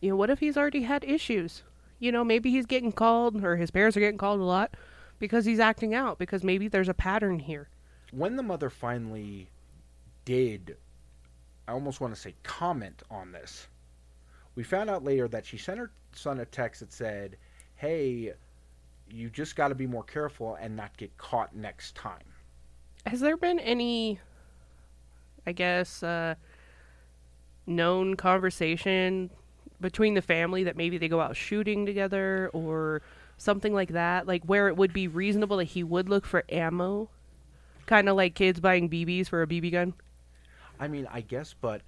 you 0.00 0.10
know, 0.10 0.16
what 0.16 0.30
if 0.30 0.40
he's 0.40 0.56
already 0.56 0.82
had 0.82 1.04
issues? 1.04 1.62
You 1.98 2.12
know, 2.12 2.24
maybe 2.24 2.50
he's 2.50 2.66
getting 2.66 2.92
called, 2.92 3.44
or 3.44 3.56
his 3.56 3.70
parents 3.70 3.96
are 3.96 4.00
getting 4.00 4.18
called 4.18 4.40
a 4.40 4.44
lot 4.44 4.74
because 5.18 5.44
he's 5.44 5.60
acting 5.60 5.94
out. 5.94 6.18
Because 6.18 6.42
maybe 6.42 6.66
there's 6.68 6.88
a 6.88 6.94
pattern 6.94 7.38
here. 7.40 7.68
when 8.12 8.36
the 8.36 8.42
mother 8.42 8.70
finally 8.70 9.50
did, 10.24 10.76
I 11.68 11.72
almost 11.72 12.00
want 12.00 12.14
to 12.14 12.20
say 12.20 12.34
comment 12.42 13.02
on 13.10 13.32
this, 13.32 13.68
we 14.54 14.62
found 14.62 14.88
out 14.90 15.04
later 15.04 15.28
that 15.28 15.44
she 15.46 15.58
sent 15.58 15.78
her 15.78 15.90
son 16.12 16.40
a 16.40 16.44
text 16.46 16.80
that 16.80 16.92
said, 16.92 17.36
Hey, 17.76 18.32
you 19.10 19.28
just 19.30 19.56
got 19.56 19.68
to 19.68 19.74
be 19.74 19.86
more 19.86 20.02
careful 20.04 20.54
and 20.60 20.76
not 20.76 20.96
get 20.96 21.16
caught 21.18 21.54
next 21.54 21.94
time. 21.94 22.22
Has 23.06 23.20
there 23.20 23.36
been 23.36 23.58
any, 23.58 24.20
I 25.50 25.52
guess, 25.52 26.04
uh, 26.04 26.36
known 27.66 28.14
conversation 28.14 29.30
between 29.80 30.14
the 30.14 30.22
family 30.22 30.62
that 30.62 30.76
maybe 30.76 30.96
they 30.96 31.08
go 31.08 31.20
out 31.20 31.36
shooting 31.36 31.86
together 31.86 32.50
or 32.52 33.02
something 33.36 33.74
like 33.74 33.88
that? 33.88 34.28
Like 34.28 34.44
where 34.44 34.68
it 34.68 34.76
would 34.76 34.92
be 34.92 35.08
reasonable 35.08 35.56
that 35.56 35.64
he 35.64 35.82
would 35.82 36.08
look 36.08 36.24
for 36.24 36.44
ammo? 36.48 37.10
Kind 37.86 38.08
of 38.08 38.14
like 38.14 38.36
kids 38.36 38.60
buying 38.60 38.88
BBs 38.88 39.28
for 39.28 39.42
a 39.42 39.46
BB 39.48 39.72
gun? 39.72 39.94
I 40.78 40.86
mean, 40.86 41.08
I 41.10 41.20
guess, 41.20 41.52
but 41.60 41.82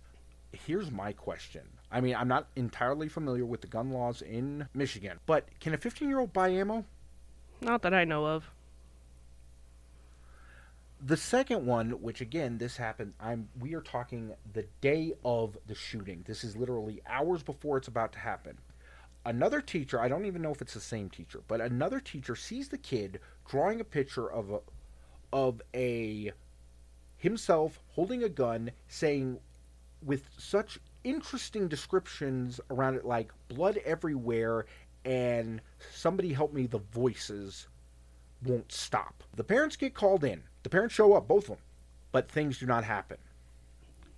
here's 0.51 0.91
my 0.91 1.12
question. 1.12 1.62
I 1.93 2.01
mean, 2.01 2.16
I'm 2.16 2.26
not 2.26 2.49
entirely 2.57 3.09
familiar 3.09 3.45
with 3.45 3.61
the 3.61 3.68
gun 3.68 3.93
laws 3.93 4.22
in 4.22 4.66
Michigan, 4.74 5.20
but 5.24 5.47
can 5.61 5.72
a 5.72 5.78
15 5.78 6.09
year 6.09 6.18
old 6.18 6.32
buy 6.32 6.49
ammo? 6.49 6.84
Not 7.61 7.82
that 7.82 7.95
I 7.95 8.05
know 8.05 8.26
of. 8.26 8.51
The 11.05 11.16
second 11.16 11.66
one, 11.66 11.90
which 12.00 12.20
again 12.20 12.59
this 12.59 12.76
happened, 12.76 13.14
I'm 13.18 13.48
we 13.59 13.74
are 13.74 13.80
talking 13.80 14.34
the 14.53 14.66
day 14.80 15.14
of 15.24 15.59
the 15.66 15.74
shooting. 15.74 16.22
This 16.28 16.44
is 16.44 16.57
literally 16.57 17.03
hours 17.09 17.42
before 17.42 17.76
it's 17.76 17.88
about 17.88 18.12
to 18.12 18.20
happen. 18.20 18.59
Another 19.26 19.61
teacher, 19.61 20.00
I 20.00 20.07
don't 20.07 20.26
even 20.26 20.42
know 20.42 20.53
if 20.53 20.62
it's 20.62 20.74
the 20.74 20.80
same 20.80 21.11
teacher, 21.11 21.42
but 21.48 21.61
another 21.61 21.98
teacher 21.98 22.36
sees 22.36 22.68
the 22.68 22.78
kid 22.78 23.18
drawing 23.48 23.80
a 23.80 23.84
picture 23.84 24.30
of 24.30 24.50
a 24.53 24.61
of 25.32 25.61
a 25.74 26.30
himself 27.16 27.80
holding 27.94 28.22
a 28.22 28.28
gun 28.28 28.70
saying 28.86 29.40
with 30.05 30.28
such 30.38 30.78
interesting 31.03 31.66
descriptions 31.66 32.61
around 32.70 32.94
it 32.94 33.05
like 33.05 33.32
blood 33.48 33.76
everywhere 33.84 34.66
and 35.05 35.61
somebody 35.92 36.32
help 36.32 36.53
me 36.53 36.68
the 36.68 36.78
voices 36.78 37.66
won't 38.44 38.70
stop. 38.70 39.24
The 39.34 39.42
parents 39.42 39.74
get 39.74 39.94
called 39.94 40.22
in. 40.22 40.44
The 40.62 40.70
parents 40.70 40.94
show 40.94 41.14
up, 41.14 41.26
both 41.26 41.44
of 41.44 41.56
them, 41.56 41.58
but 42.12 42.30
things 42.30 42.58
do 42.58 42.66
not 42.66 42.84
happen. 42.84 43.18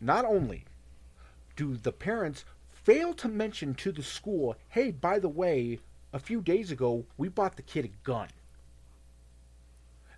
Not 0.01 0.25
only 0.25 0.65
do 1.57 1.77
the 1.77 1.93
parents 1.93 2.45
fail 2.71 3.15
to 3.15 3.29
mention 3.29 3.75
to 3.75 3.93
the 3.93 4.03
school, 4.03 4.57
hey, 4.69 4.91
by 4.91 5.19
the 5.19 5.29
way, 5.29 5.79
a 6.13 6.19
few 6.19 6.41
days 6.41 6.71
ago 6.71 7.07
we 7.17 7.29
bought 7.29 7.57
the 7.57 7.63
kid 7.63 7.85
a 7.85 7.89
gun? 8.05 8.29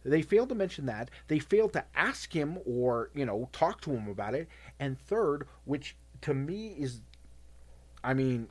They 0.05 0.23
failed 0.23 0.51
to 0.51 0.55
mention 0.55 0.87
that. 0.87 1.11
They 1.27 1.41
failed 1.41 1.73
to 1.73 1.85
ask 1.95 2.33
him 2.33 2.59
or, 2.65 3.11
you 3.15 3.27
know, 3.27 3.49
talk 3.53 3.81
to 3.83 3.91
him 3.91 4.09
about 4.09 4.35
it. 4.35 4.49
And 4.79 4.99
third, 4.99 5.49
which 5.65 5.97
to 6.23 6.33
me 6.33 6.77
is, 6.79 7.01
I 8.05 8.15
mean, 8.15 8.49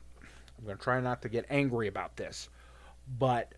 I'm 0.57 0.65
going 0.65 0.77
to 0.77 0.83
try 0.83 0.99
not 0.99 1.21
to 1.21 1.29
get 1.29 1.45
angry 1.49 1.87
about 1.87 2.17
this, 2.17 2.49
but 3.17 3.53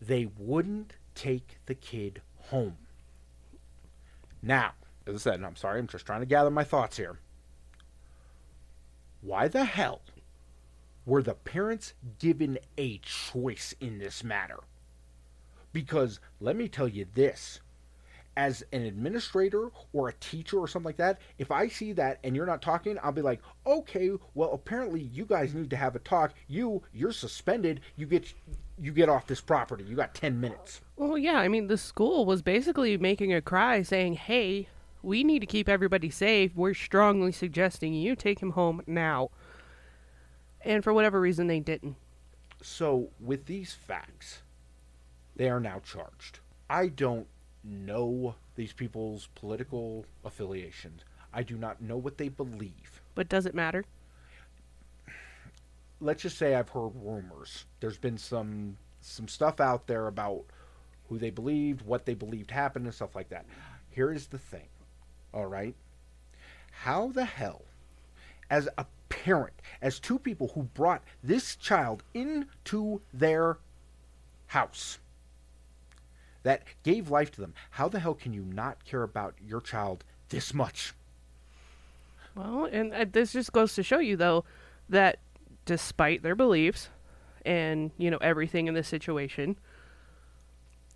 they 0.00 0.28
wouldn't 0.38 0.94
take 1.14 1.58
the 1.66 1.74
kid 1.74 2.20
home. 2.36 2.76
Now, 4.42 4.72
as 5.06 5.14
I 5.14 5.32
said, 5.32 5.42
I'm 5.42 5.56
sorry, 5.56 5.78
I'm 5.78 5.86
just 5.86 6.06
trying 6.06 6.20
to 6.20 6.26
gather 6.26 6.50
my 6.50 6.64
thoughts 6.64 6.96
here. 6.96 7.18
Why 9.20 9.48
the 9.48 9.64
hell 9.64 10.02
were 11.04 11.22
the 11.22 11.34
parents 11.34 11.94
given 12.18 12.58
a 12.76 12.98
choice 12.98 13.74
in 13.80 13.98
this 13.98 14.22
matter? 14.22 14.60
Because 15.72 16.20
let 16.40 16.56
me 16.56 16.68
tell 16.68 16.88
you 16.88 17.06
this 17.14 17.60
as 18.38 18.62
an 18.72 18.82
administrator 18.82 19.70
or 19.92 20.08
a 20.08 20.12
teacher 20.14 20.58
or 20.58 20.68
something 20.68 20.86
like 20.86 20.96
that, 20.96 21.20
if 21.38 21.50
I 21.50 21.66
see 21.66 21.92
that 21.94 22.20
and 22.22 22.36
you're 22.36 22.46
not 22.46 22.62
talking, 22.62 22.96
I'll 23.02 23.10
be 23.10 23.20
like, 23.20 23.40
okay, 23.66 24.12
well 24.34 24.52
apparently 24.52 25.00
you 25.00 25.24
guys 25.24 25.54
need 25.54 25.70
to 25.70 25.76
have 25.76 25.96
a 25.96 25.98
talk. 25.98 26.34
You 26.46 26.82
you're 26.94 27.10
suspended. 27.10 27.80
You 27.96 28.06
get 28.06 28.32
you 28.80 28.92
get 28.92 29.08
off 29.08 29.26
this 29.26 29.40
property. 29.40 29.84
You 29.84 29.96
got 29.96 30.14
ten 30.14 30.40
minutes. 30.40 30.80
Well, 30.96 31.18
yeah, 31.18 31.38
I 31.38 31.48
mean 31.48 31.66
the 31.66 31.78
school 31.78 32.24
was 32.24 32.42
basically 32.42 32.96
making 32.96 33.32
a 33.32 33.40
cry 33.40 33.82
saying, 33.82 34.14
"Hey, 34.14 34.68
we 35.02 35.24
need 35.24 35.40
to 35.40 35.46
keep 35.46 35.68
everybody 35.68 36.10
safe. 36.10 36.52
We're 36.54 36.74
strongly 36.74 37.32
suggesting 37.32 37.94
you 37.94 38.16
take 38.16 38.40
him 38.40 38.50
home 38.50 38.82
now." 38.86 39.30
And 40.62 40.82
for 40.82 40.92
whatever 40.92 41.20
reason 41.20 41.46
they 41.46 41.60
didn't. 41.60 41.96
So 42.62 43.10
with 43.20 43.46
these 43.46 43.72
facts, 43.72 44.42
they 45.36 45.48
are 45.48 45.60
now 45.60 45.80
charged. 45.84 46.40
I 46.68 46.88
don't 46.88 47.28
know 47.62 48.34
these 48.56 48.72
people's 48.72 49.28
political 49.34 50.04
affiliations. 50.24 51.04
I 51.32 51.42
do 51.42 51.56
not 51.56 51.80
know 51.80 51.96
what 51.96 52.18
they 52.18 52.28
believe. 52.28 53.00
But 53.14 53.28
does 53.28 53.46
it 53.46 53.54
matter? 53.54 53.84
Let's 56.00 56.22
just 56.22 56.38
say 56.38 56.54
I've 56.54 56.68
heard 56.68 56.92
rumors. 56.94 57.64
There's 57.80 57.98
been 57.98 58.18
some 58.18 58.76
some 59.00 59.28
stuff 59.28 59.60
out 59.60 59.86
there 59.86 60.06
about 60.06 60.44
who 61.08 61.18
they 61.18 61.30
believed, 61.30 61.82
what 61.82 62.04
they 62.04 62.14
believed 62.14 62.50
happened 62.50 62.84
and 62.84 62.94
stuff 62.94 63.14
like 63.14 63.30
that. 63.30 63.46
Here 63.90 64.12
is 64.12 64.26
the 64.26 64.38
thing. 64.38 64.68
All 65.32 65.46
right? 65.46 65.74
How 66.70 67.08
the 67.08 67.24
hell 67.24 67.62
as 68.50 68.68
a 68.78 68.86
parent, 69.08 69.54
as 69.80 69.98
two 69.98 70.18
people 70.18 70.48
who 70.54 70.62
brought 70.62 71.02
this 71.22 71.56
child 71.56 72.02
into 72.14 73.00
their 73.12 73.58
house 74.48 74.98
that 76.42 76.62
gave 76.82 77.10
life 77.10 77.30
to 77.32 77.40
them. 77.40 77.54
How 77.70 77.88
the 77.88 78.00
hell 78.00 78.14
can 78.14 78.32
you 78.32 78.42
not 78.42 78.84
care 78.84 79.02
about 79.02 79.34
your 79.46 79.60
child 79.60 80.04
this 80.28 80.54
much? 80.54 80.94
Well, 82.34 82.66
and 82.66 82.94
uh, 82.94 83.06
this 83.10 83.32
just 83.32 83.52
goes 83.52 83.74
to 83.74 83.82
show 83.82 83.98
you, 83.98 84.16
though, 84.16 84.44
that 84.88 85.18
despite 85.68 86.22
their 86.22 86.34
beliefs 86.34 86.88
and, 87.44 87.90
you 87.98 88.10
know, 88.10 88.16
everything 88.22 88.68
in 88.68 88.74
this 88.74 88.88
situation, 88.88 89.58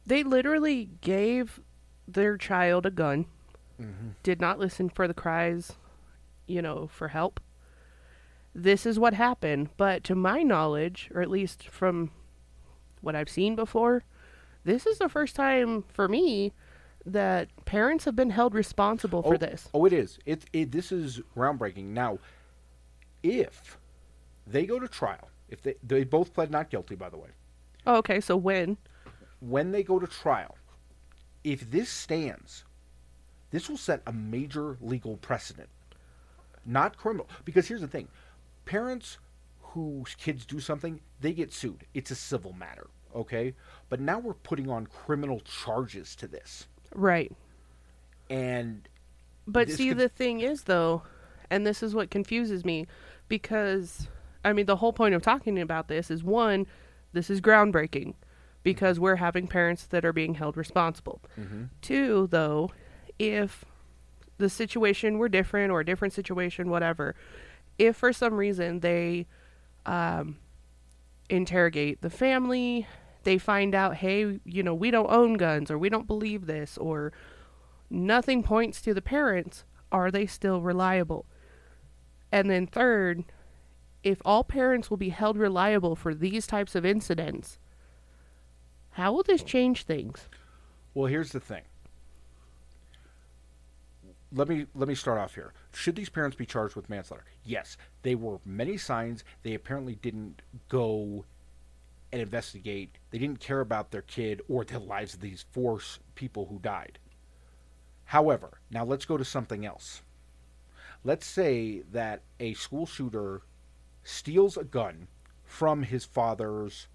they 0.06 0.22
literally 0.22 0.88
gave 1.02 1.60
their 2.08 2.38
child 2.38 2.86
a 2.86 2.90
gun, 2.90 3.26
mm-hmm. 3.78 4.08
did 4.22 4.40
not 4.40 4.58
listen 4.58 4.88
for 4.88 5.06
the 5.06 5.12
cries, 5.12 5.74
you 6.46 6.62
know, 6.62 6.88
for 6.90 7.08
help. 7.08 7.38
This 8.54 8.86
is 8.86 8.98
what 8.98 9.12
happened. 9.12 9.68
But 9.76 10.04
to 10.04 10.14
my 10.14 10.42
knowledge, 10.42 11.10
or 11.14 11.20
at 11.20 11.30
least 11.30 11.68
from 11.68 12.10
what 13.02 13.14
I've 13.14 13.28
seen 13.28 13.54
before, 13.54 14.04
this 14.64 14.86
is 14.86 14.96
the 14.96 15.08
first 15.10 15.36
time 15.36 15.84
for 15.92 16.08
me 16.08 16.54
that 17.04 17.50
parents 17.66 18.06
have 18.06 18.16
been 18.16 18.30
held 18.30 18.54
responsible 18.54 19.22
for 19.22 19.34
oh, 19.34 19.36
this. 19.36 19.68
Oh, 19.74 19.84
it 19.84 19.92
is. 19.92 20.18
It, 20.24 20.46
it 20.54 20.72
this 20.72 20.92
is 20.92 21.20
groundbreaking. 21.36 21.88
Now, 21.88 22.20
if 23.22 23.76
they 24.46 24.66
go 24.66 24.78
to 24.78 24.88
trial, 24.88 25.28
if 25.48 25.62
they 25.62 25.74
they 25.82 26.04
both 26.04 26.34
pled 26.34 26.50
not 26.50 26.70
guilty, 26.70 26.94
by 26.94 27.08
the 27.08 27.16
way. 27.16 27.30
Oh, 27.86 27.96
okay. 27.96 28.20
So 28.20 28.36
when? 28.36 28.76
When 29.40 29.72
they 29.72 29.82
go 29.82 29.98
to 29.98 30.06
trial, 30.06 30.56
if 31.42 31.70
this 31.70 31.88
stands, 31.88 32.64
this 33.50 33.68
will 33.68 33.76
set 33.76 34.02
a 34.06 34.12
major 34.12 34.76
legal 34.80 35.16
precedent. 35.16 35.68
Not 36.64 36.96
criminal, 36.96 37.28
because 37.44 37.66
here's 37.66 37.80
the 37.80 37.88
thing: 37.88 38.08
parents 38.64 39.18
whose 39.60 40.14
kids 40.14 40.44
do 40.44 40.60
something, 40.60 41.00
they 41.20 41.32
get 41.32 41.52
sued. 41.52 41.84
It's 41.94 42.10
a 42.10 42.14
civil 42.14 42.52
matter 42.52 42.88
okay? 43.14 43.54
But 43.88 44.00
now 44.00 44.18
we're 44.18 44.34
putting 44.34 44.70
on 44.70 44.86
criminal 44.86 45.40
charges 45.40 46.16
to 46.16 46.26
this. 46.26 46.66
Right. 46.94 47.32
And 48.30 48.88
But 49.46 49.70
see 49.70 49.88
could... 49.88 49.98
the 49.98 50.08
thing 50.08 50.40
is 50.40 50.62
though, 50.64 51.02
and 51.50 51.66
this 51.66 51.82
is 51.82 51.94
what 51.94 52.10
confuses 52.10 52.64
me 52.64 52.86
because 53.28 54.08
I 54.44 54.52
mean 54.52 54.66
the 54.66 54.76
whole 54.76 54.92
point 54.92 55.14
of 55.14 55.22
talking 55.22 55.58
about 55.60 55.88
this 55.88 56.10
is 56.10 56.24
one, 56.24 56.66
this 57.12 57.30
is 57.30 57.40
groundbreaking 57.40 58.14
because 58.62 59.00
we're 59.00 59.16
having 59.16 59.46
parents 59.46 59.86
that 59.86 60.04
are 60.04 60.12
being 60.12 60.34
held 60.34 60.56
responsible. 60.56 61.20
Mm-hmm. 61.38 61.64
Two, 61.80 62.28
though, 62.30 62.70
if 63.18 63.64
the 64.38 64.48
situation 64.48 65.18
were 65.18 65.28
different 65.28 65.72
or 65.72 65.80
a 65.80 65.84
different 65.84 66.14
situation, 66.14 66.70
whatever, 66.70 67.14
if 67.78 67.96
for 67.96 68.12
some 68.12 68.34
reason 68.34 68.80
they 68.80 69.26
um, 69.86 70.38
interrogate 71.28 72.02
the 72.02 72.10
family, 72.10 72.86
they 73.24 73.38
find 73.38 73.74
out, 73.74 73.96
hey, 73.96 74.40
you 74.44 74.62
know, 74.62 74.74
we 74.74 74.90
don't 74.90 75.10
own 75.10 75.34
guns 75.34 75.70
or 75.70 75.78
we 75.78 75.88
don't 75.88 76.06
believe 76.06 76.46
this 76.46 76.76
or 76.78 77.12
nothing 77.90 78.42
points 78.42 78.80
to 78.82 78.94
the 78.94 79.02
parents, 79.02 79.64
are 79.90 80.10
they 80.10 80.26
still 80.26 80.60
reliable? 80.60 81.26
And 82.30 82.50
then 82.50 82.66
third, 82.66 83.24
if 84.02 84.20
all 84.24 84.44
parents 84.44 84.90
will 84.90 84.96
be 84.96 85.10
held 85.10 85.36
reliable 85.36 85.94
for 85.94 86.14
these 86.14 86.46
types 86.46 86.74
of 86.74 86.84
incidents, 86.84 87.58
how 88.92 89.12
will 89.12 89.22
this 89.22 89.42
change 89.42 89.84
things? 89.84 90.28
Well, 90.94 91.06
here's 91.06 91.32
the 91.32 91.40
thing. 91.40 91.62
Let 94.34 94.48
me 94.48 94.66
let 94.74 94.88
me 94.88 94.94
start 94.94 95.18
off 95.18 95.34
here. 95.34 95.52
Should 95.74 95.94
these 95.94 96.08
parents 96.08 96.36
be 96.36 96.46
charged 96.46 96.74
with 96.74 96.88
manslaughter? 96.88 97.24
Yes. 97.44 97.76
They 98.02 98.14
were 98.14 98.38
many 98.46 98.78
signs. 98.78 99.24
They 99.42 99.54
apparently 99.54 99.96
didn't 99.96 100.40
go 100.68 101.24
and 102.12 102.20
investigate. 102.20 102.96
They 103.10 103.18
didn't 103.18 103.40
care 103.40 103.60
about 103.60 103.90
their 103.90 104.02
kid 104.02 104.40
or 104.48 104.64
the 104.64 104.78
lives 104.78 105.14
of 105.14 105.20
these 105.20 105.44
four 105.52 105.80
people 106.14 106.46
who 106.46 106.58
died. 106.58 106.98
However, 108.06 108.58
now 108.70 108.84
let's 108.84 109.04
go 109.04 109.16
to 109.16 109.24
something 109.24 109.64
else. 109.64 110.02
Let's 111.04 111.26
say 111.26 111.82
that 111.92 112.22
a 112.40 112.54
school 112.54 112.86
shooter 112.86 113.42
steals 114.04 114.56
a 114.56 114.64
gun 114.64 115.08
from 115.44 115.82
his 115.82 116.04
father's 116.04 116.88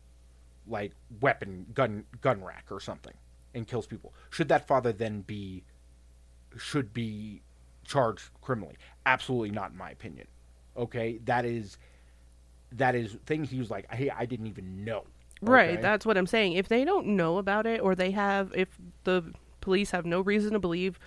like 0.67 0.91
weapon 1.21 1.65
gun 1.73 2.03
gun 2.21 2.43
rack 2.43 2.65
or 2.69 2.79
something 2.79 3.13
and 3.53 3.67
kills 3.67 3.87
people. 3.87 4.13
Should 4.29 4.49
that 4.49 4.67
father 4.67 4.91
then 4.91 5.21
be 5.21 5.63
should 6.57 6.93
be 6.93 7.41
charged 7.85 8.29
criminally? 8.41 8.77
Absolutely 9.05 9.51
not 9.51 9.71
in 9.71 9.77
my 9.77 9.91
opinion. 9.91 10.27
Okay? 10.75 11.19
That 11.25 11.45
is 11.45 11.77
that 12.71 12.95
is 12.95 13.17
thing 13.25 13.43
he 13.43 13.59
was 13.59 13.71
like, 13.71 13.91
hey, 13.93 14.09
I 14.09 14.25
didn't 14.25 14.47
even 14.47 14.83
know. 14.83 15.05
Okay? 15.43 15.51
Right, 15.51 15.81
that's 15.81 16.05
what 16.05 16.17
I'm 16.17 16.27
saying. 16.27 16.53
If 16.53 16.67
they 16.67 16.83
don't 16.83 17.07
know 17.07 17.37
about 17.37 17.65
it, 17.67 17.79
or 17.81 17.95
they 17.95 18.11
have, 18.11 18.51
if 18.55 18.69
the 19.03 19.23
police 19.61 19.91
have 19.91 20.05
no 20.05 20.21
reason 20.21 20.53
to 20.53 20.59
believe 20.59 20.99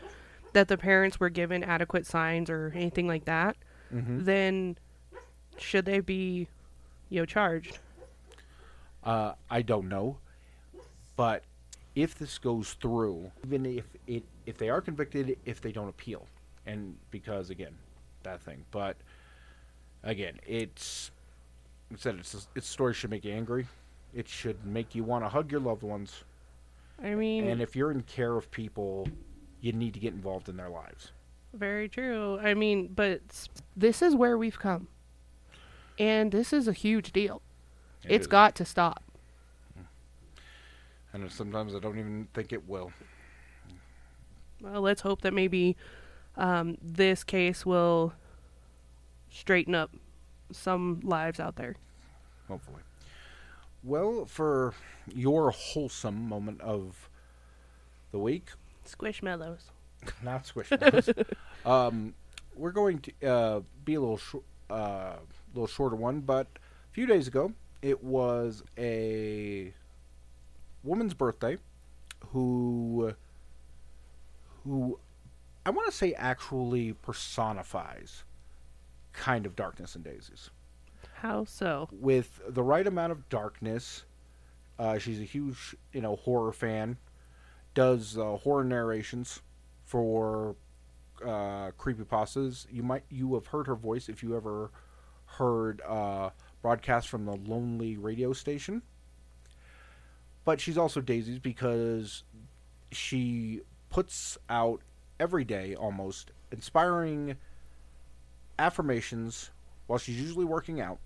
that 0.53 0.69
the 0.69 0.79
parents 0.79 1.19
were 1.19 1.31
given 1.31 1.65
adequate 1.65 2.07
signs 2.07 2.49
or 2.49 2.73
anything 2.75 3.07
like 3.09 3.25
that, 3.25 3.57
mm-hmm. 3.93 4.25
then 4.25 4.79
should 5.61 5.85
they 5.85 6.01
be, 6.01 6.49
you 7.09 7.21
know, 7.21 7.27
charged? 7.27 7.79
Uh, 9.05 9.33
I 9.51 9.63
don't 9.63 9.89
know, 9.89 10.19
but 11.17 11.45
if 11.95 12.19
this 12.19 12.39
goes 12.39 12.75
through, 12.75 13.31
even 13.45 13.67
if 13.67 13.85
it 14.07 14.25
if 14.47 14.59
they 14.59 14.69
are 14.69 14.81
convicted, 14.81 15.37
if 15.45 15.61
they 15.61 15.73
don't 15.73 15.89
appeal, 15.89 16.27
and 16.67 16.97
because 17.11 17.51
again, 17.51 17.75
that 18.23 18.41
thing, 18.43 18.65
but 18.71 18.97
again, 20.03 20.39
it's 20.47 21.11
I 21.93 21.97
said 21.97 22.17
it's 22.17 22.49
its 22.55 22.69
story 22.69 22.95
should 22.95 23.11
make 23.11 23.25
you 23.25 23.33
angry. 23.33 23.67
It 24.15 24.29
should 24.29 24.65
make 24.67 24.95
you 24.95 25.05
want 25.05 25.25
to 25.25 25.29
hug 25.29 25.51
your 25.51 25.61
loved 25.61 25.83
ones. 25.83 26.25
I 27.03 27.15
mean, 27.15 27.47
and 27.49 27.63
if 27.63 27.75
you're 27.75 27.91
in 27.91 28.03
care 28.03 28.37
of 28.37 28.51
people, 28.51 29.09
you 29.61 29.73
need 29.73 29.95
to 29.95 30.01
get 30.01 30.13
involved 30.13 30.49
in 30.49 30.57
their 30.57 30.69
lives. 30.69 31.13
Very 31.55 31.89
true. 31.89 32.39
I 32.41 32.55
mean, 32.55 32.89
but 32.95 33.21
this 33.77 34.03
is 34.03 34.15
where 34.15 34.39
we've 34.39 34.59
come, 34.59 34.89
and 36.01 36.33
this 36.33 36.53
is 36.53 36.67
a 36.67 36.73
huge 36.73 37.13
deal. 37.13 37.43
It 38.03 38.17
has 38.17 38.27
got 38.27 38.55
to 38.57 38.65
stop. 38.65 39.05
And 41.13 41.31
sometimes 41.31 41.75
I 41.75 41.79
don't 41.79 41.99
even 41.99 42.29
think 42.33 42.53
it 42.53 42.67
will. 42.67 42.93
Well, 44.63 44.81
let's 44.81 45.03
hope 45.03 45.21
that 45.23 45.35
maybe 45.35 45.77
um, 46.37 46.79
this 46.81 47.23
case 47.23 47.67
will 47.67 48.15
straighten 49.29 49.75
up 49.75 49.91
some 50.51 51.01
lives 51.03 51.39
out 51.39 51.57
there. 51.57 51.77
Hopefully. 52.49 52.81
Well, 53.83 54.25
for 54.25 54.73
your 55.13 55.51
wholesome 55.51 56.29
moment 56.29 56.61
of 56.63 57.11
the 58.11 58.19
week, 58.19 58.51
Squishmallows. 58.87 59.65
not 60.23 60.45
Squishmallows, 60.45 61.25
um, 61.67 62.15
we're 62.55 62.73
going 62.73 63.01
to 63.01 63.29
uh, 63.29 63.61
be 63.85 63.95
a 63.95 64.01
little 64.01 64.19
sh- 64.19 64.35
uh, 64.71 65.17
little 65.55 65.67
shorter 65.67 65.97
one. 65.97 66.21
But 66.21 66.47
a 66.57 66.93
few 66.93 67.07
days 67.07 67.29
ago, 67.29 67.53
it 67.83 68.03
was 68.03 68.63
a 68.79 69.73
woman's 70.83 71.15
birthday 71.15 71.59
who 72.29 73.15
who 74.65 74.99
I 75.65 75.71
want 75.71 75.91
to 75.91 75.97
say 75.97 76.13
actually 76.15 76.93
personifies 76.93 78.25
kind 79.13 79.47
of 79.47 79.57
darkness 79.57 79.95
and 79.95 80.05
daisies 80.05 80.51
How 81.15 81.45
so? 81.45 81.89
with 81.91 82.41
the 82.49 82.63
right 82.63 82.87
amount 82.87 83.13
of 83.13 83.29
darkness. 83.29 84.05
Uh, 84.79 84.99
she's 84.99 85.21
a 85.21 85.25
huge, 85.25 85.77
you 85.93 86.01
know, 86.01 86.17
horror 86.17 86.53
fan. 86.53 86.97
Does 87.75 88.17
uh, 88.19 88.37
horror 88.39 88.65
narrations 88.65 89.41
for 89.85 90.57
uh, 91.23 91.71
creepypastas. 91.79 92.67
You 92.71 92.83
might 92.83 93.05
you 93.11 93.35
have 93.35 93.47
heard 93.49 93.67
her 93.67 93.75
voice 93.75 94.09
if 94.09 94.23
you 94.23 94.37
ever 94.37 94.71
heard 95.37 95.81
uh, 95.87 96.31
broadcasts 96.63 97.09
from 97.09 97.25
the 97.25 97.37
Lonely 97.37 97.97
radio 97.97 98.33
station. 98.33 98.83
But 100.45 100.61
she's 100.61 100.79
also 100.79 101.01
Daisy's 101.01 101.39
because 101.39 102.23
she 102.93 103.61
puts 103.91 104.39
out 104.49 104.81
every 105.19 105.45
day 105.45 105.75
almost 105.75 106.31
inspiring 106.51 107.37
affirmations 108.59 109.51
while 109.87 109.99
she's 109.99 110.21
usually 110.21 110.45
working 110.45 110.81
out 110.81 110.99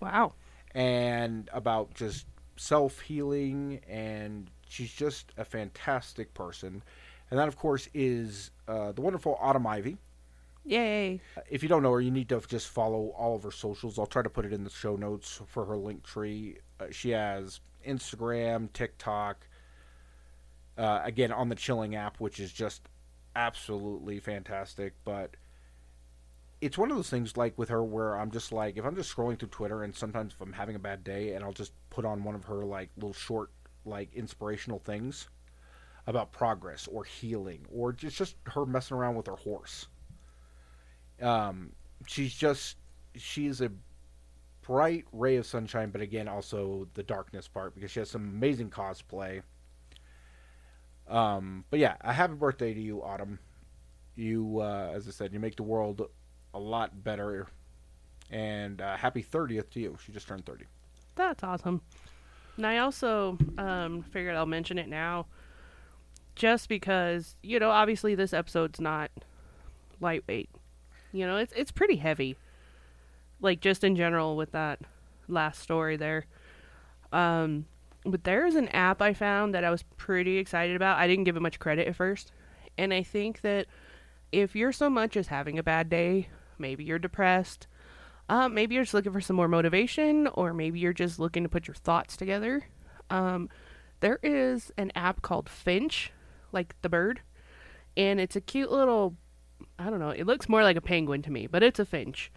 Wow. 0.00 0.32
and 0.74 1.48
about 1.52 1.94
just 1.94 2.26
self 2.56 3.00
healing, 3.00 3.80
and 3.88 4.50
she's 4.68 4.92
just 4.92 5.32
a 5.36 5.44
fantastic 5.44 6.34
person. 6.34 6.82
And 7.30 7.38
that, 7.38 7.48
of 7.48 7.56
course, 7.56 7.88
is 7.94 8.50
uh, 8.68 8.92
the 8.92 9.00
wonderful 9.00 9.38
Autumn 9.40 9.66
Ivy. 9.66 9.96
Yay. 10.64 11.20
If 11.50 11.62
you 11.62 11.68
don't 11.68 11.82
know 11.82 11.92
her, 11.92 12.00
you 12.00 12.10
need 12.10 12.28
to 12.28 12.40
just 12.46 12.68
follow 12.68 13.08
all 13.16 13.34
of 13.34 13.42
her 13.42 13.50
socials. 13.50 13.98
I'll 13.98 14.06
try 14.06 14.22
to 14.22 14.30
put 14.30 14.44
it 14.44 14.52
in 14.52 14.64
the 14.64 14.70
show 14.70 14.96
notes 14.96 15.40
for 15.48 15.64
her 15.64 15.74
Linktree. 15.74 16.58
Uh, 16.78 16.86
she 16.90 17.10
has 17.10 17.60
Instagram, 17.86 18.72
TikTok, 18.72 19.46
uh, 20.78 21.00
again 21.04 21.32
on 21.32 21.48
the 21.48 21.54
Chilling 21.54 21.96
app, 21.96 22.20
which 22.20 22.38
is 22.38 22.52
just 22.52 22.82
absolutely 23.34 24.20
fantastic. 24.20 24.94
But 25.04 25.36
it's 26.60 26.78
one 26.78 26.90
of 26.90 26.96
those 26.96 27.10
things 27.10 27.36
like 27.36 27.58
with 27.58 27.68
her 27.68 27.82
where 27.82 28.16
I'm 28.16 28.30
just 28.30 28.52
like, 28.52 28.76
if 28.76 28.84
I'm 28.84 28.94
just 28.94 29.14
scrolling 29.14 29.38
through 29.38 29.48
Twitter 29.48 29.82
and 29.82 29.94
sometimes 29.94 30.34
if 30.34 30.40
I'm 30.40 30.52
having 30.52 30.76
a 30.76 30.78
bad 30.78 31.02
day 31.02 31.34
and 31.34 31.44
I'll 31.44 31.52
just 31.52 31.72
put 31.90 32.04
on 32.04 32.22
one 32.22 32.36
of 32.36 32.44
her 32.44 32.64
like 32.64 32.90
little 32.96 33.12
short, 33.12 33.50
like 33.84 34.14
inspirational 34.14 34.78
things 34.78 35.28
about 36.06 36.30
progress 36.30 36.86
or 36.86 37.02
healing 37.02 37.66
or 37.68 37.92
just, 37.92 38.16
just 38.16 38.36
her 38.46 38.64
messing 38.64 38.96
around 38.96 39.16
with 39.16 39.26
her 39.26 39.36
horse. 39.36 39.88
Um, 41.22 41.72
she's 42.06 42.34
just, 42.34 42.76
she's 43.16 43.60
a 43.60 43.70
bright 44.62 45.04
ray 45.12 45.36
of 45.36 45.46
sunshine, 45.46 45.90
but 45.90 46.00
again, 46.00 46.28
also 46.28 46.88
the 46.94 47.02
darkness 47.02 47.48
part 47.48 47.74
because 47.74 47.90
she 47.90 48.00
has 48.00 48.10
some 48.10 48.22
amazing 48.22 48.70
cosplay. 48.70 49.42
Um, 51.08 51.64
but 51.70 51.78
yeah, 51.78 51.96
a 52.00 52.12
happy 52.12 52.34
birthday 52.34 52.72
to 52.74 52.80
you, 52.80 53.02
Autumn. 53.02 53.38
You, 54.14 54.60
uh, 54.60 54.92
as 54.94 55.08
I 55.08 55.10
said, 55.10 55.32
you 55.32 55.40
make 55.40 55.56
the 55.56 55.62
world 55.62 56.08
a 56.54 56.58
lot 56.58 57.02
better. 57.02 57.48
And 58.30 58.80
uh, 58.80 58.96
happy 58.96 59.22
30th 59.22 59.70
to 59.70 59.80
you. 59.80 59.98
She 60.04 60.12
just 60.12 60.26
turned 60.26 60.46
30. 60.46 60.64
That's 61.16 61.42
awesome. 61.42 61.82
And 62.56 62.66
I 62.66 62.78
also 62.78 63.36
um, 63.58 64.02
figured 64.02 64.36
I'll 64.36 64.46
mention 64.46 64.78
it 64.78 64.88
now 64.88 65.26
just 66.34 66.68
because, 66.68 67.36
you 67.42 67.58
know, 67.58 67.70
obviously 67.70 68.14
this 68.14 68.32
episode's 68.32 68.80
not 68.80 69.10
lightweight. 70.00 70.50
You 71.12 71.26
know, 71.26 71.36
it's 71.36 71.52
it's 71.54 71.70
pretty 71.70 71.96
heavy. 71.96 72.36
Like 73.40 73.60
just 73.60 73.84
in 73.84 73.96
general 73.96 74.36
with 74.36 74.52
that 74.52 74.80
last 75.28 75.60
story 75.60 75.96
there. 75.96 76.26
Um 77.12 77.66
but 78.04 78.24
there's 78.24 78.56
an 78.56 78.68
app 78.68 79.00
I 79.00 79.12
found 79.12 79.54
that 79.54 79.64
I 79.64 79.70
was 79.70 79.84
pretty 79.96 80.38
excited 80.38 80.74
about. 80.74 80.98
I 80.98 81.06
didn't 81.06 81.24
give 81.24 81.36
it 81.36 81.42
much 81.42 81.60
credit 81.60 81.86
at 81.86 81.94
first. 81.94 82.32
And 82.76 82.92
I 82.92 83.02
think 83.02 83.42
that 83.42 83.66
if 84.32 84.56
you're 84.56 84.72
so 84.72 84.90
much 84.90 85.16
as 85.16 85.28
having 85.28 85.58
a 85.58 85.62
bad 85.62 85.88
day, 85.88 86.28
maybe 86.58 86.82
you're 86.84 86.98
depressed, 86.98 87.68
uh, 88.28 88.48
maybe 88.48 88.74
you're 88.74 88.84
just 88.84 88.94
looking 88.94 89.12
for 89.12 89.20
some 89.20 89.36
more 89.36 89.48
motivation, 89.48 90.26
or 90.28 90.54
maybe 90.54 90.78
you're 90.78 90.92
just 90.92 91.18
looking 91.18 91.42
to 91.42 91.48
put 91.48 91.68
your 91.68 91.74
thoughts 91.74 92.16
together. 92.16 92.64
Um, 93.10 93.50
there 94.00 94.18
is 94.22 94.72
an 94.78 94.90
app 94.94 95.22
called 95.22 95.48
Finch, 95.48 96.12
like 96.50 96.74
the 96.82 96.88
bird, 96.88 97.20
and 97.96 98.18
it's 98.20 98.36
a 98.36 98.40
cute 98.40 98.70
little. 98.72 99.16
I 99.78 99.90
don't 99.90 99.98
know. 99.98 100.10
It 100.10 100.26
looks 100.26 100.48
more 100.48 100.62
like 100.62 100.76
a 100.76 100.80
penguin 100.80 101.22
to 101.22 101.30
me, 101.30 101.46
but 101.46 101.62
it's 101.62 101.78
a 101.78 101.84
finch. 101.84 102.30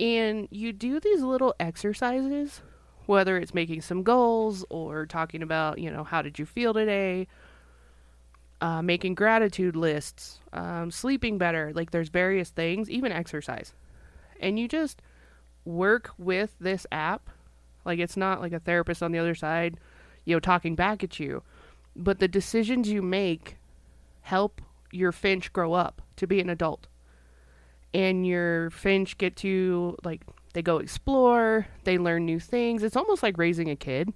And 0.00 0.48
you 0.50 0.72
do 0.72 1.00
these 1.00 1.22
little 1.22 1.54
exercises, 1.58 2.62
whether 3.06 3.36
it's 3.38 3.54
making 3.54 3.80
some 3.82 4.02
goals 4.02 4.64
or 4.68 5.06
talking 5.06 5.42
about, 5.42 5.78
you 5.78 5.90
know, 5.90 6.04
how 6.04 6.22
did 6.22 6.38
you 6.38 6.46
feel 6.46 6.74
today, 6.74 7.26
uh, 8.60 8.82
making 8.82 9.14
gratitude 9.14 9.76
lists, 9.76 10.40
um, 10.52 10.90
sleeping 10.90 11.38
better. 11.38 11.72
Like 11.74 11.90
there's 11.90 12.08
various 12.08 12.50
things, 12.50 12.90
even 12.90 13.12
exercise. 13.12 13.72
And 14.40 14.58
you 14.58 14.68
just 14.68 15.02
work 15.64 16.10
with 16.18 16.54
this 16.60 16.86
app. 16.92 17.30
Like 17.84 17.98
it's 17.98 18.16
not 18.16 18.40
like 18.40 18.52
a 18.52 18.60
therapist 18.60 19.02
on 19.02 19.12
the 19.12 19.18
other 19.18 19.34
side, 19.34 19.78
you 20.24 20.34
know, 20.34 20.40
talking 20.40 20.74
back 20.74 21.02
at 21.02 21.18
you. 21.18 21.42
But 21.96 22.18
the 22.18 22.28
decisions 22.28 22.88
you 22.88 23.02
make 23.02 23.56
help 24.22 24.60
your 24.90 25.12
finch 25.12 25.52
grow 25.52 25.72
up 25.72 26.02
to 26.16 26.26
be 26.26 26.40
an 26.40 26.50
adult. 26.50 26.86
And 27.94 28.26
your 28.26 28.70
finch 28.70 29.16
get 29.16 29.36
to 29.36 29.96
like 30.04 30.22
they 30.52 30.62
go 30.62 30.78
explore, 30.78 31.66
they 31.84 31.98
learn 31.98 32.24
new 32.24 32.40
things. 32.40 32.82
It's 32.82 32.96
almost 32.96 33.22
like 33.22 33.38
raising 33.38 33.70
a 33.70 33.76
kid. 33.76 34.12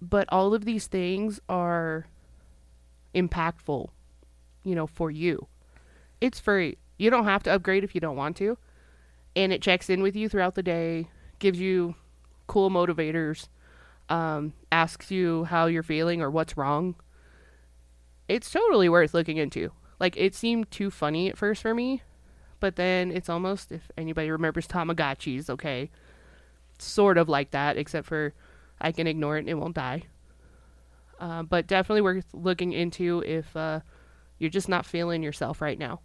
But 0.00 0.28
all 0.30 0.54
of 0.54 0.64
these 0.64 0.86
things 0.86 1.40
are 1.48 2.06
impactful, 3.14 3.88
you 4.62 4.74
know, 4.74 4.86
for 4.86 5.10
you. 5.10 5.48
It's 6.20 6.38
free. 6.38 6.78
You 6.98 7.10
don't 7.10 7.24
have 7.24 7.42
to 7.44 7.52
upgrade 7.52 7.84
if 7.84 7.94
you 7.94 8.00
don't 8.00 8.16
want 8.16 8.36
to. 8.38 8.58
And 9.34 9.52
it 9.52 9.62
checks 9.62 9.90
in 9.90 10.02
with 10.02 10.16
you 10.16 10.28
throughout 10.28 10.54
the 10.54 10.62
day, 10.62 11.08
gives 11.38 11.60
you 11.60 11.94
cool 12.46 12.70
motivators, 12.70 13.48
um, 14.08 14.52
asks 14.72 15.10
you 15.10 15.44
how 15.44 15.66
you're 15.66 15.82
feeling 15.82 16.22
or 16.22 16.30
what's 16.30 16.56
wrong. 16.56 16.96
It's 18.28 18.50
totally 18.50 18.88
worth 18.88 19.14
looking 19.14 19.38
into. 19.38 19.72
Like, 19.98 20.16
it 20.16 20.34
seemed 20.34 20.70
too 20.70 20.90
funny 20.90 21.28
at 21.28 21.38
first 21.38 21.62
for 21.62 21.74
me, 21.74 22.02
but 22.60 22.76
then 22.76 23.10
it's 23.10 23.28
almost, 23.28 23.72
if 23.72 23.90
anybody 23.96 24.30
remembers 24.30 24.68
Tamagotchis, 24.68 25.50
okay, 25.50 25.90
sort 26.78 27.18
of 27.18 27.28
like 27.28 27.50
that, 27.50 27.76
except 27.76 28.06
for 28.06 28.34
I 28.80 28.92
can 28.92 29.06
ignore 29.06 29.36
it 29.36 29.40
and 29.40 29.48
it 29.48 29.54
won't 29.54 29.74
die. 29.74 30.02
Uh, 31.18 31.42
but 31.42 31.66
definitely 31.66 32.02
worth 32.02 32.26
looking 32.32 32.72
into 32.72 33.24
if 33.26 33.56
uh, 33.56 33.80
you're 34.38 34.50
just 34.50 34.68
not 34.68 34.86
feeling 34.86 35.22
yourself 35.22 35.60
right 35.60 35.78
now. 35.78 36.00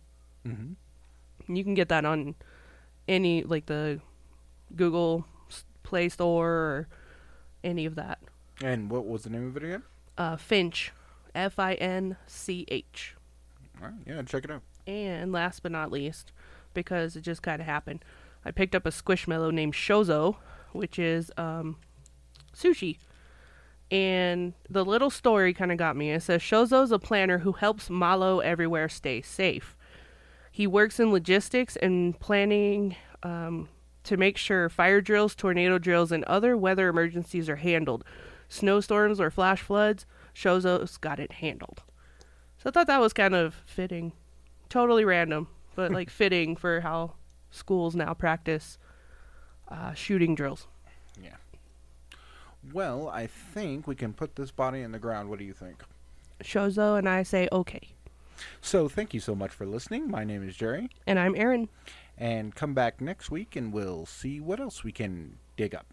Mm-hmm. 0.48 1.54
You 1.54 1.64
can 1.64 1.76
get 1.76 1.90
that 1.90 2.06
on 2.06 2.36
any 3.08 3.44
like 3.44 3.68
the 3.68 4.00
Google 4.76 5.26
Play 5.84 6.10
Store 6.10 6.50
or 6.50 6.88
any 7.64 7.86
of 7.86 7.96
that. 7.96 8.20
And 8.64 8.90
what 8.90 9.06
was 9.06 9.24
the 9.24 9.30
name 9.30 9.48
of 9.48 9.58
it 9.58 9.64
again? 9.64 9.84
Uh, 10.18 10.36
Finch, 10.36 10.92
F 11.36 11.60
I 11.60 11.74
N 11.74 12.18
C 12.28 12.66
H. 12.68 13.16
All 13.82 13.88
right, 13.88 13.98
yeah, 14.06 14.22
check 14.24 14.44
it 14.46 14.52
out. 14.52 14.62
And 14.86 15.32
last 15.32 15.64
but 15.64 15.72
not 15.72 15.92
least, 15.92 16.32
because 16.74 17.16
it 17.16 17.22
just 17.22 17.42
kind 17.42 17.62
of 17.62 17.66
happened, 17.66 18.04
I 18.46 18.52
picked 18.52 18.76
up 18.76 18.86
a 18.86 18.92
squishmallow 18.92 19.52
named 19.52 19.74
Shozo, 19.74 20.36
which 20.74 21.00
is 21.00 21.32
um, 21.38 21.78
sushi. 22.56 22.98
And 23.92 24.54
the 24.70 24.84
little 24.84 25.10
story 25.10 25.54
kind 25.54 25.72
of 25.72 25.78
got 25.78 25.96
me. 25.96 26.12
It 26.12 26.24
says 26.24 26.42
Shozo's 26.42 26.92
a 26.92 27.00
planner 27.00 27.40
who 27.40 27.52
helps 27.52 27.90
Malo 27.90 28.40
everywhere 28.40 28.90
stay 28.90 29.22
safe. 29.22 29.76
He 30.52 30.68
works 30.68 31.00
in 31.00 31.12
logistics 31.12 31.76
and 31.76 32.20
planning 32.20 32.96
um, 33.22 33.70
to 34.04 34.18
make 34.18 34.38
sure 34.38 34.70
fire 34.70 35.02
drills, 35.02 35.36
tornado 35.36 35.78
drills, 35.78 36.12
and 36.12 36.24
other 36.26 36.58
weather 36.58 36.90
emergencies 36.90 37.50
are 37.50 37.58
handled. 37.58 38.04
Snowstorms 38.50 39.20
or 39.20 39.32
flash 39.32 39.62
floods, 39.62 40.06
Shozo's 40.36 40.98
got 40.98 41.20
it 41.20 41.34
handled. 41.34 41.82
So 42.58 42.70
I 42.70 42.72
thought 42.72 42.88
that 42.88 43.02
was 43.02 43.14
kind 43.14 43.36
of 43.36 43.56
fitting. 43.66 44.14
Totally 44.70 45.06
random, 45.06 45.48
but 45.76 45.92
like 45.92 46.10
fitting 46.22 46.56
for 46.56 46.82
how 46.82 47.14
schools 47.52 47.96
now 47.96 48.14
practice 48.14 48.78
uh, 49.70 49.94
shooting 49.94 50.34
drills. 50.36 50.68
Yeah. 51.22 51.36
Well, 52.72 53.10
I 53.10 53.28
think 53.28 53.88
we 53.88 53.96
can 53.96 54.14
put 54.14 54.36
this 54.36 54.52
body 54.52 54.82
in 54.82 54.92
the 54.92 55.00
ground. 55.00 55.30
What 55.30 55.40
do 55.40 55.46
you 55.46 55.54
think? 55.54 55.84
Shozo 56.44 56.98
and 56.98 57.08
I 57.08 57.24
say 57.24 57.48
okay. 57.52 57.90
So, 58.62 58.90
thank 58.90 59.14
you 59.14 59.20
so 59.20 59.36
much 59.36 59.52
for 59.52 59.66
listening. 59.66 60.10
My 60.10 60.24
name 60.24 60.48
is 60.48 60.56
Jerry, 60.56 60.90
And 61.06 61.20
I'm 61.20 61.36
Aaron. 61.36 61.70
and 62.18 62.54
come 62.56 62.74
back 62.74 63.00
next 63.00 63.30
week 63.30 63.56
and 63.56 63.72
we'll 63.72 64.06
see 64.06 64.40
what 64.40 64.60
else 64.60 64.84
we 64.84 64.92
can 64.92 65.38
dig 65.56 65.76
up. 65.76 65.93